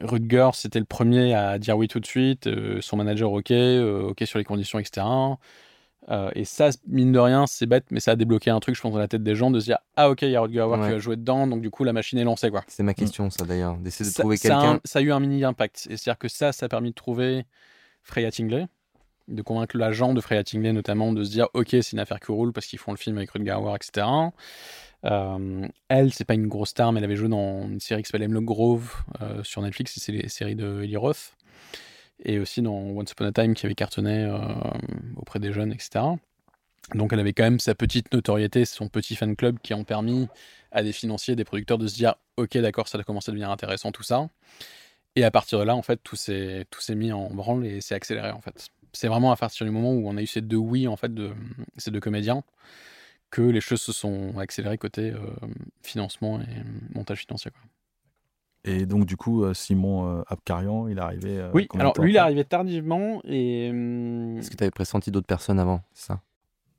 [0.01, 2.47] Rutger, c'était le premier à dire oui tout de suite.
[2.47, 5.07] euh, son manager, ok, euh, ok sur les conditions, etc.
[6.11, 8.81] Euh, et ça, mine de rien, c'est bête, mais ça a débloqué un truc, je
[8.81, 10.49] pense, dans la tête des gens de se dire Ah, ok, il y a Ouais.
[10.49, 12.63] qui va jouer dedans, donc du coup, la machine est lancée, quoi.
[12.67, 14.75] C'est ma question, ça d'ailleurs, d'essayer de Ça- trouver ça, a quelqu'un.
[14.77, 15.87] un- ça a eu un mini impact.
[15.91, 17.45] Et C'est-à-dire que ça, ça a permis de trouver
[18.03, 18.67] Freya Tingley,
[19.29, 22.33] de convaincre l'agent de Freya Tingley notamment de se dire ok, c'est une affaire qui
[22.33, 24.07] roule parce qu'ils font le film avec Rutger Hauer, etc.
[25.05, 28.09] Euh, elle, c'est pas une grosse star, mais elle avait joué dans une série qui
[28.09, 31.35] s'appelle Hemlock Grove euh, sur Netflix, c'est les séries de Eli Roth,
[32.25, 34.39] et aussi dans Once Upon a Time qui avait cartonné euh,
[35.17, 36.01] auprès des jeunes, etc.
[36.95, 40.29] Donc elle avait quand même sa petite notoriété, son petit fan club qui ont permis
[40.73, 43.51] à des financiers, des producteurs de se dire ok d'accord ça a commencé à devenir
[43.51, 44.29] intéressant tout ça.
[45.17, 47.81] Et à partir de là en fait tout s'est tout s'est mis en branle et
[47.81, 48.69] s'est accéléré en fait.
[48.93, 51.13] C'est vraiment à partir du moment où on a eu ces deux oui en fait
[51.13, 51.31] de
[51.77, 52.43] ces deux comédiens
[53.31, 55.19] que les choses se sont accélérées côté euh,
[55.83, 57.51] financement et montage financier.
[57.51, 57.61] Quoi.
[58.65, 61.39] Et donc, du coup, euh, Simon euh, Abkarian, il est arrivé.
[61.39, 65.11] euh, oui, alors lui il est arrivé tardivement et hum, Est-ce que tu avais pressenti
[65.11, 66.21] d'autres personnes avant ça?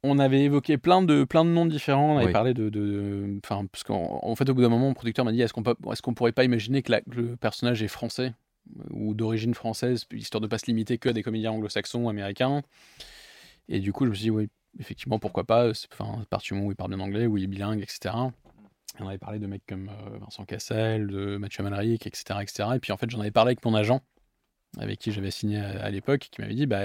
[0.02, 2.14] on avait évoqué plein de, plein de noms différents.
[2.14, 2.32] On avait Oui.
[2.32, 2.70] parlé de.
[2.70, 5.52] de- Enfin, parce qu'en en fait, au bout d'un moment, mon producteur m'a dit est-ce
[5.54, 8.34] qu'on est-ce qu'on pourrait pas imaginer que, la- que le personnage est français
[8.92, 12.62] ou d'origine française, histoire de pas se limiter que à des comédiens anglo-saxons, américains?
[13.68, 14.48] Et du coup, je me suis dit oui,
[14.80, 17.44] effectivement, pourquoi pas Enfin, à partir du moment où il parle bien anglais, où il
[17.44, 18.16] est bilingue, etc.
[19.00, 22.70] On avait parlé de mecs comme euh, Vincent Cassel, de Mathieu Amalric, etc., etc.
[22.76, 24.02] Et puis en fait, j'en avais parlé avec mon agent,
[24.78, 26.84] avec qui j'avais signé à, à l'époque, qui m'avait dit bah,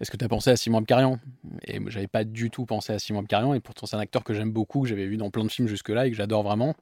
[0.00, 1.18] est-ce que tu as pensé à Simon Abkarian?
[1.66, 4.34] Et j'avais pas du tout pensé à Simon Abkarian, et pourtant c'est un acteur que
[4.34, 6.74] j'aime beaucoup, que j'avais vu dans plein de films jusque-là et que j'adore vraiment.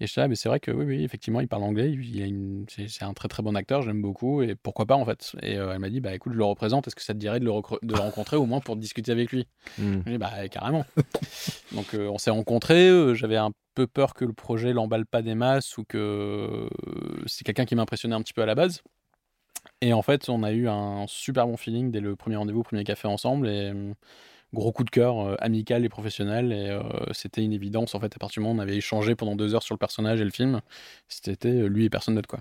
[0.00, 2.26] Et je là, mais c'est vrai que oui, oui, effectivement, il parle anglais, il a
[2.26, 2.64] une...
[2.68, 5.72] c'est, un très très bon acteur, j'aime beaucoup, et pourquoi pas en fait Et euh,
[5.72, 7.50] elle m'a dit, bah écoute, je le représente, est-ce que ça te dirait de le,
[7.50, 9.46] recre- de le rencontrer au moins pour discuter avec lui?
[9.78, 10.00] Hmm.
[10.00, 10.86] Je lui ai dit, bah carrément.
[11.72, 15.22] Donc euh, on s'est rencontrés, euh, j'avais un peu peur que le projet l'emballe pas
[15.22, 16.68] des masses ou que
[17.26, 18.82] c'est quelqu'un qui m'impressionnait un petit peu à la base.
[19.82, 22.84] Et en fait, on a eu un super bon feeling dès le premier rendez-vous, premier
[22.84, 23.48] café ensemble.
[23.48, 23.94] Et euh,
[24.52, 26.52] gros coup de cœur, euh, amical et professionnel.
[26.52, 27.94] Et euh, c'était une évidence.
[27.94, 29.78] En fait, à partir du moment où on avait échangé pendant deux heures sur le
[29.78, 30.60] personnage et le film,
[31.08, 32.28] c'était euh, lui et personne d'autre.
[32.28, 32.40] quoi.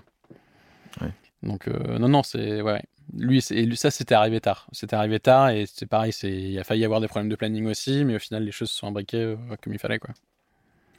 [1.01, 1.13] Ouais.
[1.43, 2.61] Donc, euh, non, non, c'est.
[2.61, 2.83] Ouais.
[3.13, 4.67] Lui, et lui, ça, c'était arrivé tard.
[4.71, 6.11] C'était arrivé tard et c'est pareil.
[6.23, 8.03] Il a failli y avoir des problèmes de planning aussi.
[8.03, 9.97] Mais au final, les choses se sont imbriquées comme il fallait.
[9.97, 10.13] quoi.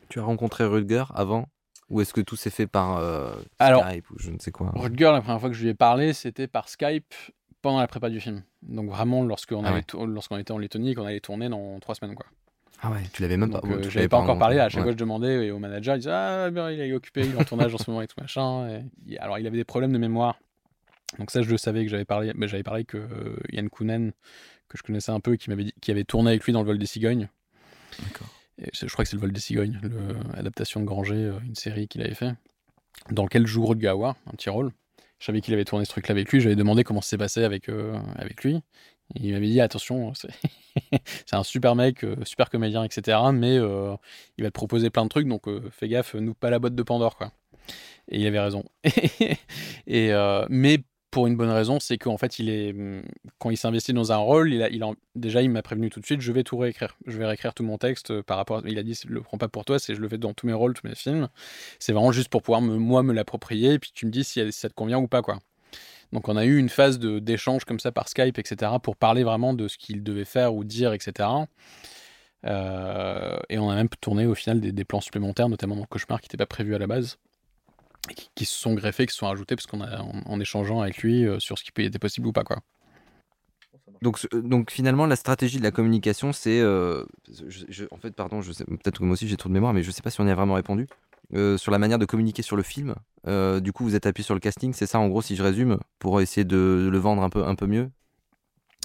[0.08, 1.48] Tu as rencontré Rutger avant
[1.90, 4.72] Ou est-ce que tout s'est fait par euh, Alors, Skype ou je ne sais quoi
[4.74, 7.12] Rutger, la première fois que je lui ai parlé, c'était par Skype
[7.62, 8.42] pendant la prépa du film.
[8.62, 9.84] Donc vraiment, lorsqu'on Ah ouais.
[10.06, 12.14] lorsqu'on était en Lettonie et qu'on allait tourner dans trois semaines.
[12.14, 12.26] Quoi.
[12.82, 13.60] Ah ouais, tu l'avais même pas.
[13.60, 14.58] Donc, bon, euh, j'avais l'avais pas encore parlé.
[14.58, 14.82] À chaque ouais.
[14.84, 17.38] fois, je demandais et au manager, il disait Ah, ben, il est occupé, il est
[17.38, 18.82] en tournage en ce moment et tout machin.
[19.08, 20.38] Et alors, il avait des problèmes de mémoire.
[21.18, 22.32] Donc, ça, je le savais que j'avais parlé.
[22.36, 24.12] Mais j'avais parlé que euh, Yann Kounen,
[24.68, 26.66] que je connaissais un peu, qui m'avait dit, qui avait tourné avec lui dans le
[26.66, 27.28] vol des cigognes.
[28.02, 28.28] D'accord.
[28.72, 29.80] C'est- je crois que c'est le vol des cigognes,
[30.34, 32.34] l'adaptation de Granger, euh, une série qu'il avait fait,
[33.10, 34.72] dans lequel joue Hauer, un petit rôle.
[35.18, 36.40] Je savais qu'il avait tourné ce truc-là avec lui.
[36.40, 38.60] J'avais demandé comment ça s'est passé avec, euh, avec lui.
[39.16, 40.30] Il m'avait dit attention, c'est
[41.26, 43.18] c'est un super mec, euh, super comédien, etc.
[43.32, 46.74] Mais il va te proposer plein de trucs, donc fais gaffe, nous pas la boîte
[46.74, 47.32] de Pandore, quoi.
[48.08, 48.64] Et il avait raison.
[49.86, 50.12] et
[50.48, 50.78] mais
[51.10, 53.02] pour une bonne raison, c'est qu'en fait, il est hum,
[53.38, 54.68] quand il s'investit dans un rôle, il a,
[55.14, 57.64] déjà il m'a prévenu tout de suite, je vais tout réécrire, je vais réécrire tout
[57.64, 58.58] mon texte euh, par rapport.
[58.58, 60.46] à- il a dit, le prends pas pour toi, c'est je le fais dans tous
[60.46, 61.28] mes rôles, tous mes films.
[61.78, 64.58] C'est vraiment juste pour pouvoir moi me l'approprier, et puis tu me dis si, si
[64.60, 65.38] ça te convient ou pas, quoi.
[66.12, 69.54] Donc on a eu une phase d'échange comme ça par Skype, etc., pour parler vraiment
[69.54, 71.28] de ce qu'il devait faire ou dire, etc.
[72.46, 76.20] Euh, et on a même tourné au final des, des plans supplémentaires, notamment dans Cauchemar,
[76.20, 77.18] qui n'étaient pas prévus à la base,
[78.16, 80.80] qui, qui se sont greffés, qui se sont ajoutés, parce qu'on a en, en échangeant
[80.80, 82.60] avec lui euh, sur ce qui était possible ou pas, quoi.
[84.02, 86.60] Donc, donc finalement, la stratégie de la communication, c'est.
[86.60, 87.04] euh,
[87.90, 89.90] en fait, pardon, je sais- peut-être que moi aussi j'ai trop de mémoire, mais je
[89.90, 90.86] sais pas si on y a vraiment répondu.
[91.34, 92.94] Euh, sur la manière de communiquer sur le film.
[93.28, 95.42] Euh, du coup, vous êtes appuyé sur le casting, c'est ça en gros, si je
[95.44, 97.90] résume, pour essayer de le vendre un peu, un peu mieux?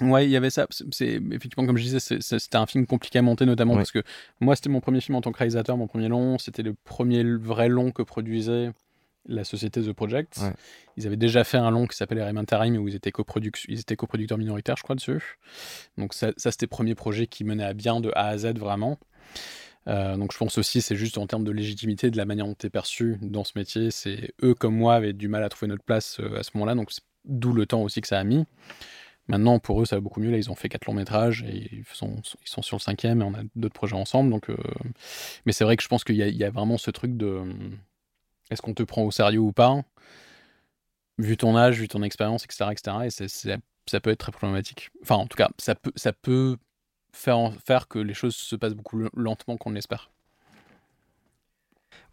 [0.01, 0.67] Ouais, il y avait ça.
[0.91, 3.77] C'est effectivement, comme je disais, c'était un film compliqué à monter, notamment Ouais.
[3.77, 4.03] parce que
[4.41, 6.37] moi, c'était mon premier film en tant que réalisateur, mon premier long.
[6.37, 8.71] C'était le premier vrai long que produisait
[9.27, 10.37] la société The Project.
[10.41, 10.53] Ouais.
[10.97, 13.11] Ils avaient déjà fait un long qui s'appelait Time où ils étaient,
[13.67, 15.37] ils étaient coproducteurs minoritaires, je crois, dessus.
[15.97, 18.57] Donc, ça, ça c'était le premier projet qui menait à bien de A à Z,
[18.57, 18.99] vraiment.
[19.87, 22.55] Euh, donc je pense aussi c'est juste en termes de légitimité de la manière dont
[22.57, 25.69] tu es perçu dans ce métier c'est eux comme moi avaient du mal à trouver
[25.69, 26.89] notre place euh, à ce moment-là donc
[27.23, 28.47] d'où le temps aussi que ça a mis
[29.27, 30.29] Maintenant, pour eux, ça va beaucoup mieux.
[30.29, 33.21] Là, ils ont fait quatre longs métrages et ils sont, ils sont sur le cinquième
[33.21, 34.29] et on a d'autres projets ensemble.
[34.29, 34.57] Donc, euh,
[35.45, 37.41] Mais c'est vrai que je pense qu'il y a vraiment ce truc de.
[38.51, 39.81] Est-ce qu'on te prend au sérieux ou pas
[41.17, 43.05] Vu ton âge, vu ton expérience, etc., etc.
[43.05, 44.89] Et c'est- c'est- ça peut être très problématique.
[45.01, 46.57] Enfin, en tout cas, ça peut, ça peut
[47.13, 50.11] faire, en- faire que les choses se passent beaucoup lentement qu'on l'espère.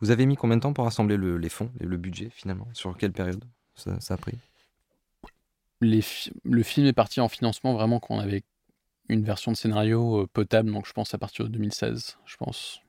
[0.01, 2.68] Vous avez mis combien de temps pour rassembler le- les fonds, et le budget finalement?
[2.72, 3.45] Sur quelle période?
[3.74, 4.39] Ça, ça a pris?
[5.80, 8.45] Les fi- le film est parti en financement vraiment quand on avait
[9.09, 12.80] une version de scénario euh, potable, donc je pense à partir de 2016, je pense.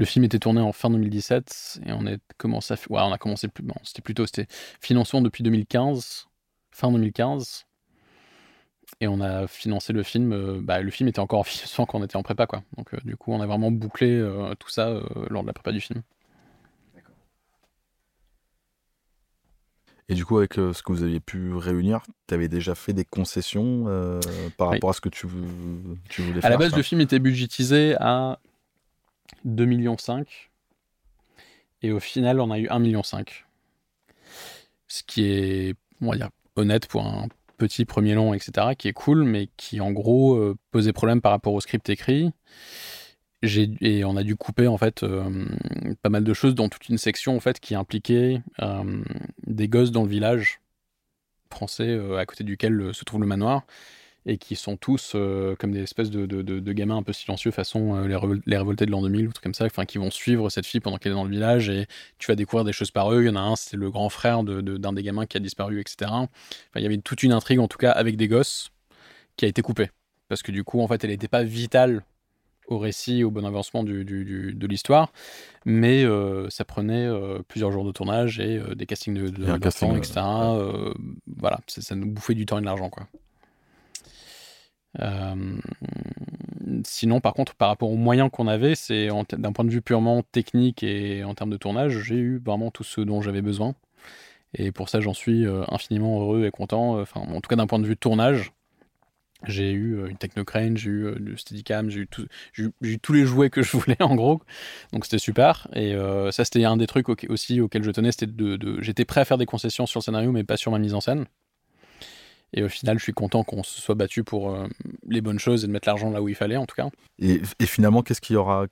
[0.00, 3.18] Le film était tourné en fin 2017 et on a commencé à, ouais, on a
[3.18, 4.46] commencé plus, bon, c'était plutôt c'était
[4.80, 6.26] financement depuis 2015,
[6.70, 7.66] fin 2015,
[9.02, 10.32] et on a financé le film.
[10.32, 12.62] euh, bah, le film était encore en financement quand on était en prépa, quoi.
[12.78, 15.70] Donc euh, du coup, on a vraiment bouclé euh, tout ça lors de la prépa
[15.70, 16.00] du film.
[20.08, 23.04] Et du coup, avec ce que vous aviez pu réunir, tu avais déjà fait des
[23.04, 23.84] concessions
[24.56, 24.76] par Oui.
[24.76, 27.02] rapport à ce que tu, vou- tu voulais faire À la base, enfin, le film
[27.02, 28.40] était budgétisé à
[29.46, 29.96] 2,5 millions.
[31.82, 33.02] Et au final, on a eu 1,5 million.
[34.88, 38.92] Ce qui est, on va dire, honnête pour un petit premier long, etc., qui est
[38.92, 42.32] cool, mais qui, en gros, euh, posait problème par rapport au script écrit.
[43.42, 45.46] Et on a dû couper, en fait, euh,
[46.02, 49.02] pas mal de choses dans toute une section, en fait, qui impliquait euh,
[49.46, 50.60] des gosses dans le village
[51.50, 53.64] français à côté duquel se trouve le manoir
[54.26, 57.12] et qui sont tous euh, comme des espèces de, de- de- de gamins un peu
[57.12, 59.86] silencieux façon euh, les, revol- les révoltés de l'an 2000 ou trucs comme ça, enfin
[59.86, 61.86] qui vont suivre cette fille pendant qu'elle est dans le village et
[62.18, 63.22] tu vas découvrir des choses par eux.
[63.22, 65.80] Il y en a un, c'est le grand frère d'un des gamins qui a disparu,
[65.80, 66.10] etc.
[66.10, 66.28] Enfin,
[66.76, 68.70] il y avait toute une intrigue en tout cas avec des gosses
[69.36, 69.90] qui a été coupée
[70.28, 72.04] parce que du coup en fait elle n'était pas vitale
[72.68, 75.12] au récit, au bon avancement du- du- du- de l'histoire,
[75.64, 79.42] mais euh, ça prenait euh, plusieurs jours de tournage et euh, des castings de, de
[79.44, 80.20] Et un casting, etc.
[81.38, 83.08] Voilà, ça, ça nous bouffait du temps et de l'argent, quoi.
[84.98, 85.60] Euh,
[86.84, 90.22] sinon, par contre, par rapport aux moyens qu'on avait, c'est d'un point de vue purement
[90.22, 93.74] technique et en termes de tournage, j'ai eu vraiment tout ce dont j'avais besoin.
[94.54, 97.00] Et pour ça, j'en suis euh, infiniment heureux et content.
[97.00, 98.52] Enfin, en tout cas, d'un point de vue tournage,
[99.46, 103.62] j'ai eu euh, une Technocrane, j'ai eu du Steadicam, j'ai eu, tous les jouets que
[103.62, 104.42] je voulais en gros.
[104.92, 105.68] Donc c'était super.
[105.74, 105.94] Et
[106.32, 108.12] ça, c'était un des trucs aussi auxquels je tenais.
[108.12, 110.72] C'était de, de- J'étais prêt à faire des concessions sur le scénario, mais pas sur
[110.72, 111.26] ma mise en scène.
[112.52, 114.66] Et au final, je suis content qu'on se soit battu pour euh,
[115.08, 116.88] les bonnes choses et de mettre l'argent là où il fallait, en tout cas.
[117.20, 118.66] Et, et finalement, qu'est-ce qui aura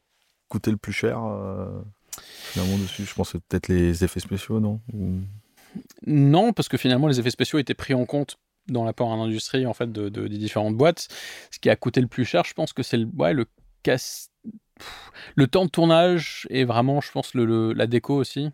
[0.48, 1.80] coûté le plus cher euh,
[2.52, 3.04] finalement dessus?
[3.04, 4.80] Je pense que peut-être les effets spéciaux, non?
[4.92, 5.20] Ou-
[6.06, 8.36] Non, parce que finalement, les effets spéciaux étaient pris en compte
[8.68, 11.08] dans l'apport à l'industrie en fait de, de- des différentes boîtes.
[11.50, 13.46] Ce qui a coûté le plus cher, je pense que c'est le, ouais, le
[13.82, 14.30] casse.
[14.78, 18.50] Pff, Le temps de tournage et vraiment, je pense, le, le- la déco aussi.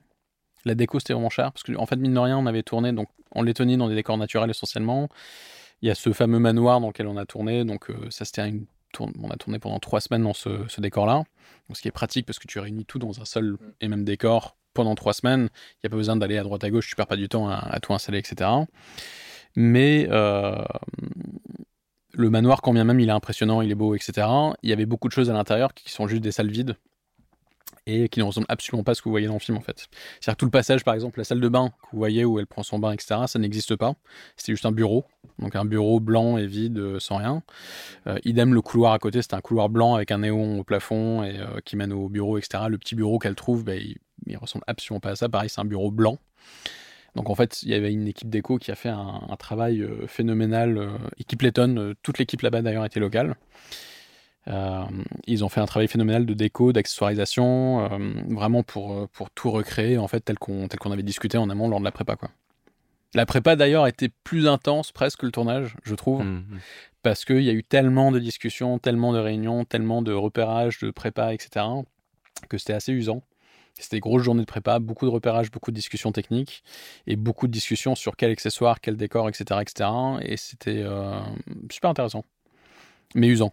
[0.65, 1.53] La déco, c'était vraiment cher.
[1.53, 3.95] Parce que, en fait, mine de rien, on avait tourné donc, en Lettonie dans des
[3.95, 5.09] décors naturels essentiellement.
[5.83, 7.65] Il y a ce fameux manoir dans lequel on a tourné.
[7.65, 8.67] Donc, euh, ça, c'était une
[8.99, 11.25] On a tourné pendant trois semaines dans ce, décor-là.
[11.73, 14.57] Ce qui est pratique parce que tu réunis tout dans un seul et même décor
[14.73, 15.49] pendant trois semaines.
[15.75, 17.49] Il n'y a pas besoin d'aller à droite à gauche, tu perds pas du temps
[17.49, 18.51] à, à tout installer, etc.
[19.57, 20.65] Mais euh,
[22.13, 24.27] le manoir, quand bien même il est impressionnant, il est beau, etc.,
[24.63, 26.77] il y avait beaucoup de choses à l'intérieur qui sont juste des salles vides
[27.87, 29.61] et qui ne ressemblent absolument pas à ce que vous voyez dans le film en
[29.61, 29.89] fait.
[30.21, 32.47] C'est-à-dire tout le passage, par exemple, la salle de bain que vous voyez où elle
[32.47, 33.95] prend son bain, etc., ça n'existe pas.
[34.37, 35.05] C'était juste un bureau,
[35.39, 37.43] donc un bureau blanc et vide, euh, sans rien.
[38.07, 41.23] Euh, idem, le couloir à côté, c'était un couloir blanc avec un néon au plafond
[41.25, 42.65] et euh, qui mène au bureau, etc.
[42.69, 45.29] Le petit bureau qu'elle trouve, ben, il, il ressemble absolument pas à ça.
[45.29, 46.19] Pareil, c'est un bureau blanc.
[47.15, 49.87] Donc en fait, il y avait une équipe d'éco qui a fait un, un travail
[50.09, 50.91] phénoménal.
[51.19, 53.37] équipe Letton, euh, toute l'équipe là-bas d'ailleurs était locale.
[54.49, 54.85] Euh,
[55.27, 59.51] ils ont fait un travail phénoménal de déco, d'accessoirisation, euh, vraiment pour, euh, pour tout
[59.51, 62.31] recréer en fait tel qu'on qu'on avait discuté en amont lors de la prépa quoi.
[63.15, 66.59] La prépa d'ailleurs était plus intense presque que le tournage, je trouve, Mhm.
[67.03, 70.91] parce qu'il y a eu tellement de discussions, tellement de réunions, tellement de repérages, de
[70.91, 71.65] prépa, etc.,
[72.49, 73.23] que c'était assez usant.
[73.79, 76.63] C'était des grosses journées de prépa, beaucoup de repérages, beaucoup de discussions techniques
[77.07, 79.61] et beaucoup de discussions sur quel accessoire, quel décor, etc.
[79.63, 79.91] etc.
[80.23, 81.19] et c'était euh,
[81.71, 82.25] super intéressant,
[83.15, 83.53] mais usant.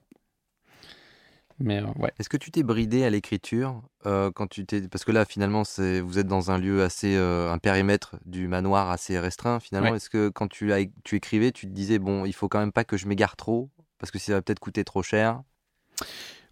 [1.64, 2.12] Mais euh, ouais.
[2.20, 5.64] Est-ce que tu t'es bridé à l'écriture euh, quand tu t'es parce que là finalement
[5.64, 9.92] c'est vous êtes dans un lieu assez euh, un périmètre du manoir assez restreint finalement
[9.92, 9.98] Ouais.
[9.98, 12.72] est-ce que quand tu as tu écrivais tu te disais bon il faut quand même
[12.72, 15.42] pas que je m'égare trop parce que ça va peut-être coûter trop cher?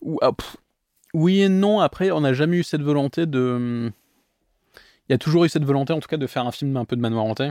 [0.01, 0.31] Ou- ah,
[1.15, 1.79] oui et non.
[1.79, 3.91] Après, on n'a jamais eu cette volonté de.
[5.07, 6.85] Il y a toujours eu cette volonté, en tout cas, de faire un film un
[6.85, 7.49] peu de manoir hanté.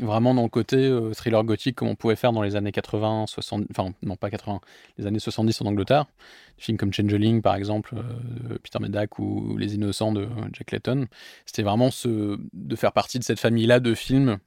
[0.00, 3.26] Vraiment dans le côté euh, thriller gothique, comme on pouvait faire dans les années 80,
[3.26, 3.64] 60.
[3.70, 4.60] Enfin, non, pas 80,
[4.96, 6.04] les années 70 en Angleterre.
[6.56, 11.06] Des films comme Changeling, par exemple, euh, Peter Medak ou Les Innocents de Jack Layton.
[11.46, 14.38] C'était vraiment de faire partie de cette famille-là de films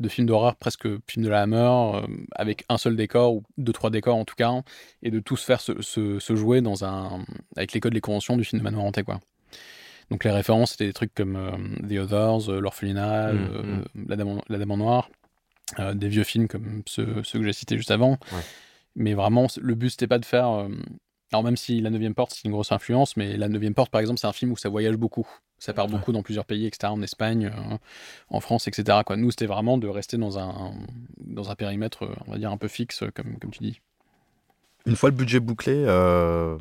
[0.00, 1.56] de films d'horreur, presque films de la Hammer,
[2.02, 4.52] euh, avec un seul décor, ou deux, trois décors en tout cas,
[5.02, 7.24] et de tous faire se, se- se jouer dans un,
[7.56, 9.20] avec les codes, les conventions du film de manoir hanté, quoi.
[10.12, 14.16] Donc les références, c'était des trucs comme euh, The Others, euh, L'Orphelinat, Mm, euh, La,
[14.16, 15.08] Dame en, La Dame en Noir,
[15.94, 18.18] des vieux films comme ceux, ceux que j'ai cités juste avant.
[18.30, 18.42] Ouais.
[18.94, 20.68] Mais vraiment, le but, c'était pas de faire.
[21.32, 24.02] alors, même si La Neuvième Porte, c'est une grosse influence, mais La Neuvième Porte, par
[24.02, 25.26] exemple, c'est un film où ça voyage beaucoup.
[25.58, 27.50] Ça part beaucoup dans plusieurs pays, etc., en Espagne,
[28.28, 28.98] en France, etc.
[29.06, 29.16] Quoi.
[29.16, 30.74] Nous, c'était vraiment de rester dans un,
[31.20, 33.80] dans un périmètre, on va dire, un peu fixe, comme, comme tu dis.
[34.86, 36.58] Une fois le budget bouclé euh,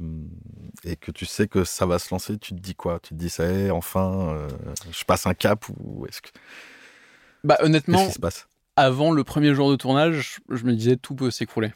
[0.83, 2.99] et que tu sais que ça va se lancer, tu te dis quoi?
[3.01, 4.47] Tu te dis ça y est, enfin, euh,
[4.91, 6.29] je passe un cap ou est-ce que
[7.43, 8.47] Bah, honnêtement, qui se passe?
[8.75, 11.73] avant le premier jour de tournage, je me disais tout peut s'écrouler.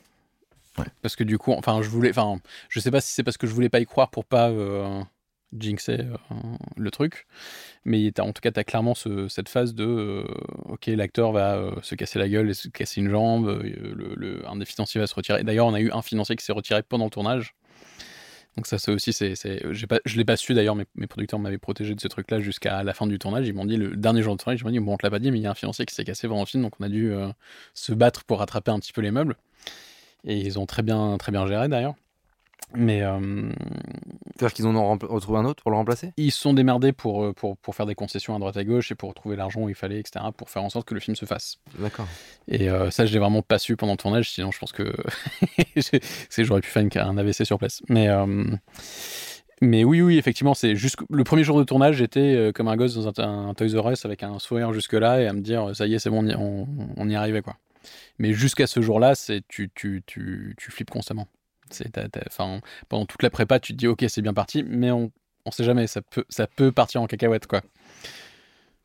[0.77, 0.85] Ouais.
[1.01, 2.39] Parce que du coup, enfin, je voulais, enfin,
[2.69, 5.01] je sais pas si c'est parce que je voulais pas y croire pour pas euh,
[5.57, 6.35] jinxer euh,
[6.77, 7.27] le truc,
[7.85, 10.23] mais en tout cas, t'as clairement ce- cette phase de, euh,
[10.65, 14.57] ok, l'acteur va euh, se casser la gueule et se casser une jambe, le, un
[14.57, 15.43] des financiers va se retirer.
[15.43, 17.55] D'ailleurs, on a eu un financier qui s'est retiré pendant le tournage.
[18.57, 19.33] Donc ça, c'est aussi, c'est,
[19.89, 22.83] pas, je l'ai pas su d'ailleurs, mes, mes producteurs m'avaient protégé de ce truc-là jusqu'à
[22.83, 23.47] la fin du tournage.
[23.47, 25.09] Ils m'ont dit, le dernier jour de tournage, ils m'ont dit, bon, on te l'a
[25.11, 26.73] pas dit, mais il y a un financier qui s'est cassé pendant le film, donc
[26.79, 27.11] on a dû
[27.73, 29.35] se battre pour rattraper un petit peu les meubles.
[30.23, 31.95] Et ils ont très bien, très bien géré d'ailleurs.
[32.73, 33.19] Mais euh,
[34.35, 36.11] C'est-à-dire qu'ils en ont retrouvé un autre pour le remplacer?
[36.17, 38.91] ils se sont démerdés pour, euh, pour, pour faire des concessions à droite à gauche
[38.91, 41.15] et pour trouver l'argent où il fallait, etc., pour faire en sorte que le film
[41.15, 41.57] se fasse.
[41.79, 42.07] D'accord.
[42.49, 44.93] Et euh, ça, je l'ai vraiment pas su pendant le tournage, sinon je pense que
[46.37, 47.81] j'aurais pu faire une- un AVC sur place.
[47.87, 48.43] Mais, euh,
[49.61, 52.95] mais oui, oui, effectivement, c'est juste le premier jour de tournage, j'étais comme un gosse
[52.95, 55.87] dans un, un Toys R Us avec un sourire jusque-là et à me dire, ça
[55.87, 57.55] y est, c'est bon, on y, on, on y arrivait, quoi.
[58.17, 61.27] Mais jusqu'à ce jour-là, c'est tu, tu, tu, tu flippes constamment.
[62.27, 62.59] Enfin,
[62.89, 65.11] pendant toute la prépa, tu te dis, ok, c'est bien parti, mais on,
[65.45, 67.61] on sait jamais, ça peut, ça peut partir en cacahuète, quoi.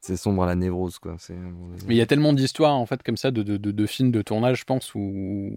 [0.01, 1.17] C'est sombre à la névrose, quoi.
[1.19, 1.35] C'est...
[1.35, 4.11] Mais il y a tellement d'histoires en fait comme ça de, de, de, de films
[4.11, 5.51] de tournage, je pense, où.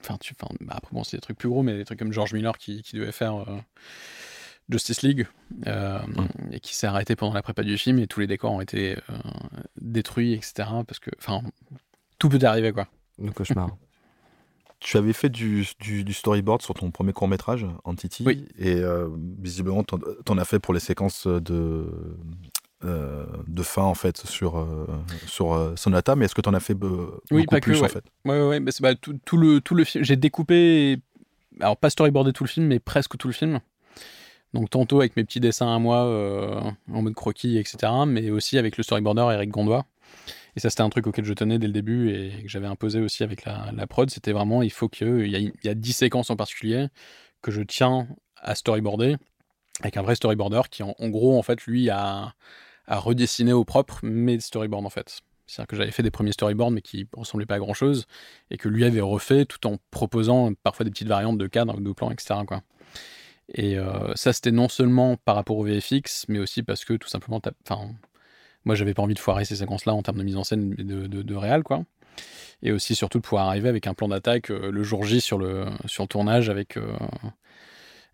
[0.00, 2.12] Enfin, tu, enfin, bah, après, bon, c'est des trucs plus gros, mais des trucs comme
[2.12, 3.58] George Miller qui, qui devait faire euh,
[4.68, 5.26] Justice League
[5.66, 6.00] euh,
[6.50, 8.96] et qui s'est arrêté pendant la prépa du film et tous les décors ont été
[8.96, 9.14] euh,
[9.80, 10.68] détruits, etc.
[10.86, 11.42] Parce que, enfin,
[12.18, 12.88] tout peut arriver quoi.
[13.18, 13.76] Le cauchemar.
[14.78, 18.46] Tu avais fait du, du- du storyboard sur ton premier court métrage, Entity, Oui.
[18.58, 19.08] et euh,
[19.40, 19.98] visiblement, t'en
[20.28, 21.86] en as fait pour les séquences de,
[22.84, 24.86] euh, de fin en fait sur, euh,
[25.26, 27.64] sur euh, Sonata, mais est-ce que tu en as fait be- Oui, beaucoup pas que,
[27.70, 27.88] plus en ouais.
[27.88, 28.04] fait?
[28.26, 30.04] Ouais, ouais, mais bah, tout, tout le, tout le film.
[30.04, 30.98] J'ai découpé,
[31.60, 33.60] alors pas storyboardé tout le film, mais presque tout le film.
[34.52, 37.92] Donc tantôt avec mes petits dessins à moi en mode croquis, etc.
[38.06, 39.84] Mais aussi avec le storyboarder Eric Gondois.
[40.56, 43.00] Et ça, c'était un truc auquel je tenais dès le début et que j'avais imposé
[43.00, 44.10] aussi avec la, la prod.
[44.10, 46.88] C'était vraiment, il faut qu'il y, y a 10 séquences en particulier
[47.42, 49.16] que je tiens à storyboarder
[49.80, 52.34] avec un vrai storyboarder qui, en, gros, en fait, lui, a,
[52.88, 55.20] redessiné au propre mes storyboards, en fait.
[55.46, 58.06] C'est-à-dire que j'avais fait des premiers storyboards, mais qui ressemblaient pas à grand-chose,
[58.50, 61.92] et que lui avait refait tout en proposant parfois des petites variantes de cadres, de
[61.92, 62.40] plans, etc.
[62.46, 62.62] Quoi.
[63.54, 67.08] Et euh, ça, c'était non seulement par rapport au VFX, mais aussi parce que tout
[67.08, 67.90] simplement, enfin,
[68.66, 70.82] moi, j'avais pas envie de foirer ces séquences-là en termes de mise en scène et
[70.82, 71.84] de, de, réal, quoi.
[72.62, 75.38] Et aussi, surtout, de pouvoir arriver avec un plan d'attaque euh, le jour J sur
[75.38, 76.96] le, sur tournage avec, euh,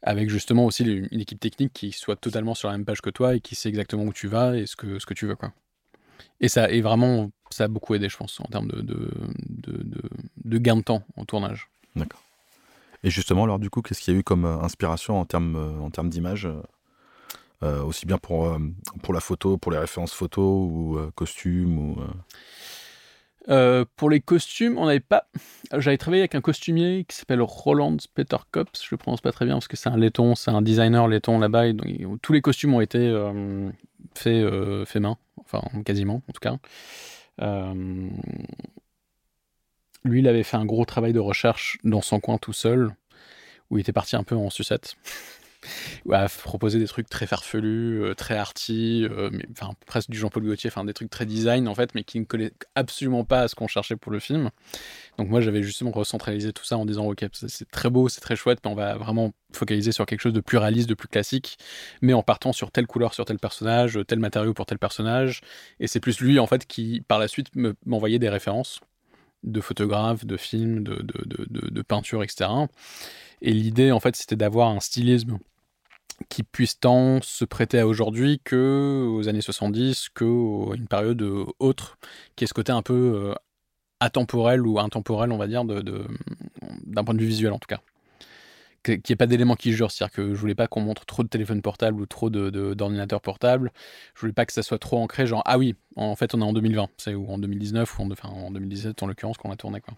[0.02, 3.34] avec justement aussi une équipe technique qui soit totalement sur la même page que toi
[3.34, 5.52] et qui sait exactement où tu vas et ce que, ce que tu veux, quoi.
[6.40, 9.10] Et ça, vraiment, ça a beaucoup aidé, je pense, en termes de, de,
[9.48, 10.02] de,
[10.44, 11.70] de, gain de temps en tournage.
[11.96, 12.20] D'accord.
[13.04, 15.56] Et justement, alors du coup, qu'est-ce qu'il y a eu comme euh, inspiration en termes,
[15.80, 16.46] en termes d'image
[17.62, 18.58] aussi bien pour, euh,
[19.02, 22.06] pour la photo, pour les références photos ou euh, costumes ou, euh,
[23.48, 25.26] Euh, pour les costumes, on n'avait pas.
[25.76, 28.84] J'avais travaillé avec un costumier qui s'appelle Roland Peter Kops.
[28.84, 31.38] Je le prononce pas très bien parce que c'est un laiton, c'est un designer laiton
[31.38, 31.72] là-bas.
[31.72, 33.70] donc, tous les costumes ont été euh,
[34.14, 36.56] faits euh, main, enfin quasiment en tout cas.
[37.40, 38.08] Euh,
[40.04, 42.94] lui, il avait fait un gros travail de recherche dans son coin tout seul,
[43.70, 44.96] où il était parti un peu en sucette.
[46.10, 49.30] À proposer des trucs très farfelus, euh, très arty, euh,
[49.86, 52.52] presque du Jean-Paul Gaultier, enfin des trucs très design en fait, mais qui ne collaient
[52.74, 54.50] absolument pas à ce qu'on cherchait pour le film.
[55.18, 58.36] Donc moi j'avais justement recentralisé tout ça en disant ok c'est- très beau, c'est très
[58.36, 61.58] chouette, mais on va vraiment focaliser sur quelque chose de plus réaliste, de plus classique,
[62.00, 65.40] mais en partant sur telle couleur sur tel personnage, tel matériau pour tel personnage,
[65.80, 68.80] et c'est plus lui en fait qui par la suite me- m'envoyait des références
[69.44, 72.68] de photographes, de films, de, de, etc.
[73.40, 75.38] Et l'idée, en fait, c'était d'avoir un stylisme
[76.28, 81.44] qui puisse tant se prêter à aujourd'hui que aux années 70, que une période euh,
[81.58, 81.98] autre,
[82.36, 83.34] qui est ce côté un peu euh,
[84.00, 86.06] atemporel ou intemporel, on va dire, de, de-
[86.86, 87.80] d'un point de vue visuel en tout cas.
[88.84, 91.22] Qu'il n'y ait pas d'éléments qui jurent, c'est-à-dire que je voulais pas qu'on montre trop
[91.22, 93.70] de téléphones portables ou trop de, de- d'ordinateurs portables.
[94.16, 96.44] Je voulais pas que ça soit trop ancré, genre ah oui, en fait on est
[96.44, 99.56] en 2020, c'est ou en 2019 ou en, enfin, en 2017 en l'occurrence qu'on a
[99.56, 99.94] tourné quoi.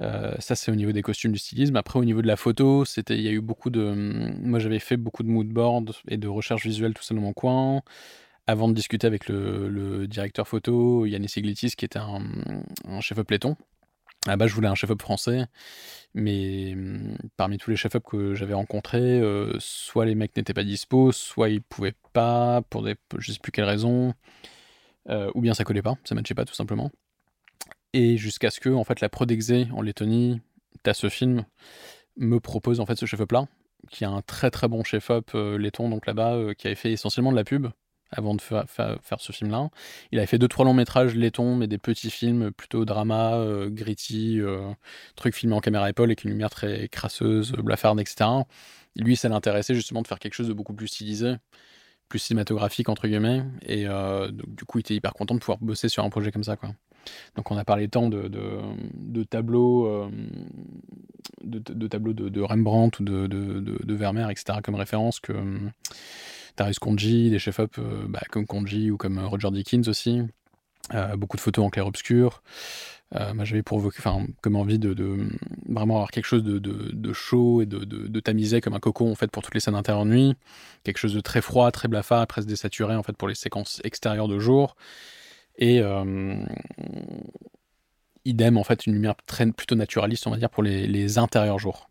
[0.00, 1.76] Euh, ça, c'est au niveau des costumes, du stylisme.
[1.76, 3.92] Après, au niveau de la photo, c'était, il y a eu beaucoup de.
[4.40, 7.32] Moi, j'avais fait beaucoup de mood board et de recherche visuelle tout seul dans mon
[7.32, 7.82] coin.
[8.46, 12.20] Avant de discuter avec le, directeur photo, Yannis Iglitis, qui était un,
[13.00, 13.56] chef-op letton.
[14.28, 15.46] Ah bah, je voulais un chef-op français,
[16.14, 20.64] mais hum, parmi tous les chefs-op que j'avais rencontrés, euh, soit les mecs n'étaient pas
[20.64, 24.14] dispo, soit ils pouvaient pas pour des, je sais plus quelles raisons,
[25.10, 26.90] euh, ou bien ça collait pas, ça matchait pas tout simplement.
[27.96, 30.42] Et jusqu'à ce que en fait la Prodexé en Lettonie,
[30.82, 31.46] t'as ce film,
[32.18, 33.48] me propose en fait ce chef-op là,
[33.90, 37.30] qui est un très très bon chef-op euh, letton donc là-bas, qui avait fait essentiellement
[37.30, 37.68] de la pub
[38.10, 38.66] avant de faire,
[39.18, 39.70] ce film-là.
[40.12, 43.70] Il avait fait deux trois longs métrages lettons, mais des petits films plutôt drama, euh,
[43.70, 44.70] gritty, euh,
[45.16, 48.28] trucs filmés en caméra épaule avec une lumière très crasseuse, blafarde, etc.
[48.94, 51.36] lui, ça l'intéressait justement de faire quelque chose de beaucoup plus stylisé,
[52.10, 55.88] plus cinématographique entre guillemets, et euh, du coup, il était hyper content de pouvoir bosser
[55.88, 56.74] sur un projet comme ça, quoi.
[57.36, 60.08] Donc on a parlé tant de, de, tableaux,
[61.42, 64.58] de, tableaux de, Rembrandt ou de, de, Vermeer, etc.
[64.62, 65.32] comme référence que
[66.56, 70.22] Darius Konji, des chefs-op euh, bah, comme Konji ou comme euh, Roger Dickens aussi.
[70.94, 72.42] Euh, beaucoup de photos en clair-obscur.
[73.12, 73.62] j'avais
[74.40, 75.28] comme envie de,
[75.68, 79.42] vraiment avoir quelque chose de, chaud et de, tamisé comme un cocon en fait pour
[79.42, 80.34] toutes les scènes d'intérieur nuit,
[80.84, 84.28] quelque chose de très froid, très blafard, presque désaturé en fait pour les séquences extérieures
[84.28, 84.76] de jour,
[85.58, 85.80] et
[88.24, 91.58] idem en fait une lumière très, plutôt naturaliste on va dire pour les, les intérieurs
[91.58, 91.88] jours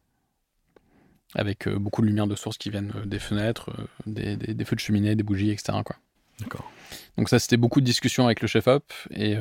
[1.36, 3.70] avec euh, beaucoup de lumière de source qui viennent euh, des fenêtres,
[4.08, 5.78] euh, des, feux de cheminée, des bougies, etc.
[5.86, 5.98] Quoi.
[6.40, 6.70] D'accord.
[7.18, 9.38] Donc ça, c'était beaucoup de discussions avec le chef-op et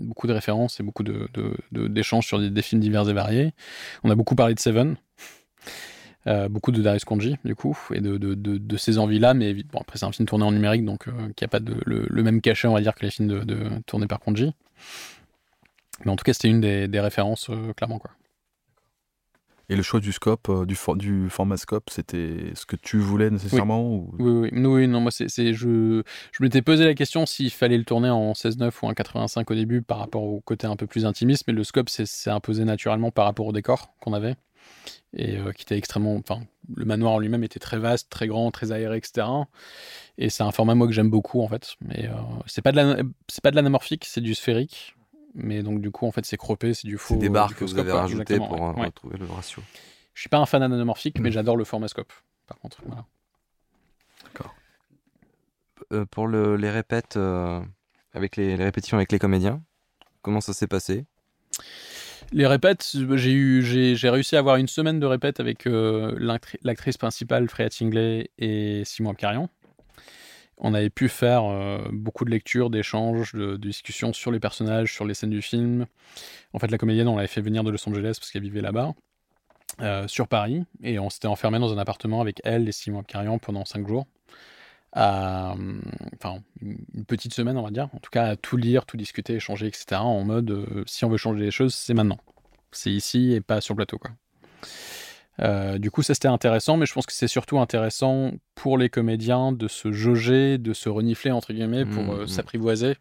[0.00, 3.52] beaucoup de références et beaucoup d'échanges de, sur des, films divers et variés.
[4.04, 4.96] On a beaucoup parlé de Seven,
[6.48, 10.12] beaucoup de Darius Konji, du coup, et de, ces envies-là, mais bon, après, c'est un
[10.12, 11.06] film tourné en numérique, donc
[11.36, 14.20] qui n'a pas le, même cachet, on va dire, que les films de, tournés par
[14.20, 14.54] Konji.
[16.04, 18.10] Mais en tout cas, c'était une des, références, clairement, quoi.
[19.70, 23.30] Et le choix du scope, euh, du, du format scope, c'était ce que tu voulais
[23.30, 24.04] nécessairement oui.
[24.18, 24.40] Ou...
[24.42, 26.02] Oui, oui, non, moi, c'est, je,
[26.32, 29.54] je m'étais posé la question s'il fallait le tourner en 16-9 ou en 85 au
[29.54, 33.10] début par rapport au côté un peu plus intimiste, mais le scope s'est imposé naturellement
[33.10, 34.36] par rapport au décor qu'on avait
[35.16, 36.16] et euh, qui était extrêmement.
[36.16, 36.42] Enfin,
[36.74, 39.26] le manoir en lui-même était très vaste, très grand, très aéré, etc.
[40.18, 41.74] Et c'est un format moi que j'aime beaucoup en fait.
[41.80, 42.14] Mais euh,
[42.46, 42.96] c'est pas de la,
[43.28, 44.94] c'est pas de l'anamorphique, c'est du sphérique.
[45.34, 47.14] Mais donc, du coup, en fait, c'est croppé, c'est du faux.
[47.14, 49.62] C'est des barres que vous avez rajoutées pour euh, retrouver le ratio.
[50.14, 51.32] Je suis pas un fan anamorphique, mais mm.
[51.32, 52.12] j'adore le format scope,
[52.46, 52.80] par contre.
[54.22, 54.54] D'accord.
[55.92, 57.60] Euh, pour le, les répètes, euh,
[58.12, 59.60] avec les, répétitions avec les comédiens,
[60.22, 61.04] comment ça s'est passé?
[62.32, 67.48] Les répètes, j'ai eu, j'ai, réussi à avoir une semaine de répètes avec l'actrice principale
[67.48, 69.48] Freya Tingley et Simon Abkarian
[70.58, 75.04] on avait pu faire euh, beaucoup de lectures, d'échanges, de, discussions sur les personnages, sur
[75.04, 75.86] les scènes du film.
[76.52, 78.94] En fait, la comédienne, on l'avait fait venir de Los Angeles parce qu'elle vivait là-bas,
[79.80, 83.38] euh, sur Paris, et on s'était enfermé dans un appartement avec elle et Simon Carian
[83.38, 84.06] pendant cinq jours.
[84.96, 85.56] À,
[86.14, 87.88] enfin, une petite semaine, on va dire.
[87.94, 89.96] En tout cas, à tout lire, tout discuter, échanger, etc.
[89.96, 92.18] En mode, euh, si on veut changer les choses, c'est maintenant.
[92.70, 94.12] C'est ici et pas sur le plateau, quoi.
[95.40, 98.88] Euh, du coup, ça c'était intéressant, mais je pense que c'est surtout intéressant pour les
[98.88, 102.28] comédiens de se jauger, de se renifler entre guillemets pour euh, mmh.
[102.28, 102.96] s'apprivoiser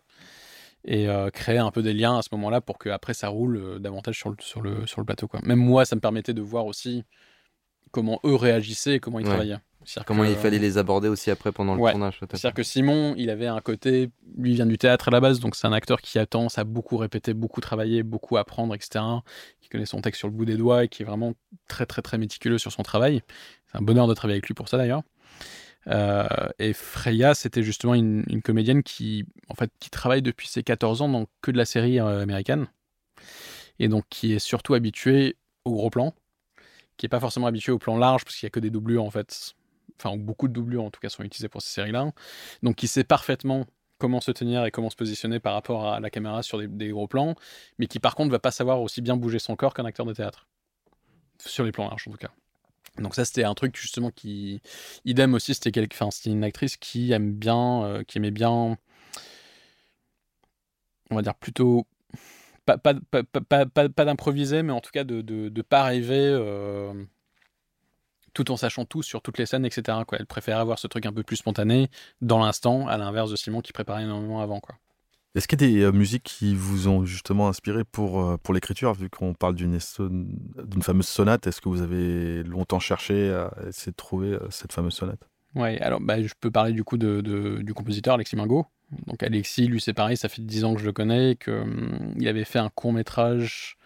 [0.86, 3.80] et euh, créer un peu des liens à ce moment-là pour que après ça roule
[3.80, 5.28] davantage sur le, sur, le, sur le plateau.
[5.28, 5.40] Quoi.
[5.44, 7.04] Même moi, ça me permettait de voir aussi
[7.92, 9.60] comment eux réagissaient et comment ils travaillaient.
[10.06, 12.20] Comment il fallait les aborder aussi après pendant le tournage.
[12.20, 15.56] C'est-à-dire que Simon, il avait un côté, lui vient du théâtre à la base, donc
[15.56, 19.02] c'est un acteur qui attend, ça a beaucoup répété, beaucoup travaillé, beaucoup apprendre, etc
[19.74, 21.34] connaît son texte sur le bout des doigts et qui est vraiment
[21.68, 23.22] très très très méticuleux sur son travail.
[23.72, 25.02] C'est un bonheur de travailler avec lui pour ça d'ailleurs.
[25.88, 26.28] Euh,
[26.60, 31.10] et Freya, c'était justement une, comédienne qui, en fait, qui travaille depuis ses 14 ans
[31.10, 32.68] dans que de la série euh, américaine.
[33.80, 36.14] Et donc qui est surtout habituée au gros plan,
[36.96, 39.04] qui n'est pas forcément habituée au plan large, parce qu'il n'y a que des doublures
[39.04, 39.56] en fait.
[40.04, 42.12] Enfin, beaucoup de doublures en tout cas sont utilisées pour ces séries-là.
[42.62, 43.66] Donc qui sait parfaitement
[43.98, 47.08] comment se tenir et comment se positionner par rapport à la caméra sur des, gros
[47.08, 47.36] plans,
[47.80, 50.14] mais qui par contre va pas savoir aussi bien bouger son corps qu'un acteur de
[50.14, 50.48] théâtre.
[51.40, 52.32] Sur les plans larges en tout cas.
[52.98, 54.62] Donc ça c'était un truc justement qui...
[55.06, 55.96] Idem aussi, c'était quelque...
[55.96, 58.78] enfin, une actrice qui aime bien, euh, qui aimait bien,
[61.10, 61.88] on va dire plutôt
[62.66, 66.94] pas, pas, pas, pas d'improviser, mais en tout cas de ne pas rêver euh,
[68.34, 70.00] tout en sachant tout sur toutes les scènes, etc.
[70.08, 70.18] Quoi.
[70.20, 71.90] Elle préfère avoir ce truc un peu plus spontané
[72.22, 74.60] dans l'instant, à l'inverse de Simon qui préparait énormément avant.
[74.60, 74.76] Quoi.
[75.36, 78.54] Est-ce qu'il y a des euh, musiques qui vous ont justement inspiré pour, euh, pour
[78.54, 81.48] l'écriture, vu qu'on parle d'une, d'une fameuse sonate?
[81.48, 85.28] Est-ce que vous avez longtemps cherché à essayer de trouver euh, cette fameuse sonate?
[85.56, 87.22] Oui, alors bah, je peux parler du coup de,
[87.62, 88.66] du compositeur Alexis Mingo.
[89.08, 92.16] Donc Alexis, lui c'est pareil, ça fait 10 ans que je le connais, qu'il hum,
[92.26, 93.78] avait fait un court métrage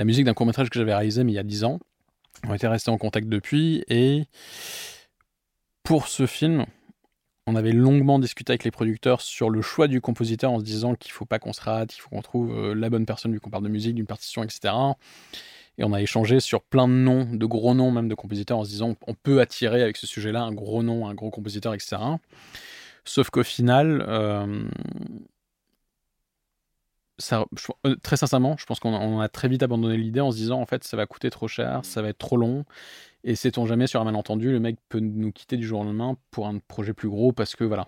[0.00, 1.78] la musique d'un court métrage que j'avais réalisé mais il y a 10 ans.
[2.48, 4.24] On était restés en contact depuis et
[5.82, 6.66] pour ce film,
[7.46, 10.94] on avait longuement discuté avec les producteurs sur le choix du compositeur en se disant
[10.94, 13.40] qu'il faut pas qu'on se rate, il faut qu'on trouve euh, la bonne personne vu
[13.40, 14.74] qu'on parle de musique, d'une partition, etc.
[15.78, 18.64] Et on a échangé sur plein de noms, de gros noms même de compositeurs en
[18.64, 21.96] se disant on peut attirer avec ce sujet-là un gros nom, un gros compositeur, etc.
[23.04, 24.64] Sauf qu'au final, euh,
[27.20, 27.44] ça,
[27.86, 30.66] euh, très sincèrement, je pense qu'on a très vite abandonné l'idée en se disant en
[30.66, 32.64] fait ça va coûter trop cher, ça va être trop long.
[33.24, 36.16] Et sait-on jamais sur un malentendu, le mec peut nous quitter du jour au lendemain
[36.30, 37.86] pour un projet plus gros parce que voilà.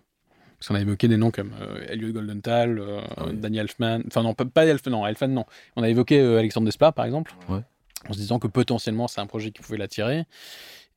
[0.58, 4.22] Parce qu'on a évoqué des noms comme euh, Elliot Goldenthal, euh, ah Daniel Elfman, enfin
[4.22, 5.44] non, pas, pas Elfman, non, Elfman non.
[5.74, 9.26] On a évoqué euh, Alexandre Desplat par exemple, en se disant que potentiellement c'est un
[9.26, 10.24] projet qui pouvait l'attirer.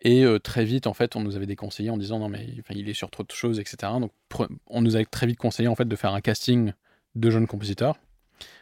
[0.01, 2.93] Et très vite, en fait, on nous avait déconseillé en disant non, mais il est
[2.93, 3.93] sur trop de choses, etc.
[3.99, 4.11] Donc
[4.67, 6.73] on nous a très vite conseillé en fait de faire un casting
[7.15, 7.95] de jeunes compositeurs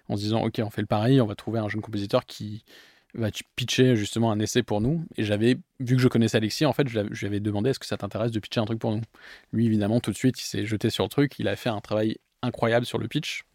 [0.09, 2.63] en se disant ok, on fait le pareil, on va trouver un jeune compositeur qui
[3.15, 5.05] va pitcher justement un essai pour nous.
[5.17, 7.85] Et j'avais, vu que je connaissais Alexis, en fait, je lui avais demandé est-ce que
[7.85, 9.01] ça t'intéresse de pitcher un truc pour nous?
[9.51, 11.37] Lui, évidemment, tout de suite, il s'est jeté sur le truc.
[11.39, 13.45] Il a fait un travail incroyable sur le pitch.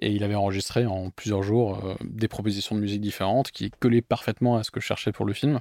[0.00, 4.02] Et il avait enregistré en plusieurs jours euh, des propositions de musique différentes qui collaient
[4.02, 5.60] parfaitement à ce que je cherchais pour le film,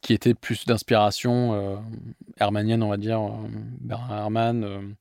[0.00, 1.76] qui étaient plus d'inspiration euh,
[2.40, 3.48] hermanienne, on va dire, euh,
[3.80, 4.94] Bernard Herrmann, on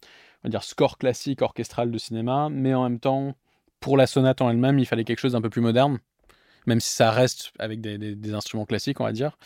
[0.44, 3.36] va dire score classique orchestral de cinéma, mais en même temps,
[3.82, 6.00] pour la sonate en elle-même, il fallait quelque chose d'un peu plus moderne
[6.66, 9.38] même si ça reste avec des, instruments classiques, on va dire,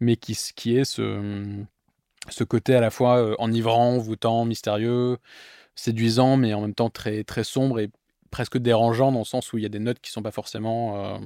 [0.00, 1.62] mais qui, qui est ce,
[2.28, 5.18] ce côté à la fois euh, enivrant, voûtant, mystérieux,
[5.74, 7.90] séduisant, mais en même temps très, très sombre et
[8.30, 10.96] presque dérangeant dans le sens où il y a des notes qui sont pas forcément.
[11.04, 11.18] Euh,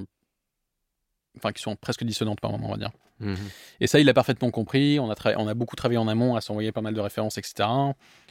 [1.37, 2.91] enfin, qui sont presque dissonantes par moment, on va dire.
[3.19, 3.35] Mmh
[3.81, 4.99] et ça, il a parfaitement compris.
[4.99, 7.67] On a, on a beaucoup travaillé en amont à s'envoyer pas mal de références, etc.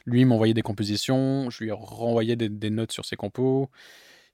[0.05, 3.69] Lui, m'envoyait des compositions, je lui renvoyais des, des notes sur ses compos.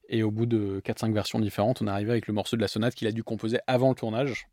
[0.10, 2.68] Et au bout de 4-5 versions différentes, on est arrivé avec le morceau de la
[2.68, 4.48] sonate qu'il a dû composer avant le tournage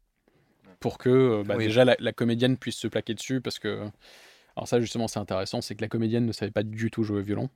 [0.80, 3.86] pour que euh, bah, déjà la, comédienne puisse se plaquer dessus parce que
[4.56, 7.20] alors ça justement c'est intéressant c'est que la comédienne ne savait pas du tout jouer
[7.20, 7.48] au violon.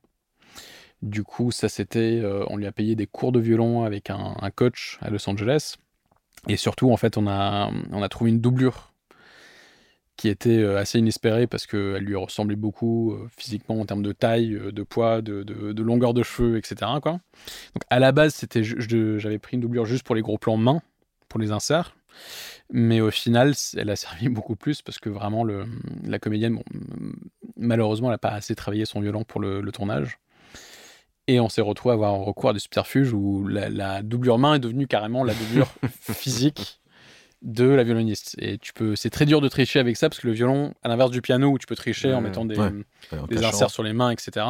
[1.03, 4.36] Du coup ça c'était euh, on lui a payé des cours de violon avec un,
[4.40, 5.76] un, coach à Los Angeles.
[6.49, 8.92] Et surtout en fait on a on a trouvé une doublure
[10.16, 14.12] qui était euh, assez inespérée parce qu'elle lui ressemblait beaucoup euh, physiquement en termes de
[14.12, 16.90] taille, euh, de poids, de, de, longueur de cheveux, etc.
[17.02, 17.12] Quoi.
[17.12, 20.80] Donc à la base, c'était j'avais pris une doublure juste pour les gros plans main,
[21.28, 21.94] pour les inserts.
[22.72, 25.66] Mais au final, elle a servi beaucoup plus parce que vraiment, le,
[26.04, 26.64] la comédienne, bon,
[27.56, 30.18] malheureusement, elle n'a pas assez travaillé son violon pour le, tournage.
[31.28, 34.38] Et on s'est retrouvé à avoir un recours à des subterfuges où la, la doublure
[34.38, 36.80] main est devenue carrément la doublure physique
[37.43, 38.37] de la violoniste.
[38.39, 40.89] Et tu peux, c'est très dur de tricher avec ça parce que le violon, à
[40.89, 42.57] l'inverse du piano où tu peux tricher en mettant des,
[43.28, 44.45] des inserts sur les mains, etc.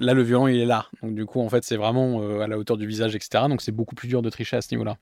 [0.00, 0.86] Là, le violon, il est là.
[1.02, 3.44] Donc, du coup, en fait, c'est vraiment euh, à la hauteur du visage, etc.
[3.48, 4.96] Donc, c'est beaucoup plus dur de tricher à ce niveau-là.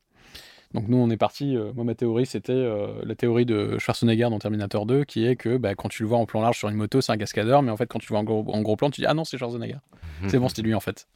[0.73, 1.55] Donc, nous, on est parti.
[1.55, 5.37] Euh, moi, ma théorie, c'était euh, la théorie de Schwarzenegger dans Terminator 2, qui est
[5.37, 7.63] que bah, quand tu le vois en plan large sur une moto, c'est un cascadeur,
[7.63, 9.15] mais en fait, quand tu le vois en gros, en gros plan, tu dis Ah
[9.15, 9.79] non, c'est Schwarzenegger.
[10.29, 11.07] c'est bon, c'est lui, en fait.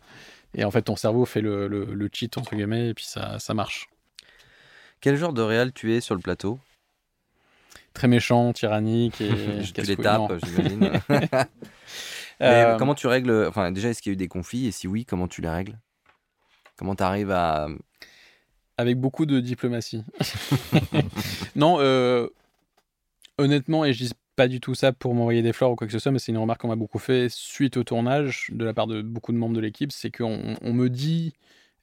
[0.54, 3.54] Et en fait, ton cerveau fait le, le, cheat, entre guillemets, et puis ça, ça
[3.54, 3.88] marche.
[5.00, 6.58] Quel genre de réal tu es sur le plateau?
[7.94, 10.90] Très méchant, tyrannique et tu les tapes, j'imagine.
[12.42, 14.66] Euh, comment tu règles Enfin, déjà, est-ce qu'il y a eu des conflits?
[14.66, 15.78] Et si oui, comment tu les règles?
[16.78, 17.68] Comment tu arrives à
[18.78, 20.02] Avec beaucoup de diplomatie.
[21.54, 22.28] non, euh,
[23.36, 25.92] honnêtement, et je dis pas du tout ça pour m'envoyer des fleurs ou quoi que
[25.92, 28.72] ce soit, mais c'est une remarque qu'on m'a beaucoup fait suite au tournage de la
[28.72, 31.34] part de beaucoup de membres de l'équipe, c'est qu'on me dit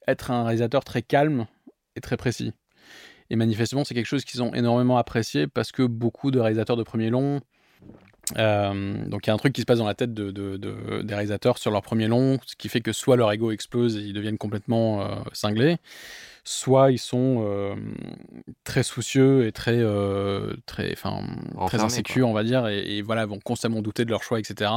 [0.08, 1.46] être un réalisateur très calme
[1.94, 2.52] et très précis.
[3.30, 6.82] Et manifestement, c'est quelque chose qu'ils ont énormément apprécié parce que beaucoup de réalisateurs de
[6.82, 7.40] premier long.
[8.36, 10.30] Euh, donc il y a un truc qui se passe dans la tête de,
[11.02, 14.00] des réalisateurs sur leur premier long, ce qui fait que soit leur ego explose et
[14.00, 15.78] ils deviennent complètement euh, cinglés,
[16.44, 17.74] soit ils sont euh,
[18.64, 19.82] très soucieux et très,
[20.66, 24.38] très, très insécures, on va dire, et, et, voilà, vont constamment douter de leur choix,
[24.38, 24.70] etc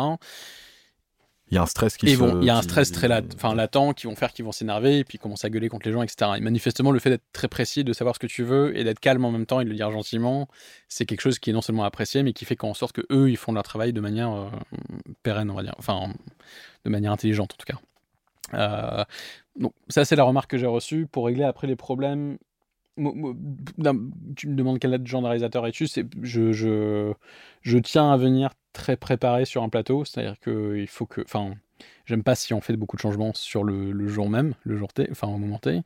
[1.51, 3.53] il y a un stress qui et il y a un stress très lat, enfin,
[3.53, 6.01] latent qui vont faire qu'ils vont s'énerver et puis commencer à gueuler contre les gens,
[6.01, 6.31] etc.
[6.37, 9.01] Et manifestement, le fait d'être très précis, de savoir ce que tu veux et d'être
[9.01, 10.47] calme en même temps et de le dire gentiment,
[10.87, 13.29] c'est quelque chose qui est non seulement apprécié, mais qui fait qu'en sorte que eux,
[13.29, 14.49] ils font leur travail de manière euh,
[15.23, 16.13] pérenne, on va dire, enfin,
[16.85, 17.79] de manière intelligente en tout cas.
[18.53, 19.03] Euh,
[19.59, 22.37] donc ça, c'est la remarque que j'ai reçue pour régler après les problèmes.
[22.95, 23.03] Tu
[24.47, 25.87] me demandes quel genre de réalisateur es-tu
[26.21, 27.13] je, je,
[27.61, 31.55] je tiens à venir très préparé sur un plateau, c'est-à-dire qu'il faut que, enfin,
[32.05, 35.07] J'aime pas si on fait beaucoup de changements sur le, jour même, le jour T,
[35.11, 35.81] enfin au moment T.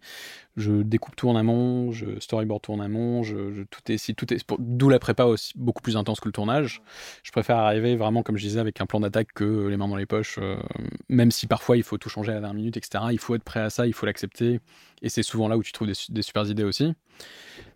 [0.56, 4.34] Je découpe tout en amont, je storyboard tout en amont, je, tout est, si tout
[4.34, 6.82] est, d'où la prépa aussi beaucoup plus intense que le tournage.
[7.24, 9.98] Je préfère arriver vraiment, comme je disais, avec un plan d'attaque que les mains dans
[9.98, 10.58] les poches, euh,
[11.10, 13.06] même si parfois il faut tout changer à la dernière minute, etc.
[13.12, 14.62] Il faut être prêt à ça, il faut l'accepter,
[15.02, 16.94] et c'est souvent là où tu trouves des, des super idées aussi.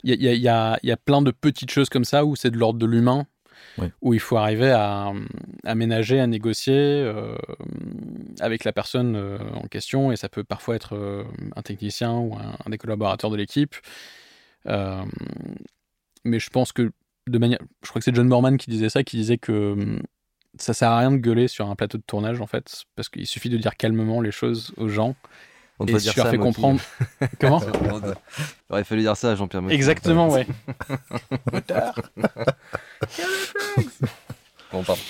[0.04, 0.48] Il y y y y
[0.92, 3.28] a plein de petites choses comme ça où c'est de l'ordre de l'humain,
[4.02, 5.14] Où il faut arriver à,
[5.64, 7.36] à ménager, à négocier euh,
[8.40, 11.24] avec la personne euh, en question, et ça peut parfois être euh,
[11.56, 13.76] un technicien ou un, des collaborateurs de l'équipe.
[16.26, 16.92] Mais je pense que
[17.28, 20.00] de manière, je crois que c'est John Borman qui disait ça, qui disait que
[20.58, 23.28] ça sert à rien de gueuler sur un plateau de tournage en fait, parce qu'il
[23.28, 25.16] suffit de dire calmement les choses aux gens.
[25.80, 26.82] On et doit si dire ça, qui- comprendre.
[27.40, 28.14] Comment Il
[28.70, 29.64] aurait fallu dire ça à Jean-Pierre.
[29.70, 30.46] Exactement, ouais.
[34.72, 35.02] Bon, pardon.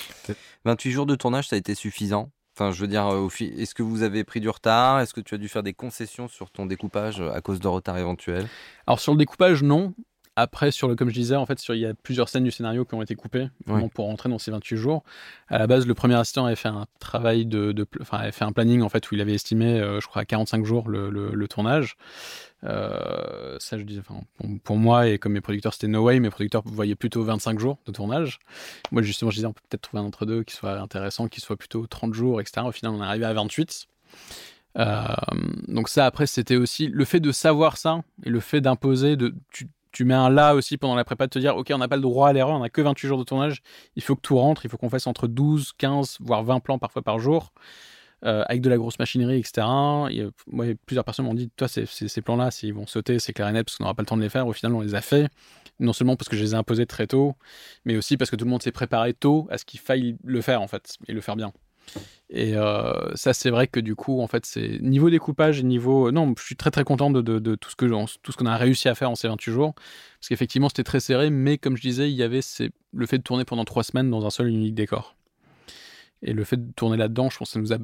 [0.64, 2.30] 28 jours de tournage, ça a été suffisant?
[2.56, 5.00] Enfin, je veux dire, euh, est-ce que vous avez pris du retard?
[5.00, 7.68] Est-ce que tu as dû faire des concessions sur ton découpage euh, à cause de
[7.68, 8.46] retard éventuel?
[8.86, 9.94] Alors sur le découpage, non.
[10.40, 12.50] Après, sur le, comme je disais, en fait, sur, il y a plusieurs scènes du
[12.50, 13.88] scénario qui ont été coupées Ouais.
[13.94, 15.02] pour rentrer dans ces 28 jours.
[15.48, 18.44] À la base, le premier assistant avait fait un travail de, de- enfin, avait fait
[18.44, 21.10] un planning en fait où il avait estimé, euh, je crois, à 45 jours le,
[21.10, 21.96] le- le tournage.
[22.64, 26.20] Euh, ça, je disais, enfin, pour, pour moi et comme mes producteurs, c'était no way.
[26.20, 28.38] Mes producteurs voyaient plutôt 25 jours de tournage.
[28.92, 31.40] Moi, justement, je disais, on peut peut-être trouver un entre deux qui soit intéressant, qui
[31.40, 32.62] soit plutôt 30 jours, etc.
[32.66, 33.86] Au final, on est arrivé à 28.
[34.78, 35.04] Euh,
[35.68, 39.34] donc ça, après, c'était aussi le fait de savoir ça et le fait d'imposer, de
[39.52, 41.88] tu, tu mets un là aussi pendant la prépa de te dire, ok, on n'a
[41.88, 43.62] pas le droit à l'erreur, on n'a que 28 jours de tournage,
[43.96, 46.78] il faut que tout rentre, il faut qu'on fasse entre 12, 15, voire 20 plans
[46.78, 47.52] parfois par jour,
[48.24, 49.66] euh, avec de la grosse machinerie, etc.
[50.86, 53.76] Plusieurs personnes m'ont dit, toi, ces plans-là, s'ils vont sauter, c'est clair et net, parce
[53.76, 54.46] qu'on n'aura pas le temps de les faire.
[54.46, 55.28] Au final, on les a fait,
[55.78, 57.34] non seulement parce que je les ai imposés très tôt,
[57.84, 60.40] mais aussi parce que tout le monde s'est préparé tôt à ce qu'il faille le
[60.40, 61.52] faire, en fait, et le faire bien.
[62.32, 66.12] Et euh, ça, c'est vrai que du coup, en fait, c'est niveau découpage et niveau.
[66.12, 68.36] Non, je suis très très content de, de- de tout ce que j'en- tout ce
[68.36, 71.58] qu'on a réussi à faire en ces 28 jours, parce qu'effectivement, c'était très serré, mais
[71.58, 74.24] comme je disais, il y avait ces- le fait de tourner pendant trois semaines dans
[74.26, 75.16] un seul et unique décor.
[76.22, 77.78] Et le fait de tourner là-dedans, je pense que ça nous a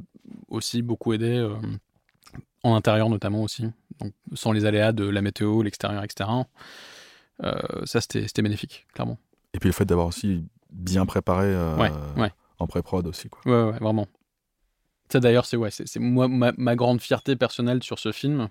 [0.48, 1.54] aussi beaucoup aidé euh,
[2.62, 3.64] en intérieur notamment aussi,
[4.00, 6.28] donc sans les aléas de la météo, l'extérieur, etc.
[7.42, 7.52] Euh,
[7.84, 9.18] ça, c'était c'était bénéfique, clairement.
[9.54, 12.30] Et puis le fait d'avoir aussi bien préparé Ouais, ouais.
[12.58, 13.28] En pré-prod aussi.
[13.28, 13.40] Quoi.
[13.44, 14.06] Ouais, ouais, vraiment.
[15.08, 18.48] Ça d'ailleurs, c'est ouais, c'est moi ma, ma grande fierté personnelle sur ce film.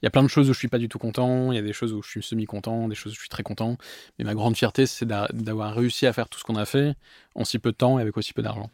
[0.00, 1.58] Il y a plein de choses où je suis pas du tout content, il y
[1.58, 3.76] a des choses où je suis semi content, des choses où je suis très content.
[4.18, 6.96] Mais ma grande fierté, c'est d'a- d'avoir réussi à faire tout ce qu'on a fait
[7.36, 8.68] en si peu de temps et avec aussi peu d'argent.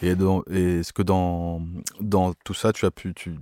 [0.00, 1.62] Et, dans- et est-ce que dans,
[2.00, 3.36] dans tout ça, tu as pu, tu,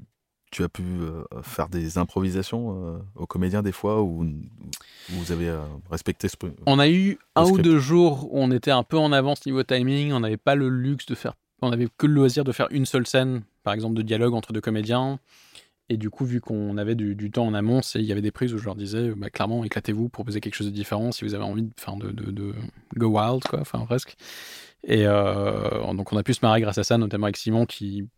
[0.51, 5.33] tu as pu euh, faire des improvisations euh, aux comédiens des fois ou ou vous
[5.33, 6.37] avez euh, respecté ce.
[6.67, 9.63] On a eu un ou deux jours où on était un peu en avance niveau
[9.63, 10.13] timing.
[10.13, 11.35] On n'avait pas le luxe de faire.
[11.63, 14.53] On avait que le loisir de faire une seule scène, par exemple, de dialogue entre
[14.53, 15.19] deux comédiens.
[15.89, 18.23] Et du coup, vu qu'on avait du, du temps en amont, c'est- il y avait
[18.23, 21.25] des prises où je leur disais, bah, clairement, éclatez-vous, proposez quelque chose de différent si
[21.25, 22.55] vous avez envie de, de, de, de
[22.97, 24.17] go wild, quoi, enfin presque.
[24.85, 28.09] Et donc, on a pu se marrer grâce à ça, notamment avec Simon qui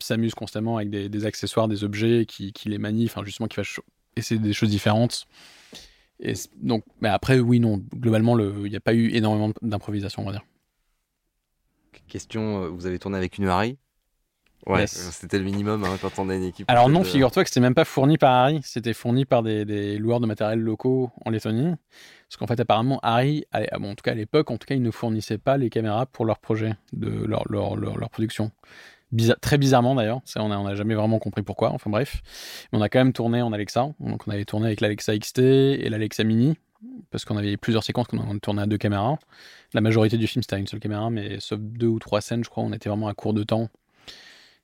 [0.00, 3.56] s'amuse constamment avec des, des accessoires, des objets, qui, qui les manie, enfin, justement, qui
[3.56, 3.62] va
[4.16, 5.26] essayer des choses différentes.
[6.20, 10.22] Et donc, mais après, oui, non, globalement, le- il n'y a pas eu énormément d'improvisation,
[10.22, 10.42] on va dire.
[12.08, 13.78] Question, euh, vous avez tourné avec une Harry?
[14.66, 15.08] Ouais, Yes.
[15.08, 16.70] euh, c'était le minimum hein, quand on a une équipe.
[16.70, 19.64] Alors non, de- figure-toi que c'était même pas fourni par Harry, c'était fourni par des,
[19.64, 21.74] des loueurs de matériel locaux en Lettonie.
[22.28, 24.66] Parce qu'en fait, apparemment, Harry, à- à- bon, en tout cas à l'époque, en tout
[24.66, 28.10] cas, ils ne fournissaient pas les caméras pour leur projet, de leur, leur, leur, leur
[28.10, 28.52] production.
[29.40, 32.22] Très bizarrement d'ailleurs, on n'a jamais vraiment compris pourquoi, enfin bref.
[32.72, 35.38] Mais on a quand même tourné en Alexa, donc on avait tourné avec l'Alexa XT
[35.40, 36.56] et l'Alexa Mini,
[37.10, 39.18] parce qu'on avait plusieurs séquences qu'on a tourné à deux caméras.
[39.74, 42.42] La majorité du film c'était à une seule caméra, mais sauf deux ou trois scènes,
[42.42, 43.68] je crois, on était vraiment à court de temps.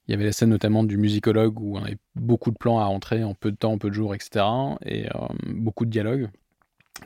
[0.06, 2.86] Il y avait la scène notamment du musicologue où on avait beaucoup de plans à
[2.86, 4.42] rentrer en peu de temps, en peu de jours, etc.
[4.86, 5.18] Et euh,
[5.48, 6.30] beaucoup de dialogues.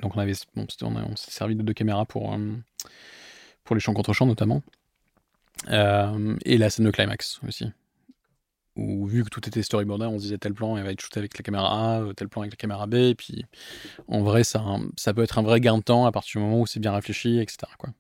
[0.01, 2.39] Donc on avait, on s'est servi de deux caméras pour, euh,
[3.65, 4.63] pour les chants contre chants notamment.
[5.71, 7.67] Euh, et la scène de climax aussi.
[8.75, 11.19] Où vu que tout était storyboardé, on se disait tel plan il va être shooté
[11.21, 12.95] avec la caméra A, euh, tel plan avec la caméra B.
[12.95, 13.45] Et puis
[14.09, 14.65] en vrai, ça,
[14.97, 16.93] ça peut être un vrai gain de temps à partir du moment où c'est bien
[16.93, 17.59] réfléchi, etc.
[17.79, 17.91] Quoi.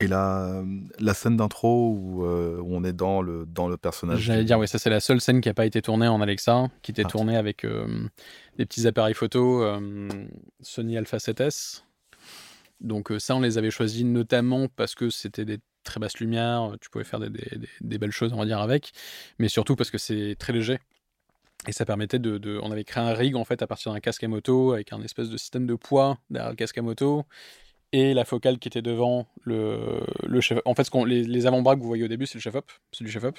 [0.00, 0.62] Et la,
[1.00, 4.20] la scène d'intro où, euh, où on est dans le, dans le personnage.
[4.20, 6.68] J'allais dire, oui, ça c'est la seule scène qui n'a pas été tournée en Alexa,
[6.82, 7.08] qui était Ah.
[7.10, 8.08] tournée avec euh,
[8.58, 10.08] des petits appareils photo euh,
[10.60, 11.82] Sony Alpha 7S.
[12.80, 16.74] Donc euh, ça, on les avait choisis notamment parce que c'était des très basses lumières,
[16.80, 18.92] tu pouvais faire des, des- des- des belles choses, on va dire, avec,
[19.38, 20.78] mais surtout parce que c'est très léger.
[21.66, 24.00] Et ça permettait de, de- On avait créé un rig en fait à partir d'un
[24.00, 27.24] casque à moto avec un espèce de système de poids derrière le casque à moto
[27.92, 30.58] et la focale qui était devant le, le chef.
[30.66, 32.70] En fait, ce les, les avant-bras que vous voyez au début, c'est le chef-op.
[32.92, 33.36] C'est du chef-op.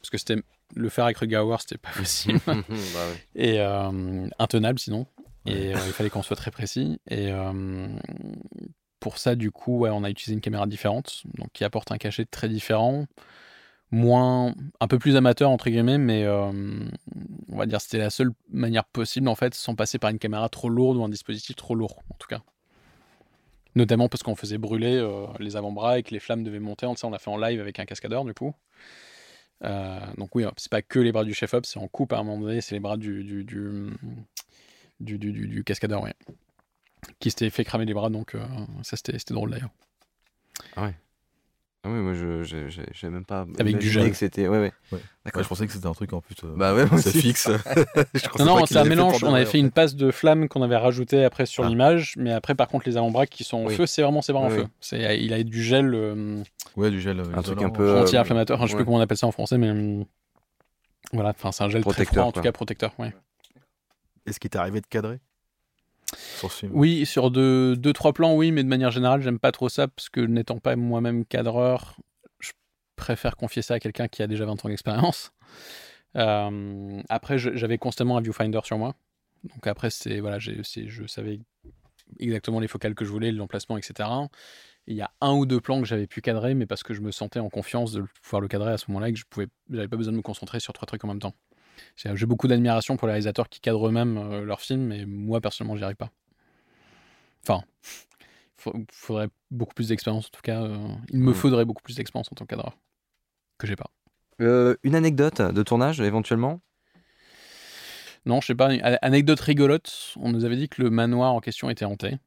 [0.00, 0.36] Parce que c'était
[0.76, 2.38] le faire avec Ruger Hauer, c'était pas possible.
[2.46, 3.24] Bah ouais.
[3.34, 5.06] et euh, intenable sinon.
[5.46, 7.00] Et euh, il fallait qu'on soit très précis.
[7.08, 7.88] Et euh,
[9.00, 11.98] pour ça, du coup, ouais, on a utilisé une caméra différente, donc qui apporte un
[11.98, 13.06] cachet très différent,
[13.90, 16.52] moins, un peu plus amateur entre guillemets, mais euh,
[17.48, 20.48] on va dire c'était la seule manière possible en fait, sans passer par une caméra
[20.48, 22.42] trop lourde ou un dispositif trop lourd, en tout cas.
[23.74, 26.86] Notamment parce qu'on faisait brûler euh, les avant-bras et que les flammes devaient monter.
[26.86, 28.52] On, on l'a fait en live avec un cascadeur du coup.
[29.62, 32.24] Euh, donc oui, c'est pas que les bras du chef-op, c'est en coupe à un
[32.24, 33.90] moment donné, c'est les bras du, du, du,
[35.00, 36.14] du, du- du- du cascadeur, ouais.
[37.18, 38.40] Qui s'était fait cramer les bras, donc euh,
[38.82, 39.70] ça c'était c'était drôle d'ailleurs.
[40.76, 42.42] Ah oui, moi je
[42.92, 44.10] j'avais même pas Avec du gel.
[44.10, 44.48] que c'était.
[44.48, 44.72] Ouais, ouais.
[44.92, 44.98] Ouais.
[45.24, 45.38] D'accord.
[45.38, 46.34] Ouais, je pensais que c'était un truc en plus.
[46.44, 47.48] euh, Bah ouais, moi c'est fixe.
[48.38, 49.24] Non, non, c'est un mélange.
[49.24, 51.68] On avait fait une passe de flamme qu'on avait rajouté après sur Ah.
[51.68, 53.74] l'image, mais après, par contre, les avant-bras qui sont en Oui.
[53.76, 54.66] feu, c'est vraiment, c'est vraiment en Oui, feu.
[54.80, 56.42] C'est, il a du gel euh,
[56.76, 57.18] Ouais, du gel.
[57.20, 58.58] euh, Un truc un peu, Euh, anti-inflammatoire.
[58.58, 58.80] Enfin, je sais ouais.
[58.80, 60.04] plus comment on appelle ça en français, mais hum,
[61.14, 61.30] voilà.
[61.30, 62.92] Enfin, c'est un gel très Protecteur, froid, en tout cas protecteur.
[62.98, 63.14] Ouais.
[64.30, 65.20] Est-ce qu'il t'est arrivé de cadrer
[66.72, 69.88] Oui, sur deux, deux, trois plans, oui, mais de manière générale, j'aime pas trop ça
[69.88, 71.96] parce que n'étant pas moi-même cadreur,
[72.38, 72.52] je
[72.96, 75.32] préfère confier ça à quelqu'un qui a déjà 20 ans d'expérience.
[76.16, 78.96] Euh, après, j'avais constamment un viewfinder sur moi.
[79.44, 79.88] Donc après,
[80.20, 81.40] voilà, je savais
[82.18, 84.08] exactement les focales que je voulais, l'emplacement, etc.
[84.86, 86.94] Et Il y a un ou deux plans que j'avais pu cadrer, mais parce que
[86.94, 89.24] je me sentais en confiance de pouvoir le cadrer à ce moment-là et que je
[89.28, 91.34] pouvais, j'avais pas besoin de me concentrer sur trois trucs en même temps.
[91.96, 95.40] J'ai j'ai beaucoup d'admiration pour les réalisateurs qui cadrent eux-mêmes euh, leurs films, mais moi
[95.40, 96.10] personnellement, j'y arrive pas.
[97.42, 97.64] Enfin,
[98.66, 100.62] il faudrait beaucoup plus d'expérience en tout cas.
[100.62, 102.76] euh, il me faudrait beaucoup plus d'expérience en tant que cadreur
[103.58, 103.90] que j'ai pas.
[104.40, 106.60] Euh, une anecdote de tournage éventuellement?
[108.26, 108.72] Non, je sais pas.
[108.72, 110.14] une Anecdote rigolote.
[110.16, 112.18] On nous avait dit que le manoir en question était hanté.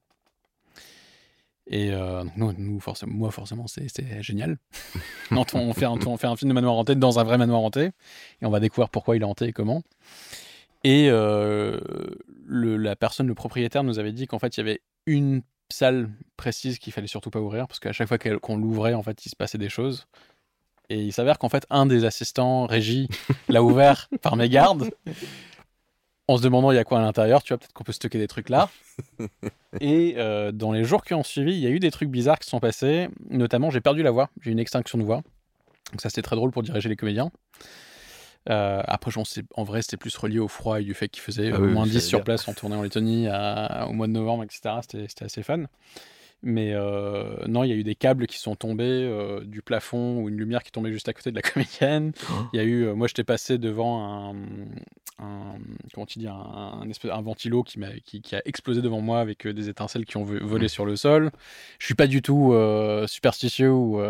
[1.68, 4.58] Et euh, nous, nous, forcément, moi, forcément, c'est c'est génial.
[5.32, 7.92] on, fait un, on fait un film de manoir hanté dans un vrai manoir hanté.
[8.42, 9.82] Et on va découvrir pourquoi il est hanté et comment.
[10.84, 11.80] Et euh,
[12.48, 16.78] la personne, le propriétaire, nous avait dit qu'en fait, il y avait une salle précise
[16.80, 17.68] qu'il fallait surtout pas ouvrir.
[17.68, 20.08] Parce qu'à chaque fois qu'on l'ouvrait, en fait, il se passait des choses.
[20.90, 23.08] Et il s'avère qu'en fait, un des assistants régie
[23.48, 24.92] l'a ouvert par mégarde
[26.28, 28.18] en se demandant il y a quoi à l'intérieur, tu vois, peut-être qu'on peut stocker
[28.18, 28.70] des trucs là.
[29.82, 32.40] Et euh, dans les jours qui ont suivi, il y a eu des trucs bizarres
[32.40, 33.10] qui sont passés.
[33.30, 35.22] Notamment, j'ai perdu la voix, j'ai eu une extinction de voix.
[35.92, 37.32] Donc ça, c'était très drôle pour diriger les comédiens.
[38.50, 41.52] Euh, après, sais- en vrai, c'était plus relié au froid et du fait qu'il faisait
[41.52, 43.94] Ah euh, oui, moins oui, 10 j'allais sur place en tournée en Lettonie à- au
[43.94, 44.76] mois de novembre, etc.
[44.82, 45.64] C'était assez fun.
[46.46, 50.20] Mais euh, non, il y a eu des câbles qui sont tombés euh, du plafond
[50.22, 52.12] ou une lumière qui tombait juste à côté de la comédienne.
[52.52, 54.36] Il y a eu, euh, moi, j'étais passé devant un,
[55.20, 55.56] un-
[55.94, 59.00] comment tu dis, un, un espèce, un ventilo qui, m'a, qui, qui a explosé devant
[59.00, 61.32] moi avec euh, des étincelles qui ont vo- volé sur le sol.
[61.80, 62.54] Je suis pas du tout
[63.08, 64.02] superstitieux ou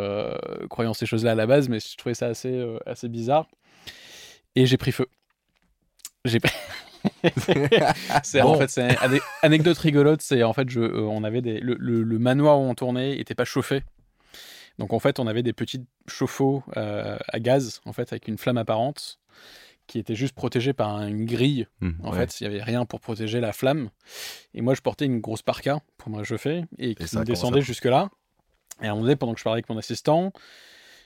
[0.72, 3.48] croyant ces choses-là à la base, mais je trouvais ça assez, assez bizarre.
[4.56, 5.06] Et j'ai pris feu.
[6.26, 6.40] J'ai
[8.24, 11.60] c'est en fait c'est ane- anecdote rigolote c'est en fait je euh, on avait des
[11.60, 13.84] le, le- le manoir où on tournait était pas chauffé.
[14.80, 18.38] Donc en fait on avait des petits chauffe-eau euh, à gaz en fait avec une
[18.38, 19.20] flamme apparente
[19.86, 21.68] qui était juste protégée par une grille.
[22.04, 22.20] En Ouais.
[22.20, 23.90] fait il y avait rien pour protéger la flamme.
[24.54, 27.26] Et moi je portais une grosse parka pour me réchauffer et qui ça a me
[27.26, 28.10] descendait à- jusque là
[28.82, 30.34] et à un moment donné pendant que je parlais avec mon assistant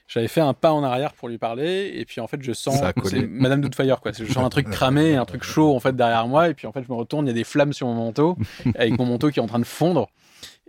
[0.07, 2.81] j'avais fait un pas en arrière pour lui parler et puis en fait je sens
[3.29, 4.11] Madame Doubtfire quoi.
[4.13, 6.71] Je sens un truc cramé un truc chaud en fait derrière moi et puis en
[6.71, 8.37] fait je me retourne il y a des flammes sur mon manteau
[8.75, 10.07] avec mon manteau qui est en train de fondre.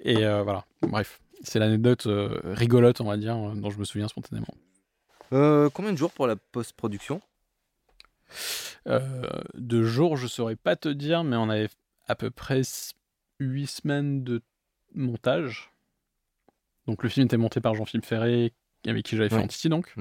[0.02, 0.64] Et euh, voilà.
[0.82, 4.54] Bref c'est l'anecdote euh, rigolote on va dire euh, dont je me souviens spontanément.
[5.32, 7.20] Euh, Combien de jours pour la post-production?
[8.86, 9.22] Euh,
[9.54, 11.68] de jours je saurais pas te dire mais on avait
[12.08, 12.62] à peu près
[13.38, 14.42] 8 semaines de
[14.94, 15.70] montage.
[16.86, 18.52] Donc le film était monté par Jean-Philippe Ferré
[18.86, 19.36] avec qui j'avais fait.
[19.36, 19.92] Antity donc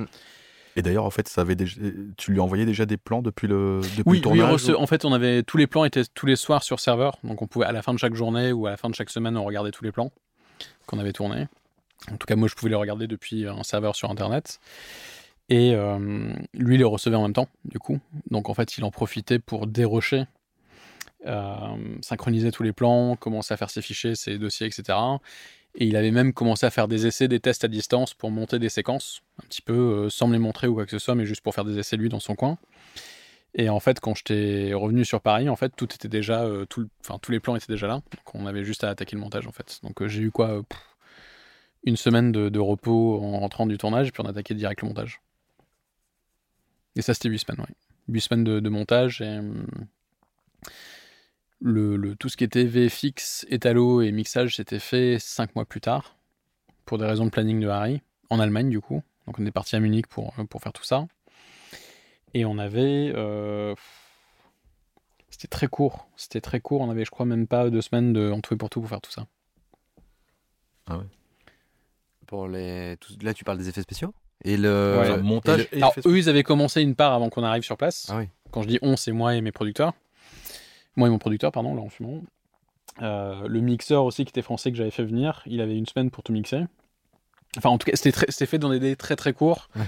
[0.76, 1.76] Et d'ailleurs, en fait, ça avait déjà...
[2.18, 4.88] tu lui envoyais déjà des plans depuis le, depuis Oui, le tournage oui, ou- en
[4.88, 7.66] fait, on avait tous les plans étaient tous les soirs sur serveur, donc on pouvait
[7.66, 9.72] à la fin de chaque journée ou à la fin de chaque semaine, on regardait
[9.72, 10.12] tous les plans
[10.86, 11.48] qu'on avait tournés.
[12.12, 14.60] En tout cas, moi, je pouvais les regarder depuis un serveur sur Internet.
[15.50, 18.00] Et euh, lui, il les recevait en même temps, du coup.
[18.30, 20.26] Donc, en fait, il en profitait pour dérocher,
[21.26, 21.50] euh,
[22.02, 24.98] synchroniser tous les plans, commencer à faire ses fichiers, ses dossiers, etc.
[25.80, 28.58] Et il avait même commencé à faire des essais, des tests à distance pour monter
[28.58, 31.14] des séquences, un petit peu euh, sans me les montrer ou quoi que ce soit,
[31.14, 32.58] mais juste pour faire des essais lui dans son coin.
[33.54, 36.90] Et en fait, quand j'étais revenu sur Paris, en fait, tout était déjà, euh, tout,
[37.02, 37.94] enfin, tous les plans étaient déjà là.
[37.94, 39.80] Donc, on avait juste à attaquer le montage, en fait.
[39.84, 40.64] Donc, euh, j'ai eu quoi,
[41.84, 45.22] une semaine de, repos en rentrant du tournage, puis on attaquait direct le montage.
[46.96, 47.76] Et ça, c'était 8 semaines, ouais.
[48.10, 49.68] 8 semaines de, de montage, et hum,
[51.62, 55.82] le, le- tout ce qui était VFX, étalo et mixage s'était fait cinq mois plus
[55.82, 56.16] tard,
[56.86, 59.02] pour des raisons de planning de Harry, en Allemagne du coup.
[59.26, 61.08] Donc on est parti à Munich pour, pour faire tout ça.
[62.34, 63.12] Et on avait...
[63.16, 63.74] euh,
[65.30, 68.32] C'était très court, c'était très court, on avait je crois même pas deux semaines de
[68.32, 69.26] en tout et pour tout pour faire tout ça.
[72.28, 72.98] Pour les...
[73.22, 74.14] Là, tu parles des effets spéciaux?
[74.44, 75.08] Et le Ouais.
[75.12, 75.68] et le- montage?
[75.72, 78.08] Et Alors eux ils avaient commencé une part avant qu'on arrive sur place.
[78.10, 78.26] Ah oui.
[78.52, 79.94] Quand je dis on, c'est moi et mes producteurs.
[80.98, 82.24] Moi et mon producteur, pardon, Laurent Fumon.
[83.02, 86.10] Euh, le mixeur aussi, qui était français, que j'avais fait venir, il avait une semaine
[86.12, 86.64] pour tout mixer.
[87.58, 89.70] Enfin, en tout cas, c'était fait dans des délais très très courts.
[89.76, 89.84] Ouais.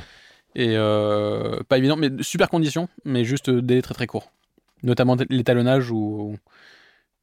[0.55, 4.31] Et euh, pas évident, mais super conditions, mais juste euh, délais très très courts.
[4.83, 6.35] Notamment l'étalonnage où.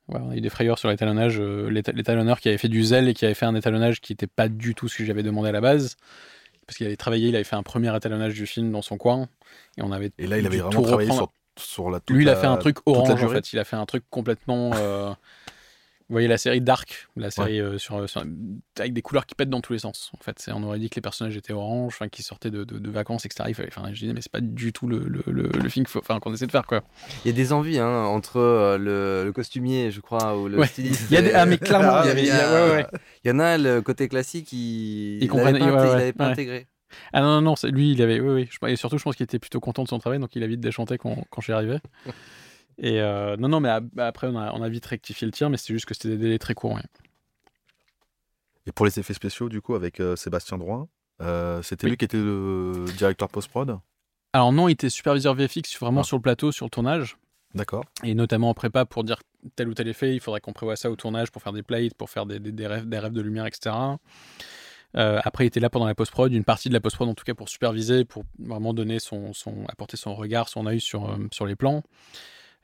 [0.09, 1.41] Ouais, on a eu des frayeurs sur l'étalonnage.
[1.41, 4.13] euh, l'éta- L'étalonneur qui avait fait du zèle et qui avait fait un étalonnage qui
[4.13, 5.97] n'était pas du tout ce que j'avais demandé à la base.
[6.67, 9.29] Parce qu'il avait travaillé, il avait fait un premier étalonnage du film dans son coin.
[9.79, 12.37] Et on avait Et là, il avait vraiment travaillé sur, sur la Lui, il a
[12.37, 13.53] fait un truc orange en fait.
[13.53, 14.71] Il a fait un truc complètement.
[14.75, 15.11] euh,
[16.09, 18.23] Vous voyez la série Dark, la série euh, sur, sur-
[18.79, 20.13] avec des couleurs qui pètent dans tous les sens.
[20.17, 22.63] En fait, c'est on aurait dit que les personnages étaient orange, enfin, qui sortaient de,
[22.63, 23.45] de- de vacances, etc.
[23.49, 25.85] Il fallait- Enfin, je disais mais c'est pas du tout le, le, le- le film
[25.87, 26.83] qu'on essaie de faire quoi.
[27.25, 30.59] Il y a des envies hein, entre euh, le, le costumier, je crois, ou le
[30.59, 30.67] Ouais.
[30.69, 31.07] styliste.
[31.11, 32.87] Il y a des- ah, mais clairement, il y avait- il y, a- ouais, ouais.
[33.25, 36.31] il y en a le côté classique, il, il pas, il avait pas ouais.
[36.33, 36.67] intégré.
[37.13, 38.49] Ah non non non, lui il avait oui oui.
[38.51, 40.47] Je- Et surtout je pense qu'il était plutôt content de son travail, donc il a
[40.47, 41.81] vite déchanté quand, quand j'y arrivais.
[42.79, 45.49] Et euh, non non mais a- après on a, on a vite rectifié le tir,
[45.51, 46.75] mais c'est juste que c'était des délais très courts.
[46.75, 46.83] ouais.
[48.67, 50.89] Et pour les effets spéciaux, du coup, avec euh, Sébastien Drouin,
[51.23, 53.79] euh, c'était lui qui était le directeur post-prod?
[54.33, 56.05] Alors non, il était superviseur VFX vraiment Ah.
[56.05, 57.17] sur le plateau, sur le tournage.
[57.55, 57.85] D'accord.
[58.03, 59.23] et notamment en prépa pour dire
[59.55, 61.95] tel ou tel effet, il faudrait qu'on prévoie ça au tournage pour faire des plates,
[61.95, 63.75] pour faire des, des- des rêves, des rêves de lumière, etc.
[64.97, 67.25] Euh, après, il était là pendant la post-prod, une partie de la post-prod en tout
[67.25, 71.17] cas pour superviser, pour vraiment donner son, son apporter son regard, son œil sur, euh,
[71.33, 71.83] sur les plans.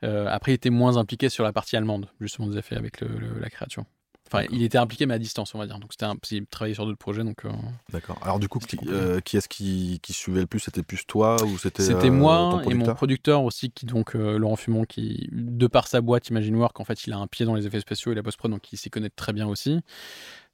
[0.03, 3.07] Euh, après, il était moins impliqué sur la partie allemande, justement des effets avec le-
[3.07, 3.85] le- la créature.
[4.27, 5.77] Enfin, il était impliqué mais à distance, on va dire.
[5.77, 7.45] Donc c'était un, il travaillait sur d'autres projets, donc.
[7.45, 7.51] euh,
[7.91, 8.17] D'accord.
[8.23, 10.59] Alors, du coup, qui, euh, est-ce qui, qui suivait le plus?
[10.59, 13.43] C'était plus toi ou c'était C'était euh, moi et mon producteur?
[13.43, 17.13] aussi, qui donc Laurent Fumon, qui de par sa boîte Imagine Work, en fait, il
[17.13, 19.33] a un pied dans les effets spéciaux et la post-prod, donc il s'y connaît très
[19.33, 19.81] bien aussi.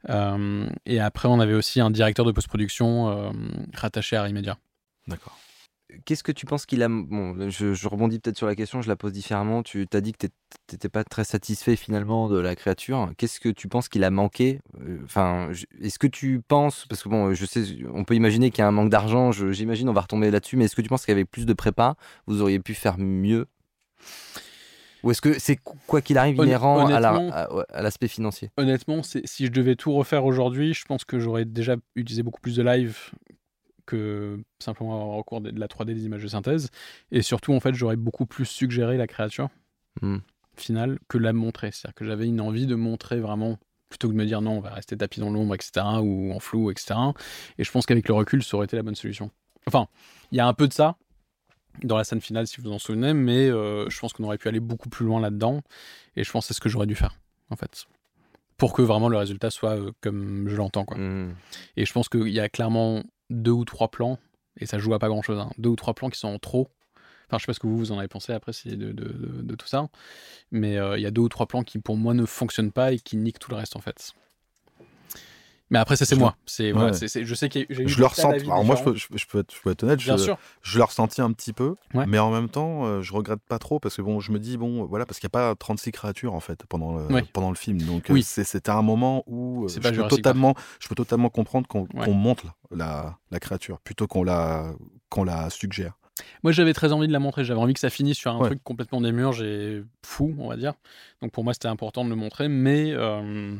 [0.07, 3.31] Euh, et après, on avait aussi un directeur de post-production euh,
[3.73, 4.57] rattaché à Remedia.
[5.07, 5.38] D'accord.
[6.05, 6.88] Qu'est-ce que tu penses qu'il a.
[6.88, 9.63] Bon, je, je rebondis peut-être sur la question, je la pose différemment.
[9.63, 10.34] Tu t'as dit que t'ét-
[10.67, 13.11] t'étais pas très satisfait finalement de la créature.
[13.17, 14.59] Qu'est-ce que tu penses qu'il a manqué?
[14.81, 15.49] Euh, Enfin,
[15.81, 16.85] est-ce que tu penses.
[16.88, 19.89] Parce que bon, je sais, on peut imaginer qu'il y a un manque d'argent, j'imagine,
[19.89, 21.95] on va retomber là-dessus, mais est-ce que tu penses qu'avec plus de prépa,
[22.27, 23.47] vous auriez pu faire mieux?
[25.03, 25.57] Ou est-ce que c'est
[25.88, 28.51] quoi qu'il arrive inhérent à la- honnêtement- à- ouais, à l'aspect financier?
[28.57, 32.41] Honnêtement, c'est- si je devais tout refaire aujourd'hui, je pense que j'aurais déjà utilisé beaucoup
[32.41, 33.11] plus de live
[33.85, 36.69] que simplement avoir recours de la 3D des images de synthèse.
[37.11, 39.49] Et surtout, en fait, j'aurais beaucoup plus suggéré la créature
[40.01, 40.17] Hmm.
[40.55, 41.71] finale que la montrer.
[41.71, 43.57] C'est-à-dire que j'avais une envie de montrer vraiment,
[43.89, 46.39] plutôt que de me dire non, on va rester tapis dans l'ombre, etc., ou en
[46.39, 47.13] flou, etc.
[47.57, 49.31] Et je pense qu'avec le recul, ça aurait été la bonne solution.
[49.65, 49.88] Enfin,
[50.31, 50.95] il y a un peu de ça
[51.84, 54.38] dans la scène finale, si vous vous en souvenez, mais euh, je pense qu'on aurait
[54.38, 55.61] pu aller beaucoup plus loin là-dedans.
[56.15, 57.15] Et je pense que c'est ce que j'aurais dû faire,
[57.49, 57.85] en fait.
[58.57, 60.97] Pour que vraiment le résultat soit euh, comme je l'entends, quoi.
[60.97, 61.34] Hmm.
[61.77, 64.19] Et je pense qu'il y a clairement deux ou trois plans,
[64.57, 66.69] et ça joue à pas grand chose, deux ou trois plans qui sont en trop.
[67.27, 68.91] Enfin, je sais pas ce que vous, vous en avez pensé après si- de, de-
[68.91, 69.88] de- de tout ça,
[70.51, 72.91] mais euh, il y a deux ou trois plans qui pour moi ne fonctionnent pas
[72.91, 74.14] et qui niquent tout le reste en fait.
[75.72, 76.36] Mais après, ça c'est moi.
[76.48, 76.94] C'est, voilà, Ouais.
[76.94, 78.32] c'est- c'est- je sais a j'ai eu Je le ressens.
[78.32, 80.00] Alors, moi, je peux, je, je peux être, je peux être honnête.
[80.00, 80.38] Bien je, sûr.
[80.64, 82.06] je l'ai ressenti un petit peu, Ouais.
[82.08, 84.58] mais en même temps, euh, je regrette pas trop parce que bon, je me dis
[84.58, 87.24] bon, voilà, parce qu'il n'y a pas 36 créatures en fait pendant le, Ouais.
[87.34, 88.24] pendant le film, donc euh, Oui.
[88.24, 92.14] c'est- c'était un moment où euh, je peux totalement, je peux totalement comprendre qu'on qu'on
[92.14, 94.72] monte la, la créature plutôt qu'on la,
[95.10, 95.94] qu'on la suggère.
[96.44, 97.46] Moi, j'avais très envie de la montrer.
[97.46, 98.48] J'avais envie que ça finisse sur un Ouais.
[98.48, 100.74] truc complètement démurge et fou, on va dire.
[101.22, 102.50] Donc pour moi, c'était important de le montrer.
[102.50, 103.56] Mais euh,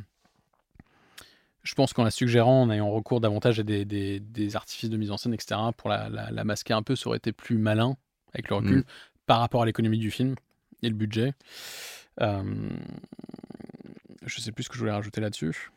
[1.64, 4.98] je pense qu'en la suggérant, en ayant recours davantage à des, des- des artifices de
[4.98, 7.58] mise en scène, etc., pour la, la- la masquer un peu, ça aurait été plus
[7.58, 7.98] malin
[8.34, 8.84] avec le recul Mm.
[9.26, 10.36] par rapport à l'économie du film
[10.82, 11.34] et le budget.
[12.22, 12.70] Euh,
[14.26, 15.72] je sais plus ce que je voulais rajouter là-dessus.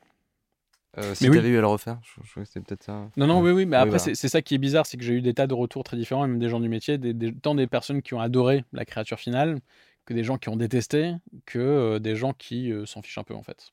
[0.99, 1.37] Euh, Si Mais oui.
[1.37, 3.09] t'avais eu à le refaire, je, je crois que c'était peut-être ça.
[3.17, 4.15] Non, non, oui, oui, mais après, voilà.
[4.15, 6.27] c'est ça qui est bizarre, c'est que j'ai eu des tas de retours très différents,
[6.27, 9.19] même des gens du métier, des, des- tant des personnes qui ont adoré la créature
[9.19, 9.61] finale,
[10.05, 11.15] que des gens qui ont détesté,
[11.47, 13.73] que euh, des gens qui euh, s'en fichent un peu, en fait.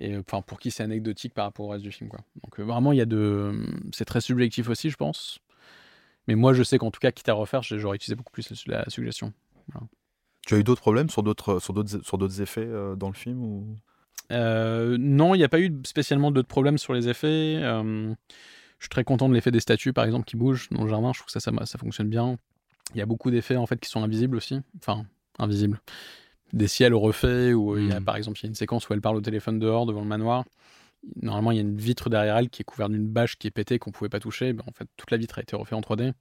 [0.00, 2.20] Et euh, enfin, pour qui c'est anecdotique par rapport au reste du film, quoi.
[2.42, 3.66] Donc euh, vraiment, il y a de.
[3.92, 5.38] C'est très subjectif aussi, je pense.
[6.26, 8.82] Mais moi, je sais qu'en tout cas, quitte à refaire, j'aurais utilisé beaucoup plus la,
[8.82, 9.32] la suggestion.
[10.46, 13.14] Tu as eu d'autres problèmes sur d'autres, sur d'autres, sur d'autres effets euh, dans le
[13.14, 13.76] film ou...
[14.32, 17.60] Euh, non, il n'y a pas eu spécialement d'autres problèmes sur les effets.
[17.60, 18.14] Je
[18.78, 21.12] suis très content de l'effet des statues, par exemple, qui bougent dans le jardin.
[21.12, 22.38] Je trouve que ça, ça, ça fonctionne bien.
[22.94, 24.60] Il y a beaucoup d'effets en fait qui sont invisibles aussi.
[24.78, 25.04] Enfin,
[25.38, 25.80] invisibles.
[26.52, 28.04] Des ciels refaits, où il y a Mm.
[28.04, 30.06] par exemple il y a une séquence où elle parle au téléphone dehors devant le
[30.08, 30.44] manoir.
[31.22, 33.50] Normalement, il y a une vitre derrière elle qui est couverte d'une bâche qui est
[33.50, 34.52] pétée qu'on pouvait pas toucher.
[34.52, 36.12] Ben, en fait, toute la vitre a été refaite en 3D.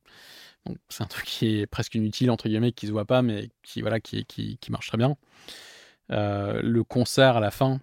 [0.66, 3.50] Donc c'est un truc qui est presque inutile entre guillemets, qui se voit pas, mais
[3.64, 5.18] qui voilà, qui, qui, qui marche très bien.
[6.12, 7.82] Euh, le concert à la fin,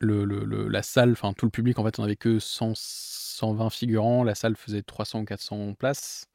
[0.00, 2.72] le, le- le- la salle, enfin tout le public, en fait, on avait que 100,
[2.74, 4.24] 120 figurants.
[4.24, 6.27] La salle faisait 300 ou 400 places.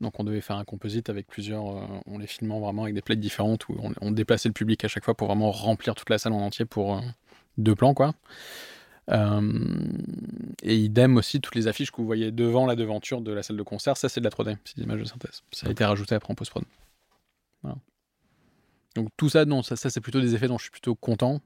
[0.00, 3.00] Donc on devait faire un composite avec plusieurs, euh, en les filmant vraiment avec des
[3.02, 6.10] plaques différentes où on, on déplaçait le public à chaque fois pour vraiment remplir toute
[6.10, 7.00] la salle en entier pour euh,
[7.56, 8.14] deux plans quoi.
[9.10, 9.40] Euh,
[10.62, 13.56] et idem aussi toutes les affiches que vous voyez devant la devanture de la salle
[13.56, 15.42] de concert, ça c'est de la 3D, c'est des images de synthèse.
[15.52, 16.64] Ça a été rajouté après en post-prod.
[18.94, 21.40] Donc tout ça, ça, c'est plutôt des effets dont je suis plutôt content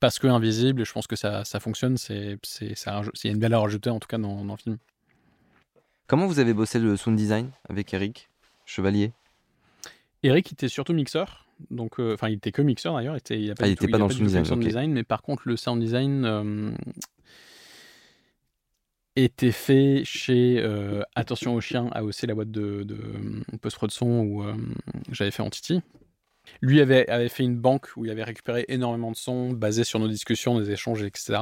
[0.00, 3.30] parce que invisible je pense que ça, ça fonctionne, c'est c'est ça raj- il y
[3.30, 4.78] a une valeur ajoutée en tout cas dans le film.
[6.08, 8.30] Comment vous avez bossé le sound design avec Eric
[8.64, 9.12] Chevalier?
[10.22, 13.50] Eric était surtout mixeur, donc euh, enfin il était que mixeur d'ailleurs, il était, il
[13.50, 14.58] a pas, Ah, tout- était pas dans le sound design, ok.
[14.58, 16.70] design, mais par contre le sound design euh,
[19.16, 22.98] était fait chez euh, Attention aux chiens, a aussi la boîte de, de
[23.60, 24.44] post-prod son où
[25.12, 25.82] j'avais fait Entity.
[26.62, 29.98] Lui avait, avait fait une banque où il avait récupéré énormément de sons basés sur
[30.00, 31.38] nos discussions, des échanges, etc.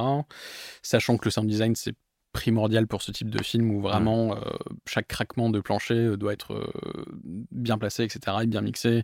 [0.81, 1.95] Sachant que le sound design c'est
[2.37, 4.39] primordial pour ce type de film où vraiment euh,
[4.85, 7.05] chaque craquement de plancher euh, doit être euh,
[7.51, 8.37] bien placé, etc.
[8.43, 9.03] et bien mixé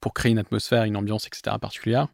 [0.00, 1.56] pour créer une atmosphère, une ambiance, etc.
[1.58, 2.08] particulière.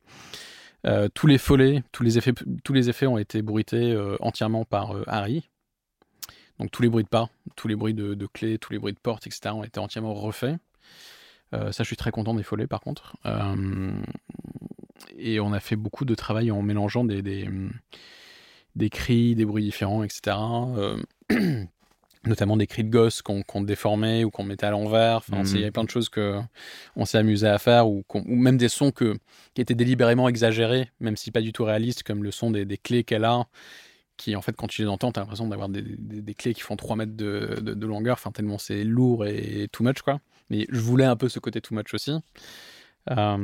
[0.87, 2.33] Euh, tous les follets, tous les effets,
[2.63, 5.51] tous les effets ont été bruités euh, entièrement par euh, Harry.
[6.61, 8.93] Donc tous les bruits de pas, tous les bruits de, de clés, tous les bruits
[8.93, 9.51] de portes, etc.
[9.53, 10.57] ont été entièrement refaits.
[11.53, 13.17] Ça, je suis très content des follets, par contre.
[15.19, 17.49] Et on a fait beaucoup de travail en mélangeant des, des,
[18.77, 20.37] des cris, des bruits différents, etc.
[20.77, 20.97] Euh,
[22.27, 25.17] notamment des cris de gosses qu'on déformait ou qu'on mettait à l'envers.
[25.17, 25.47] Enfin, Mhm.
[25.55, 26.39] il y avait plein de choses que
[26.95, 29.17] on s'est amusé à faire, ou, même des sons que,
[29.55, 32.77] qui étaient délibérément exagérés, même si pas du tout réalistes, comme le son des, des
[32.77, 33.47] clés qu'elle a,
[34.19, 36.61] qui en fait quand tu les entends, t'as l'impression d'avoir des, des- des clés qui
[36.61, 40.21] font 3 mètres de, de- de longueur, enfin tellement c'est lourd et too much quoi.
[40.51, 42.13] Mais je voulais un peu ce côté too much aussi.
[43.11, 43.37] Euh,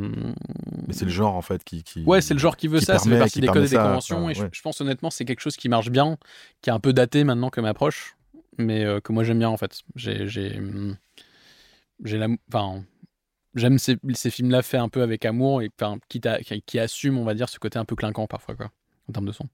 [0.87, 1.83] Mais c'est le genre en fait qui.
[1.83, 3.47] qui- Ouais, c'est le genre qui veut qui ça, ça fait permet- partie qui des
[3.47, 4.19] permet codes et des conventions.
[4.23, 4.49] enfin, et je, ouais.
[4.53, 6.19] je pense honnêtement, c'est quelque chose qui marche bien,
[6.63, 8.17] qui est un peu daté maintenant comme approche,
[8.59, 9.81] mais euh, que moi j'aime bien en fait.
[9.97, 10.97] J'ai, j'ai, hum,
[12.05, 12.85] j'ai la, enfin,
[13.57, 17.19] j'aime ces, ces films-là faits un peu avec amour et enfin, qui, qui, qui assument,
[17.19, 18.71] on va dire, ce côté un peu clinquant parfois, quoi,
[19.09, 19.49] en termes de son.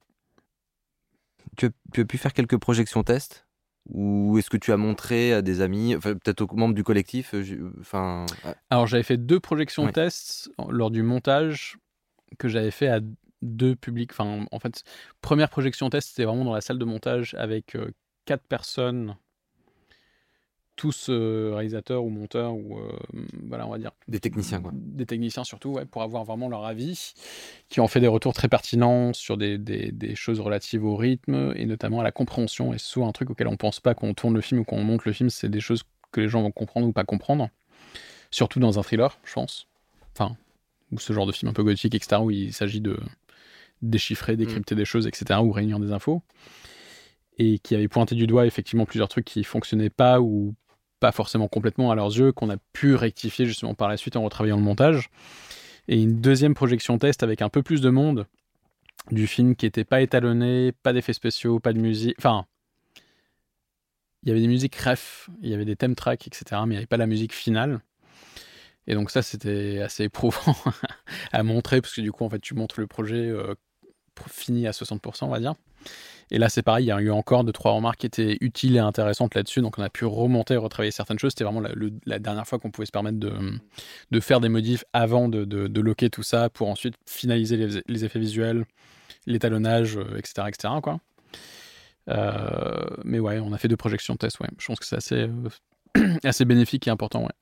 [1.57, 3.47] tu as, tu as pu faire quelques projections tests
[3.89, 7.33] Ou est-ce que tu as montré à des amis, enfin, peut-être aux membres du collectif
[7.33, 8.25] euh, Enfin,
[8.69, 9.91] Alors j'avais fait deux projections Ouais.
[9.91, 11.77] tests lors du montage
[12.39, 13.01] que j'avais fait à
[13.41, 14.11] deux publics.
[14.11, 14.83] Enfin, en fait,
[15.21, 17.91] première projection test, c'était vraiment dans la salle de montage avec euh,
[18.25, 19.17] quatre personnes,
[20.75, 22.91] tous euh, réalisateurs ou monteurs ou euh,
[23.47, 24.71] voilà, on va dire des techniciens, quoi.
[24.73, 27.13] des techniciens surtout, ouais, pour avoir vraiment leur avis,
[27.69, 31.53] qui ont fait des retours très pertinents sur des, des- des choses relatives au rythme
[31.55, 32.73] et notamment à la compréhension.
[32.73, 34.75] Et souvent un truc auquel on pense pas quand on tourne le film ou quand
[34.77, 37.49] on monte le film, c'est des choses que les gens vont comprendre ou pas comprendre.
[38.31, 39.67] Surtout dans un thriller, je pense.
[40.15, 40.35] Enfin,
[40.91, 42.99] ou ce genre de film un peu gothique, etc., où il s'agit de
[43.83, 46.23] déchiffrer, décrypter des choses, etc., ou réunir des infos.
[47.39, 50.53] Et qui avait pointé du doigt effectivement plusieurs trucs qui fonctionnaient pas ou
[51.03, 54.23] pas forcément complètement à leurs yeux, qu'on a pu rectifier justement par la suite en
[54.23, 55.09] retravaillant le montage.
[55.89, 58.25] Et une deuxième projection test avec un peu plus de monde
[59.11, 62.15] du film qui n'était pas étalonné, pas d'effets spéciaux, pas de musique.
[62.19, 62.45] Enfin,
[64.21, 66.69] il y avait des musiques ref, il y avait des thème tracks, etc., mais il
[66.69, 67.81] n'y avait pas la musique finale.
[68.87, 70.55] Et donc ça, c'était assez éprouvant
[71.33, 73.55] à montrer, parce que du coup, en fait, tu montres le projet euh,
[74.27, 75.55] fini à 60%, on va dire.
[76.31, 78.75] Et là, c'est pareil, il y a eu encore deux, trois remarques qui étaient utiles
[78.75, 79.61] et intéressantes là-dessus.
[79.61, 81.31] Donc, on a pu remonter et retravailler certaines choses.
[81.31, 81.61] C'était vraiment
[82.05, 83.31] la, dernière fois qu'on pouvait se permettre de,
[84.11, 88.19] de faire des modifs avant de, de, loquer tout ça pour ensuite finaliser les, effets
[88.19, 88.65] visuels,
[89.27, 90.47] l'étalonnage, euh, etc.
[90.47, 90.73] etc.
[90.81, 90.99] quoi.
[92.09, 94.39] Euh, mais ouais, on a fait deux projections de test.
[94.39, 94.49] Ouais.
[94.57, 95.27] Je pense que c'est assez,
[95.97, 97.23] euh, assez bénéfique et important.
[97.23, 97.33] Ouais.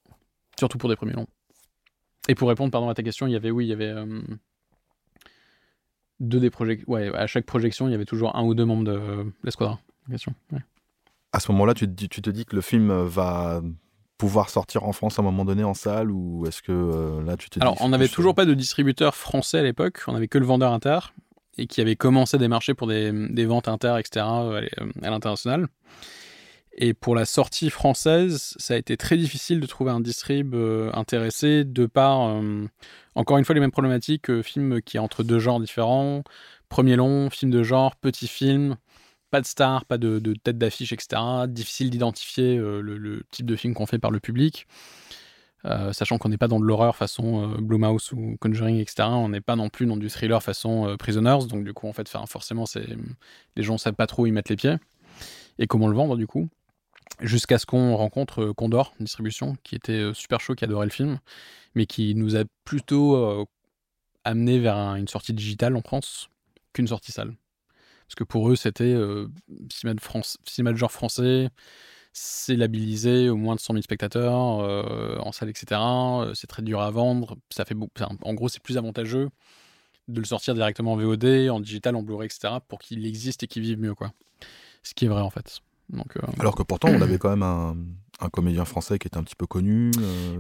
[0.60, 1.28] Surtout pour des premiers longs.
[2.28, 3.94] Et pour répondre pardon, à ta question, il y avait, oui, il y avait.
[6.22, 6.92] Deux des projections.
[6.92, 9.78] Ouais, à chaque projection, il y avait toujours un ou deux membres de euh, l'escadron.
[10.10, 10.34] question.
[10.54, 10.60] Ouais.
[11.34, 13.62] À ce moment-là, tu, te dis- tu te dis que le film va
[14.18, 17.36] pouvoir sortir en France à un moment donné en salle ou est-ce que euh, là
[17.38, 20.28] tu te dis Alors, on n'avait toujours pas de distributeur français à l'époque, on avait
[20.28, 21.00] que le vendeur inter,
[21.58, 24.62] et qui avait commencé des marchés pour des, des ventes inter, etc., euh,
[25.02, 25.68] à l'international.
[26.74, 30.90] Et pour la sortie française, ça a été très difficile de trouver un distrib euh,
[30.94, 32.66] intéressé, de par, euh,
[33.16, 36.24] encore une fois, les mêmes problématiques, film qui est entre deux genres différents,
[36.70, 38.78] premier long, film de genre, petit film,
[39.32, 43.74] pas de star, pas de, tête d'affiche, etc., difficile d'identifier euh, le, type de film
[43.74, 44.68] qu'on fait par le public.
[45.92, 49.04] Sachant qu'on n'est pas dans de l'horreur façon euh, Blumhouse ou Conjuring, etc.
[49.10, 51.46] On n'est pas non plus dans du thriller façon Prisoners.
[51.48, 52.66] Donc, du coup, en fait, forcément,
[53.56, 54.78] les gens ne savent pas trop où y mettre les pieds
[55.60, 56.50] et comment le vendre, du coup?
[57.20, 61.20] Jusqu'à ce qu'on rencontre Condor Distribution, qui était super chaud, qui adorait le film,
[61.76, 63.46] mais qui nous a plutôt
[64.24, 66.30] amené vers une sortie digitale en France
[66.74, 67.36] qu'une sortie salle.
[68.08, 68.96] Parce que pour eux, c'était
[69.72, 71.50] cinéma, de cinéma de genre français,
[72.14, 75.80] c'est labellisé au moins de 100 000 spectateurs euh, en salle, etc.
[75.82, 77.38] Euh, c'est très dur à vendre.
[77.50, 77.76] Ça fait
[78.24, 79.30] en gros, c'est plus avantageux
[80.08, 82.56] de le sortir directement en VOD, en digital, en Blu-ray, etc.
[82.68, 84.12] pour qu'il existe et qu'il vive mieux, quoi.
[84.84, 85.62] Ce qui est vrai en fait.
[85.92, 89.24] Donc, euh, Alors que pourtant, on avait quand même un, comédien français qui était un
[89.24, 89.92] petit peu connu.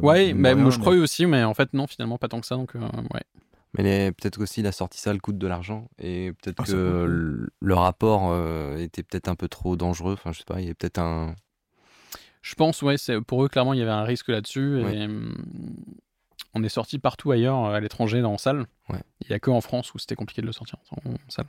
[0.01, 2.55] ouais, mais moi je croyais aussi, mais en fait non, finalement pas tant que ça.
[2.55, 3.23] Donc ouais.
[3.77, 8.35] Mais peut-être qu'aussi la sortie salle coûte de l'argent et peut-être ah, que le, rapport
[8.77, 10.13] était peut-être un peu trop dangereux.
[10.13, 11.33] Enfin, je sais pas, il y a peut-être un,
[12.41, 12.95] je pense, ouais,
[13.27, 14.79] pour eux, clairement, il y avait un risque là-dessus.
[14.81, 15.35] Et hum,
[16.53, 18.65] on est sorti partout ailleurs, à l'étranger, en salle.
[18.89, 21.45] Il n'y a que en France où c'était compliqué de le sortir en, salle.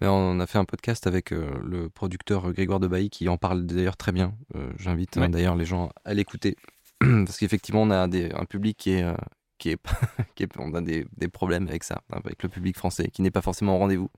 [0.00, 3.36] Mais on a fait un podcast avec euh, le producteur Grégoire de Bailly qui en
[3.36, 4.34] parle d'ailleurs très bien.
[4.56, 6.56] Euh, j'invite hein, d'ailleurs les gens à l'écouter.
[6.98, 9.02] Parce qu'effectivement, on a un public qui est.
[9.02, 9.14] Euh,
[9.56, 9.78] qui est,
[10.34, 13.40] qui on a des, des, problèmes avec ça, avec le public français, qui n'est pas
[13.40, 14.10] forcément au rendez-vous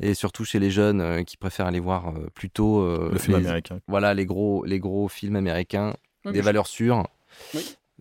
[0.00, 3.36] et surtout chez les jeunes euh, qui préfèrent aller voir euh, plutôt euh, le film
[3.36, 3.80] américain.
[3.88, 5.94] Voilà les gros les gros films américains,
[6.24, 7.06] des valeurs sûres,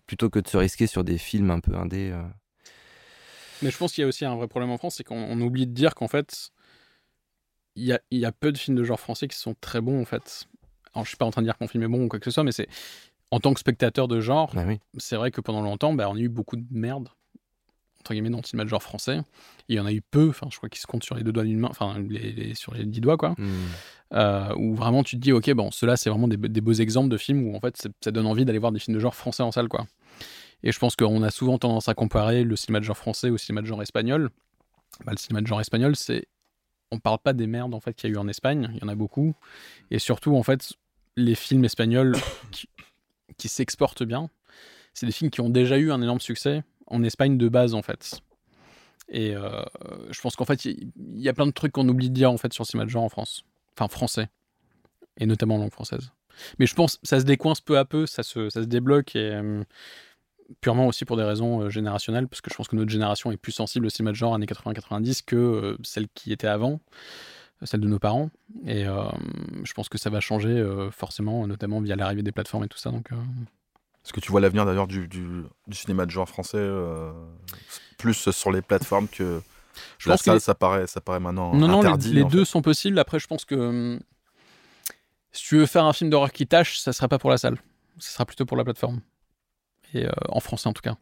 [0.08, 2.14] plutôt que de se risquer sur des films un peu indés.
[3.62, 5.68] Mais je pense qu'il y a aussi un vrai problème en France, c'est qu'on oublie
[5.68, 6.52] de dire qu'en fait
[7.76, 10.02] il y a, y a, peu de films de genre français qui sont très bons
[10.02, 10.48] en fait.
[10.94, 12.26] Alors je suis pas en train de dire qu'un film est bon ou quoi que
[12.26, 12.68] ce soit, mais c'est
[13.32, 14.66] en tant que spectateur de genre, ah
[14.98, 17.10] c'est vrai que pendant longtemps, bah, on a eu beaucoup de merde
[18.02, 19.22] entre guillemets, dans le cinéma de genre français.
[19.70, 21.32] il y en a eu peu, enfin, je crois qu'ils se comptent sur les deux
[21.32, 23.36] doigts d'une main, enfin, les, sur les dix doigts, quoi.
[23.38, 23.50] Hmm.
[24.14, 27.18] Euh, où vraiment tu te dis, ok, bon, ceux-là, c'est vraiment des, beaux exemples de
[27.18, 29.52] films où en fait, ça donne envie d'aller voir des films de genre français en
[29.52, 29.86] salle, quoi.
[30.64, 33.38] Et je pense qu'on a souvent tendance à comparer le cinéma de genre français au
[33.38, 34.30] cinéma de genre espagnol.
[35.06, 36.26] Bah, le cinéma de genre espagnol, c'est.
[36.92, 38.84] On parle pas des merdes en fait qu'il y a eu en Espagne, il y
[38.84, 39.34] en a beaucoup.
[39.92, 40.74] Et surtout, en fait,
[41.16, 42.16] les films espagnols
[43.38, 44.30] qui, s'exportent bien,
[44.94, 47.82] c'est des films qui ont déjà eu un énorme succès en Espagne de base en
[47.82, 48.22] fait.
[49.10, 49.64] Et euh,
[50.10, 52.38] je pense qu'en fait, il y, a plein de trucs qu'on oublie de dire en
[52.38, 53.44] fait sur de genre en France.
[53.78, 54.30] Enfin, français.
[55.18, 56.12] Et notamment en langue française.
[56.60, 59.32] Mais je pense ça se décoince peu à peu, ça se, ça se débloque et
[59.34, 59.64] euh,
[60.60, 63.38] purement aussi pour des raisons euh, générationnelles, parce que je pense que notre génération est
[63.38, 66.80] plus sensible au cinéma de genre années 80-90 que celle qui était avant,
[67.64, 68.30] celle de nos parents.
[68.66, 72.80] Et je pense que ça va changer forcément, notamment via l'arrivée des plateformes et tout
[72.80, 72.90] ça.
[72.90, 73.10] Donc.
[74.04, 77.12] Est-ce que tu vois l'avenir d'ailleurs du, du, cinéma de genre français euh,
[78.00, 79.42] plus sur les plateformes que
[80.00, 82.98] je la salle, ça, paraît, ça paraît maintenant non, interdit Non, les, deux sont possibles.
[82.98, 84.00] Après, je pense que hum,
[85.32, 87.58] si tu veux faire un film d'horreur qui tâche, ça sera pas pour la salle.
[88.00, 89.02] Ça sera plutôt pour la plateforme.
[89.96, 90.96] Euh, en français en tout cas.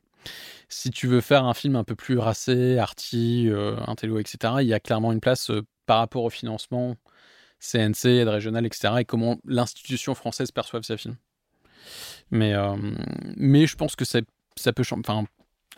[0.67, 4.67] Si tu veux faire un film un peu plus racé, arty, euh, intello, etc., il
[4.67, 6.95] y a clairement une place euh, par rapport au financement
[7.59, 11.17] CNC, aide régionale, etc., et comment l'institution française perçoit ces films.
[12.31, 12.53] Mais,
[13.35, 14.19] mais je pense que ça,
[14.55, 15.01] ça peut changer.
[15.05, 15.25] Enfin,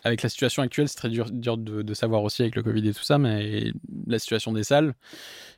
[0.04, 3.02] avec la situation actuelle, c'est très dur, de, savoir aussi avec le Covid et tout
[3.02, 3.72] ça, mais
[4.06, 4.94] la situation des salles.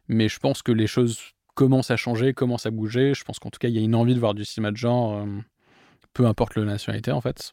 [0.06, 1.18] Mais je pense que les choses
[1.55, 3.12] commencent à changer, commencent à bouger.
[3.12, 4.76] Je pense qu'en tout cas, il y a une envie de voir du cinéma de
[4.76, 5.26] genre,
[6.14, 7.52] peu importe la nationalité en fait.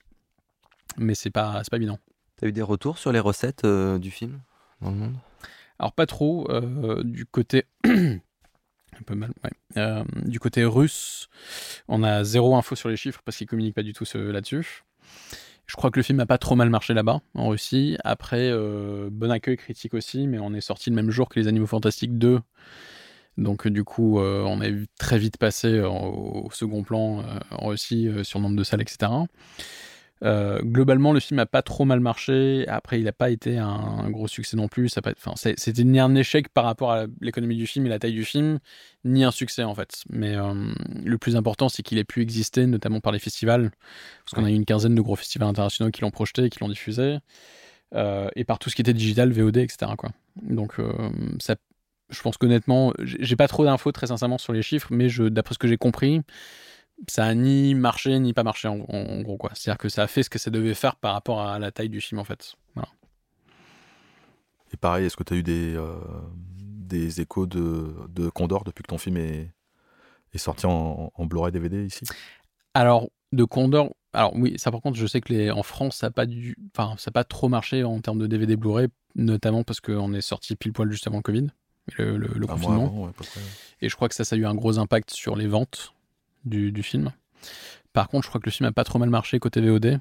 [0.98, 2.00] Mais c'est pas, pas évident.
[2.38, 4.40] T'as eu des retours sur les recettes euh, du film
[4.82, 5.16] dans le monde?
[5.80, 6.48] Alors pas trop.
[7.04, 7.66] du côté
[9.02, 9.32] un peu mal,
[9.78, 11.30] euh, du côté russe,
[11.88, 14.84] on a zéro info sur les chiffres parce qu'ils communiquent pas du tout là-dessus.
[15.66, 17.98] Je crois que le film n'a pas trop mal marché là-bas, en Russie.
[18.04, 21.48] Après, euh, bon accueil critique aussi, mais on est sorti le même jour que Les
[21.48, 22.42] Animaux Fantastiques 2.
[23.38, 28.40] Donc, du coup, euh, on vu très vite passer au second plan en Russie sur
[28.40, 29.10] le nombre de salles, etc.
[30.24, 32.66] Euh, globalement, le film a pas trop mal marché.
[32.68, 34.90] Après, il n'a pas été un, gros succès non plus.
[34.90, 35.02] Ça
[35.58, 38.60] c'était ni un échec par rapport à l'économie du film et la taille du film,
[39.04, 40.04] ni un succès en fait.
[40.10, 40.54] Mais euh,
[41.04, 43.72] le plus important, c'est qu'il ait pu exister, notamment par les festivals,
[44.24, 46.60] parce qu'on a eu une quinzaine de gros festivals internationaux qui l'ont projeté, et qui
[46.60, 47.18] l'ont diffusé,
[47.96, 49.92] euh, et par tout ce qui était digital, VOD, etc.
[49.98, 50.12] Quoi.
[50.44, 50.76] Donc,
[51.40, 51.56] ça,
[52.12, 55.60] je pense qu'honnêtement, j'ai pas trop d'infos très sincèrement sur les chiffres, mais d'après ce
[55.60, 56.22] que j'ai compris
[57.08, 58.78] ça a ni marché ni pas marché en,
[59.22, 59.52] gros quoi.
[59.54, 61.90] C'est-à-dire que ça a fait ce que ça devait faire par rapport à la taille
[61.90, 62.56] du film en fait.
[64.74, 66.00] Et pareil, est-ce que tu as eu des, euh,
[66.56, 69.52] des échos de, de, Condor depuis que ton film est,
[70.34, 72.06] est sorti en, en Blu-ray DVD ici?
[72.74, 76.08] Alors, de Condor, alors oui, ça par contre, je sais que les, en France, ça
[76.08, 76.26] n'a pas,
[76.74, 80.56] enfin, ça pas trop marché en termes de DVD Blu-ray, notamment parce qu'on est sorti
[80.56, 81.48] pile poil juste avant le Covid,
[81.98, 83.12] le, le, confinement.
[83.82, 85.94] Et je crois que ça, ça a eu un gros impact sur les ventes
[86.46, 87.12] du, film.
[87.94, 90.00] Par contre, je crois que le film a pas trop mal marché côté VOD.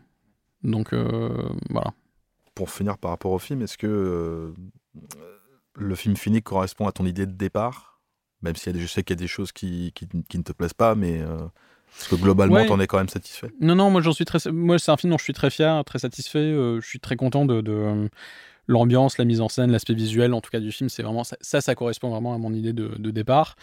[0.62, 1.92] Donc euh, voilà.
[2.54, 4.52] Pour finir par rapport au film, est-ce que euh,
[5.74, 8.00] le film fini correspond à ton idée de départ?
[8.42, 10.72] Même si je sais qu'il y a des choses qui, qui, qui, ne te plaisent
[10.72, 11.36] pas, mais euh,
[11.98, 12.66] est-ce que globalement, Ouais.
[12.66, 13.50] t'en es quand même satisfait?
[13.60, 14.38] Non, non, moi j'en suis très.
[14.50, 16.52] Moi, c'est un film dont je suis très fier, très satisfait.
[16.52, 18.08] je suis très content de, de,
[18.66, 20.88] l'ambiance, la mise en scène, l'aspect visuel, en tout cas du film.
[20.88, 23.56] C'est vraiment ça, ça, ça correspond vraiment à mon idée de, de départ.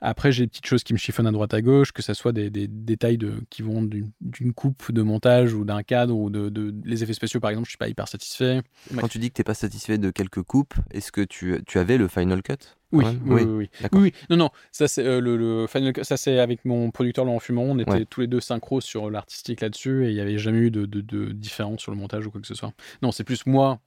[0.00, 2.32] Après, j'ai des petites choses qui me chiffonnent à droite à gauche, que ce soit
[2.32, 6.50] des, des détails de, qui vont d'une coupe de montage ou d'un cadre ou de,
[6.50, 7.66] de- les effets spéciaux par exemple.
[7.66, 8.60] Je suis pas hyper satisfait.
[8.98, 11.96] Quand tu dis que t'es pas satisfait de quelques coupes, est-ce que tu, tu avais
[11.96, 12.52] le final cut
[12.92, 13.70] Oui, oui, oui, oui.
[13.80, 14.00] d'accord.
[14.02, 14.26] Oui, oui.
[14.28, 17.38] Non, non, ça c'est euh, le, le Final Cut- ça c'est avec mon producteur Laurent
[17.40, 18.04] Fumon, on était Ouais.
[18.04, 21.00] tous les deux synchro sur l'artistique là-dessus et il n'y avait jamais eu de, de,
[21.00, 22.72] de différence sur le montage ou quoi que ce soit.
[23.00, 23.80] Non, c'est plus moi,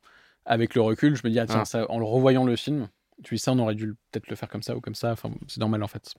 [0.47, 1.65] avec le recul, je me dis, ah tiens, Ah.
[1.65, 2.87] ça, en le revoyant le film,
[3.23, 5.29] tu dis ça, on aurait dû peut-être le faire comme ça ou comme ça, enfin,
[5.47, 6.13] c'est normal en fait.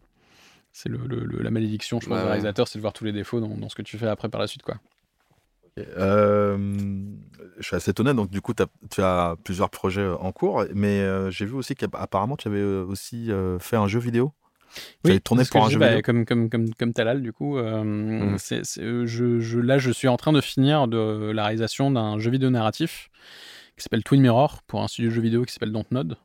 [0.73, 3.05] C'est le, le- le- la malédiction, je pense, Ouais, du réalisateur, c'est de voir tous
[3.05, 4.77] les défauts dans, dans ce que tu fais après par la suite, quoi.
[5.97, 6.59] Euh,
[7.59, 11.31] je suis assez étonné, donc du coup, tu as plusieurs projets en cours, mais euh,
[11.31, 14.33] j'ai vu aussi qu'apparemment, tu avais euh, aussi euh, fait un jeu vidéo.
[15.05, 16.03] Tu avais tourné pour un je- jeu bah, vidéo.
[16.03, 17.59] Comme, comme, comme, comme Talal, du coup.
[17.59, 18.37] euh, Mhm.
[18.39, 22.51] je, je- là, je suis en train de finir de la réalisation d'un jeu vidéo
[22.51, 23.09] narratif
[23.79, 26.17] qui s'appelle Twin Mirror pour un studio de jeux vidéo qui s'appelle Dontnod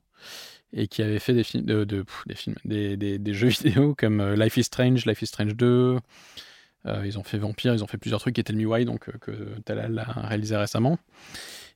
[0.74, 4.36] et qui avait fait des films, de, des, films des, des, jeux vidéo comme euh,
[4.36, 5.98] Life is Strange, Life is Strange 2.
[6.86, 9.08] euh, ils ont fait Vampire, ils ont fait plusieurs trucs qui Tell Me Why, donc
[9.08, 9.32] euh, que
[9.62, 10.98] Talal a réalisé récemment.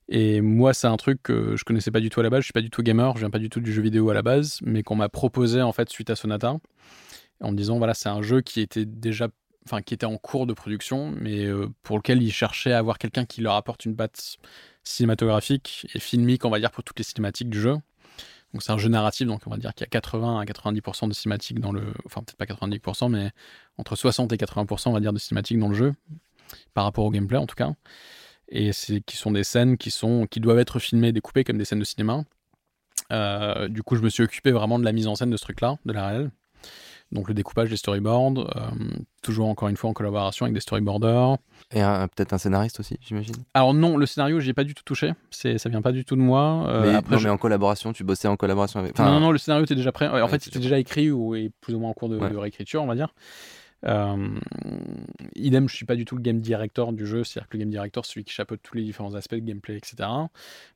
[0.09, 2.39] Et moi, c'est un truc que je connaissais pas du tout à la base.
[2.41, 4.13] Je suis pas du tout gamer, je viens pas du tout du jeu vidéo à
[4.13, 6.55] la base, mais qu'on m'a proposé en fait suite à Sonata,
[7.41, 9.27] en me disant voilà, c'est un jeu qui était déjà,
[9.67, 12.97] enfin qui était en cours de production, mais euh, pour lequel ils cherchaient à avoir
[12.97, 14.37] quelqu'un qui leur apporte une patte
[14.83, 17.75] cinématographique et filmique, on va dire pour toutes les cinématiques du jeu.
[18.53, 21.09] Donc c'est un jeu narratif, donc on va dire qu'il y a 80 à 90%
[21.09, 23.31] de cinématiques dans le, enfin peut-être pas 90%, mais
[23.77, 25.93] entre 60 et 80% on va dire de cinématiques dans le jeu
[26.73, 27.73] par rapport au gameplay en tout cas.
[28.47, 31.65] Et c'est qui sont des scènes qui sont qui doivent être filmées découpées comme des
[31.65, 32.23] scènes de cinéma.
[33.11, 35.43] Euh, du coup je me suis occupé vraiment de la mise en scène de ce
[35.43, 36.31] truc là de la réelle
[37.11, 38.61] donc le découpage des storyboards euh,
[39.21, 41.37] toujours encore une fois en collaboration avec des storyboarders
[41.71, 43.35] Et peut-être un scénariste aussi, j'imagine.
[43.53, 46.03] alors non le scénario j'y ai pas du tout touché c'est ça vient pas du
[46.05, 48.79] tout de moi Euh, mais, après non, je- mais en collaboration, tu bossais en collaboration
[48.79, 48.97] avec.
[48.97, 50.07] non, enfin, non, non, le scénario était déjà prêt.
[50.07, 52.29] En Ouais, fait, c'était déjà écrit ou est plus ou moins en cours de, Ouais.
[52.29, 53.13] de réécriture, on va dire.
[53.85, 54.39] Euh,
[55.35, 57.69] idem, je suis pas du tout le game director du jeu, c'est-à-dire que le game
[57.69, 60.09] director, c'est celui qui chapeaute tous les différents aspects de gameplay, etc.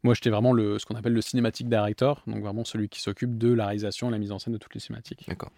[0.03, 3.37] Moi, j'étais vraiment le, ce qu'on appelle le cinématique director, donc vraiment celui qui s'occupe
[3.37, 5.25] de la réalisation et la mise en scène de toutes les cinématiques.
[5.27, 5.51] D'accord.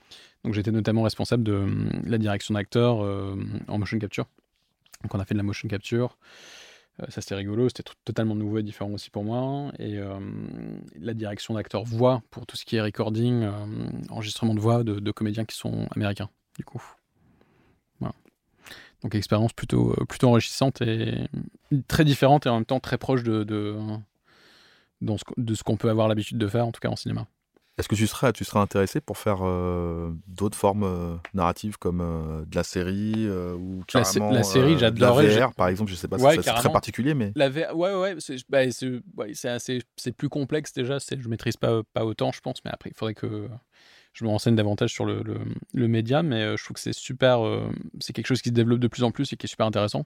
[0.44, 3.36] Donc j'étais notamment responsable de hum, la direction d'acteurs euh,
[3.68, 4.26] en motion capture.
[5.04, 6.18] Donc on a fait de la motion capture.
[7.02, 9.72] Euh, ça c'était rigolo, c'était totalement nouveau et différent aussi pour moi.
[9.80, 10.20] Et euh,
[10.96, 13.52] la direction d'acteur voix pour tout ce qui est recording, euh,
[14.10, 16.84] enregistrement de voix de, de comédiens qui sont américains, du coup.
[19.04, 21.28] Donc expérience plutôt, euh, plutôt enrichissante et
[21.88, 23.76] très différente et en même temps très proche de, de,
[25.02, 27.28] ce, de ce qu'on peut avoir l'habitude de faire, en tout cas en cinéma.
[27.78, 32.02] Est-ce que tu serais, tu serais intéressé pour faire euh, d'autres formes euh, narratives comme
[32.02, 36.08] euh, de la série ou carrément la série, j'adorerais, la VR par exemple Je sais
[36.08, 39.50] pas, Ouais, c'est- très particulier, mais La V- ouais, ouais, c'est bah, c'est ouais, c'est
[39.50, 41.00] assez, c'est plus complexe déjà.
[41.00, 43.50] Je maîtrise pas, pas autant, je pense, mais après, il faudrait que
[44.14, 45.24] je me renseigne davantage sur le,
[45.74, 46.24] média.
[46.24, 47.70] Mais euh, je trouve que c'est super, euh,
[48.00, 50.06] c'est quelque chose qui se développe de plus en plus et qui est super intéressant.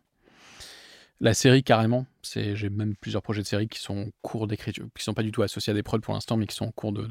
[1.19, 4.85] La série, carrément, c'est, j'ai même plusieurs projets de série qui sont en cours d'écriture,
[4.95, 6.71] qui sont pas du tout associés à des prods pour l'instant, mais qui sont en
[6.71, 7.07] cours de,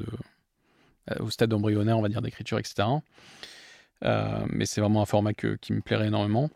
[1.11, 2.87] euh, au stade embryonnaire, on va dire, d'écriture, etc.
[4.01, 6.49] Mais c'est vraiment un format qui me plairait énormément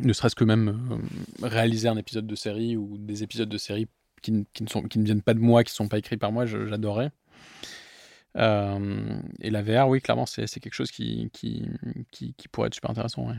[0.00, 1.00] ne serait-ce que même
[1.42, 3.86] réaliser un épisode de série ou des épisodes de série
[4.22, 6.46] qui, ne- qui ne, viennent pas de moi, qui ne sont pas écrits par moi,
[6.46, 7.10] j'adorerais.
[8.36, 11.66] Euh, et la VR, oui, clairement, c'est quelque chose qui, qui,
[12.10, 13.28] qui, qui pourrait être super intéressant.
[13.28, 13.36] ouais.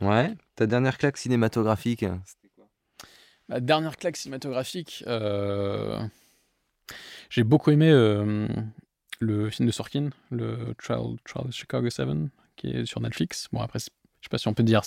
[0.00, 0.34] Ouais.
[0.56, 2.66] Ta dernière claque cinématographique, c'était quoi?
[3.48, 6.02] Ma dernière claque cinématographique, euh,
[7.30, 8.48] j'ai beaucoup aimé euh,
[9.20, 12.08] le film de Sorkin, le Trial, Trial of Chicago 7,
[12.56, 13.48] qui est sur Netflix.
[13.52, 14.82] Bon, après, je sais pas si on peut dire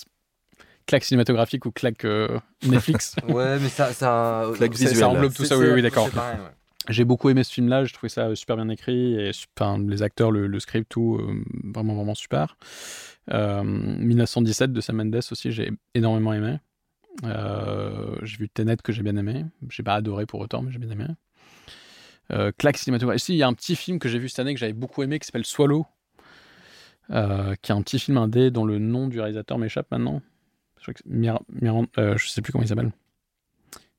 [0.86, 3.16] claque cinématographique ou claque euh, Netflix.
[3.28, 3.94] Ouais, mais ça.
[3.94, 4.46] ça...
[4.56, 6.06] Claque Ça- englobe tout ça, oui, oui, d'accord.
[6.08, 6.38] ouais.
[6.90, 9.32] J'ai beaucoup aimé ce film-là, j'ai trouvé ça super bien écrit, et
[9.88, 12.58] les acteurs, le, script, tout, euh, vraiment, vraiment super.
[13.32, 16.60] Euh, 1917 de Sam Mendes aussi, j'ai énormément aimé.
[17.24, 19.46] Euh, j'ai vu Tenet que j'ai bien aimé.
[19.70, 21.08] J'ai pas adoré pour autant, mais j'ai bien aimé.
[22.32, 23.24] Euh, claque cinématographique.
[23.24, 25.04] Si, il y a un petit film que j'ai vu cette année que j'avais beaucoup
[25.04, 25.86] aimé qui s'appelle Swallow,
[27.10, 30.22] euh, qui est un petit film indé dont le nom du réalisateur m'échappe maintenant.
[30.82, 31.40] Je, Mir-
[31.98, 32.92] euh, je sais plus comment il s'appelle.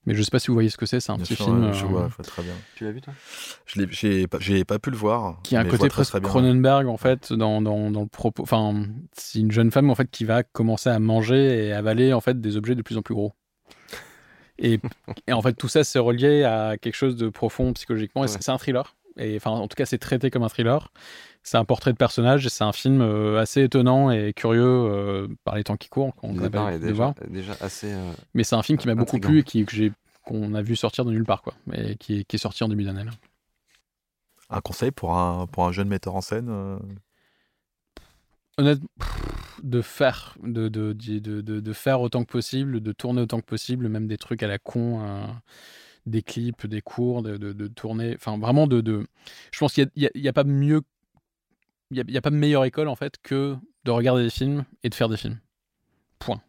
[0.06, 1.44] Mais je sais pas si vous voyez ce que c'est, c'est un Bien petit sûr,
[1.46, 2.54] film je euh, vois, je vois très bien.
[2.76, 3.12] Tu l'as vu toi?
[3.66, 5.40] Je J'ai pas, pu le voir.
[5.42, 6.18] qui a un côté presque.
[6.20, 8.42] Cronenberg en fait dans, dans, dans le propos.
[8.42, 12.20] Enfin, c'est une jeune femme en fait qui va commencer à manger et avaler en
[12.20, 13.34] fait des objets de plus en plus gros.
[14.58, 14.80] Et,
[15.26, 18.24] et en fait tout ça c'est relié à quelque chose de profond psychologiquement.
[18.24, 18.36] Et Ouais.
[18.40, 18.96] c'est un thriller.
[19.18, 20.90] Et enfin en tout cas c'est traité comme un thriller.
[21.42, 25.28] C'est un portrait de personnage et c'est un film euh, assez étonnant et curieux euh,
[25.44, 27.14] par les temps qui courent qu'on pas de déjà, voir.
[27.28, 27.92] déjà assez.
[27.92, 29.92] euh, Mais c'est un film qui m'a beaucoup plu et qui que j'ai
[30.24, 31.54] qu'on a vu sortir de nulle part quoi.
[31.72, 33.04] Et qui est, qui est sorti en début d'année.
[34.50, 36.78] Un conseil pour un, pour un jeune metteur en scène
[38.58, 38.88] honnêtement,
[39.62, 43.46] de faire, de, de, de, de, de faire autant que possible, de tourner autant que
[43.46, 45.26] possible, même des trucs à la con, euh,
[46.08, 48.14] des clips, des cours, de, de, de tourner.
[48.16, 49.06] Enfin, vraiment, de,
[49.52, 50.82] je pense qu'il n'y a, y a pas mieux.
[51.90, 54.90] Il n'y a, a pas meilleure école, en fait, que de regarder des films et
[54.90, 55.38] de faire des films.
[56.18, 56.42] Point.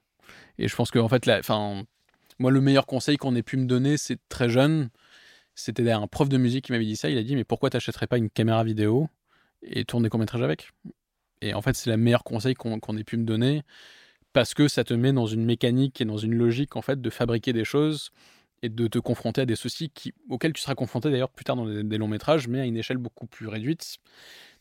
[0.57, 1.41] Et je pense que, en fait, la,
[2.39, 4.89] moi, le meilleur conseil qu'on ait pu me donner, c'est très jeune.
[5.55, 7.09] C'était un prof de musique qui m'avait dit ça.
[7.09, 9.09] Il a dit Mais pourquoi t'achèterais pas une caméra vidéo
[9.61, 10.69] et tourner des courts-métrages avec?
[11.41, 13.63] Et en fait, c'est le meilleur conseil qu'on ait pu me donner
[14.33, 17.09] parce que ça te met dans une mécanique et dans une logique en fait de
[17.09, 18.11] fabriquer des choses
[18.61, 19.91] et de te confronter à des soucis
[20.29, 22.97] auxquels tu seras confronté d'ailleurs plus tard dans des, longs métrages, mais à une échelle
[22.97, 23.97] beaucoup plus réduite.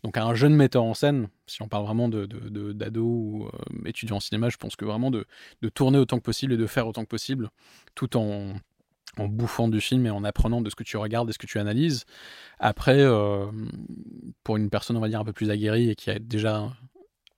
[0.03, 2.27] Donc à un jeune metteur en scène, si on parle vraiment de
[2.73, 5.27] d'ado ou euh, étudiant en cinéma, je pense que vraiment de,
[5.62, 7.51] de tourner autant que possible et de faire autant que possible,
[7.95, 8.55] tout en,
[9.16, 11.47] en bouffant du film et en apprenant de ce que tu regardes et ce que
[11.47, 12.05] tu analyses.
[12.61, 13.47] Après, euh,
[14.45, 16.73] pour une personne, on va dire, un peu plus aguerrie et qui a déjà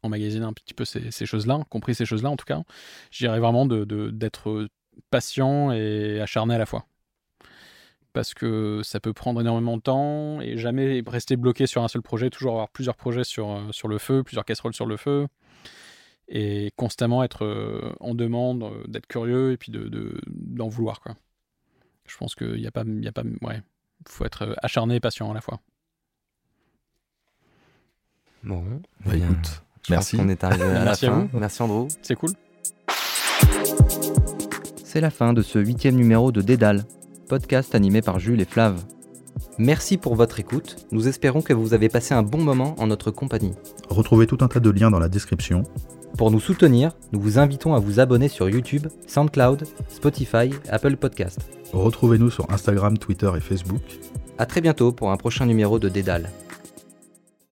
[0.03, 2.63] emmagasiné un petit peu ces, ces choses-là, compris ces choses-là en tout cas,
[3.11, 4.69] je dirais vraiment de- d'être
[5.11, 6.87] patient et acharné à la fois.
[8.13, 12.03] Parce que ça peut prendre énormément de temps et jamais rester bloqué sur un seul
[12.03, 15.29] projet, toujours avoir plusieurs projets sur, euh, sur le feu, plusieurs casseroles sur le feu,
[16.29, 21.01] et constamment être euh, en demande, euh, d'être curieux et puis d'en de, d'en vouloir.
[21.01, 21.15] Quoi.
[22.09, 22.83] Je pense qu'il n'y a pas.
[22.85, 23.63] il Y a pas ouais,
[24.09, 25.61] faut être acharné et patient à la fois.
[28.43, 28.65] Bon,
[29.05, 29.25] Bah, bien.
[29.31, 30.17] écoute, Je merci.
[30.17, 31.29] pense est arrivé à la Merci à fin.
[31.33, 31.39] vous.
[31.39, 31.89] Merci Andrew.
[32.03, 32.33] C'est cool.
[34.93, 36.83] C'est la fin de ce huitième numéro de Dédale,
[37.29, 38.83] podcast animé par Jules et Flav.
[39.57, 40.85] Merci pour votre écoute.
[40.91, 43.53] Nous espérons que vous avez passé un bon moment en notre compagnie.
[43.89, 45.63] Retrouvez tout un tas de liens dans la description.
[46.19, 51.39] Pour nous soutenir, nous vous invitons à vous abonner sur YouTube, SoundCloud, Spotify, Apple Podcast.
[51.73, 53.83] Retrouvez-nous sur Instagram, Twitter et Facebook.
[54.39, 56.31] À très bientôt pour un prochain numéro de Dédale.